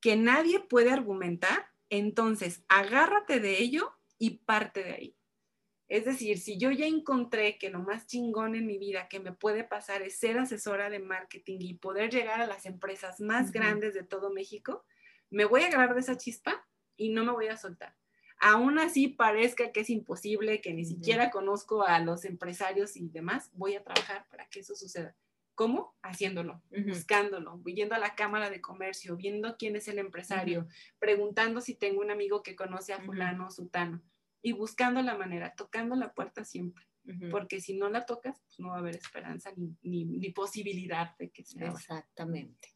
que 0.00 0.16
nadie 0.16 0.60
puede 0.60 0.92
argumentar, 0.92 1.68
entonces 1.88 2.62
agárrate 2.68 3.40
de 3.40 3.60
ello 3.60 3.92
y 4.18 4.38
parte 4.38 4.82
de 4.82 4.92
ahí. 4.92 5.15
Es 5.88 6.04
decir, 6.04 6.38
si 6.38 6.58
yo 6.58 6.72
ya 6.72 6.86
encontré 6.86 7.58
que 7.58 7.70
lo 7.70 7.78
más 7.78 8.06
chingón 8.06 8.56
en 8.56 8.66
mi 8.66 8.76
vida 8.76 9.08
que 9.08 9.20
me 9.20 9.32
puede 9.32 9.62
pasar 9.62 10.02
es 10.02 10.18
ser 10.18 10.36
asesora 10.38 10.90
de 10.90 10.98
marketing 10.98 11.58
y 11.60 11.74
poder 11.74 12.10
llegar 12.10 12.40
a 12.40 12.46
las 12.46 12.66
empresas 12.66 13.20
más 13.20 13.52
grandes 13.52 13.94
de 13.94 14.02
todo 14.02 14.32
México, 14.32 14.84
me 15.30 15.44
voy 15.44 15.62
a 15.62 15.68
agarrar 15.68 15.94
de 15.94 16.00
esa 16.00 16.16
chispa 16.16 16.66
y 16.96 17.10
no 17.10 17.24
me 17.24 17.32
voy 17.32 17.46
a 17.46 17.56
soltar. 17.56 17.94
Aún 18.38 18.78
así 18.78 19.08
parezca 19.08 19.70
que 19.70 19.80
es 19.80 19.90
imposible, 19.90 20.60
que 20.60 20.74
ni 20.74 20.84
siquiera 20.84 21.30
conozco 21.30 21.86
a 21.86 22.00
los 22.00 22.24
empresarios 22.24 22.96
y 22.96 23.08
demás, 23.08 23.50
voy 23.54 23.76
a 23.76 23.84
trabajar 23.84 24.26
para 24.28 24.46
que 24.48 24.60
eso 24.60 24.74
suceda. 24.74 25.16
¿Cómo? 25.54 25.96
Haciéndolo, 26.02 26.62
buscándolo, 26.86 27.62
yendo 27.64 27.94
a 27.94 27.98
la 27.98 28.14
Cámara 28.14 28.50
de 28.50 28.60
Comercio, 28.60 29.16
viendo 29.16 29.56
quién 29.56 29.74
es 29.74 29.88
el 29.88 29.98
empresario, 29.98 30.66
preguntando 30.98 31.62
si 31.62 31.74
tengo 31.74 32.02
un 32.02 32.10
amigo 32.10 32.42
que 32.42 32.56
conoce 32.56 32.92
a 32.92 33.00
fulano 33.00 33.46
o 33.46 33.50
sutano 33.50 34.02
y 34.46 34.52
buscando 34.52 35.02
la 35.02 35.16
manera, 35.16 35.52
tocando 35.56 35.96
la 35.96 36.14
puerta 36.14 36.44
siempre, 36.44 36.86
porque 37.32 37.60
si 37.60 37.76
no 37.76 37.88
la 37.88 38.06
tocas, 38.06 38.40
pues 38.44 38.60
no 38.60 38.68
va 38.68 38.76
a 38.76 38.78
haber 38.78 38.94
esperanza 38.94 39.52
ni, 39.56 40.04
ni, 40.04 40.30
posibilidad 40.30 41.16
de 41.18 41.32
que 41.32 41.44
sea. 41.44 41.66
Exactamente. 41.66 42.68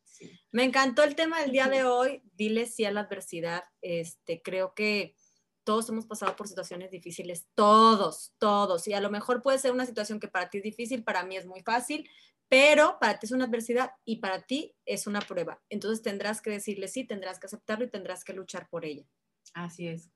Me 0.51 0.65
encantó 0.65 1.05
el 1.05 1.15
tema 1.15 1.41
del 1.41 1.53
día 1.53 1.69
de 1.69 1.85
hoy, 1.85 2.25
dile 2.35 2.67
sí 2.67 2.85
a 2.87 2.91
la 2.91 3.03
adversidad. 3.03 3.63
Este, 3.83 4.43
creo 4.43 4.75
que 4.75 5.15
todos 5.63 5.89
hemos 5.91 6.07
pasado 6.07 6.35
por 6.35 6.49
situaciones 6.49 6.91
difíciles, 6.91 7.47
todos, 7.55 8.35
todos, 8.39 8.89
y 8.89 8.93
a 8.93 9.01
lo 9.01 9.09
mejor 9.09 9.41
puede 9.41 9.61
ser 9.61 9.71
una 9.71 9.87
situación 9.87 10.19
que 10.19 10.27
para 10.27 10.51
ti 10.51 10.59
es 10.59 10.65
difícil, 10.65 11.05
para 11.05 11.25
mí 11.25 11.37
es 11.37 11.47
muy 11.47 11.63
fácil, 11.63 12.11
pero 12.49 12.99
para 12.99 13.21
ti 13.21 13.27
es 13.27 13.33
una 13.33 13.45
adversidad 13.45 13.93
y 14.05 14.17
para 14.17 14.43
ti 14.43 14.75
es 14.87 15.07
una 15.07 15.21
prueba. 15.21 15.63
Entonces 15.69 16.03
tendrás 16.03 16.43
que 16.43 16.51
decirle 16.51 16.89
sí, 16.89 17.05
tendrás 17.05 17.39
que 17.39 17.47
aceptarlo 17.47 17.85
y 17.85 17.91
tendrás 17.91 18.25
que 18.25 18.33
luchar 18.33 18.69
por 18.69 18.85
ella. 18.85 19.07
Así 19.55 19.87
es. 19.87 20.11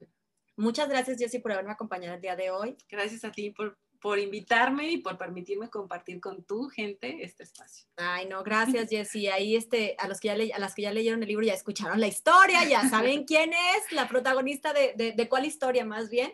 Muchas 0.56 0.88
gracias, 0.88 1.18
Jessie, 1.18 1.40
por 1.40 1.52
haberme 1.52 1.72
acompañado 1.72 2.14
el 2.14 2.20
día 2.20 2.36
de 2.36 2.50
hoy. 2.50 2.76
Gracias 2.88 3.24
a 3.24 3.32
ti 3.32 3.50
por, 3.50 3.76
por 4.00 4.18
invitarme 4.18 4.90
y 4.90 4.98
por 4.98 5.18
permitirme 5.18 5.68
compartir 5.68 6.20
con 6.20 6.44
tu 6.44 6.68
gente 6.68 7.24
este 7.24 7.42
espacio. 7.42 7.86
Ay, 7.96 8.26
no, 8.26 8.44
gracias, 8.44 8.88
Jessie. 8.88 9.30
Ahí 9.30 9.56
este, 9.56 9.96
a, 9.98 10.06
los 10.06 10.20
que 10.20 10.28
ya 10.28 10.54
a 10.54 10.58
las 10.60 10.74
que 10.74 10.82
ya 10.82 10.92
leyeron 10.92 11.22
el 11.22 11.28
libro 11.28 11.44
ya 11.44 11.54
escucharon 11.54 11.98
la 11.98 12.06
historia, 12.06 12.64
ya 12.64 12.88
saben 12.88 13.24
quién 13.26 13.52
es 13.52 13.92
la 13.92 14.06
protagonista 14.06 14.72
de, 14.72 15.14
de, 15.16 15.28
cuál 15.28 15.44
historia 15.44 15.84
más 15.84 16.08
bien. 16.08 16.32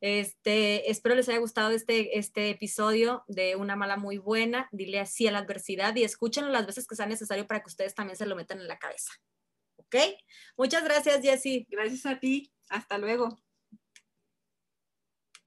Este, 0.00 0.90
espero 0.90 1.14
les 1.14 1.28
haya 1.28 1.38
gustado 1.38 1.70
este, 1.70 2.18
este 2.18 2.50
episodio 2.50 3.24
de 3.26 3.56
Una 3.56 3.76
Mala 3.76 3.96
Muy 3.96 4.18
Buena. 4.18 4.68
Dile 4.70 5.00
así 5.00 5.26
a 5.26 5.32
la 5.32 5.38
adversidad 5.38 5.96
y 5.96 6.04
escúchenlo 6.04 6.50
las 6.50 6.66
veces 6.66 6.86
que 6.86 6.96
sea 6.96 7.06
necesario 7.06 7.46
para 7.46 7.60
que 7.60 7.68
ustedes 7.68 7.94
también 7.94 8.16
se 8.16 8.26
lo 8.26 8.36
metan 8.36 8.60
en 8.60 8.68
la 8.68 8.78
cabeza. 8.78 9.12
¿ok? 9.76 9.96
Muchas 10.56 10.84
gracias, 10.84 11.22
Jessy. 11.22 11.66
Gracias 11.70 12.04
a 12.06 12.18
ti. 12.18 12.52
Hasta 12.68 12.98
luego. 12.98 13.38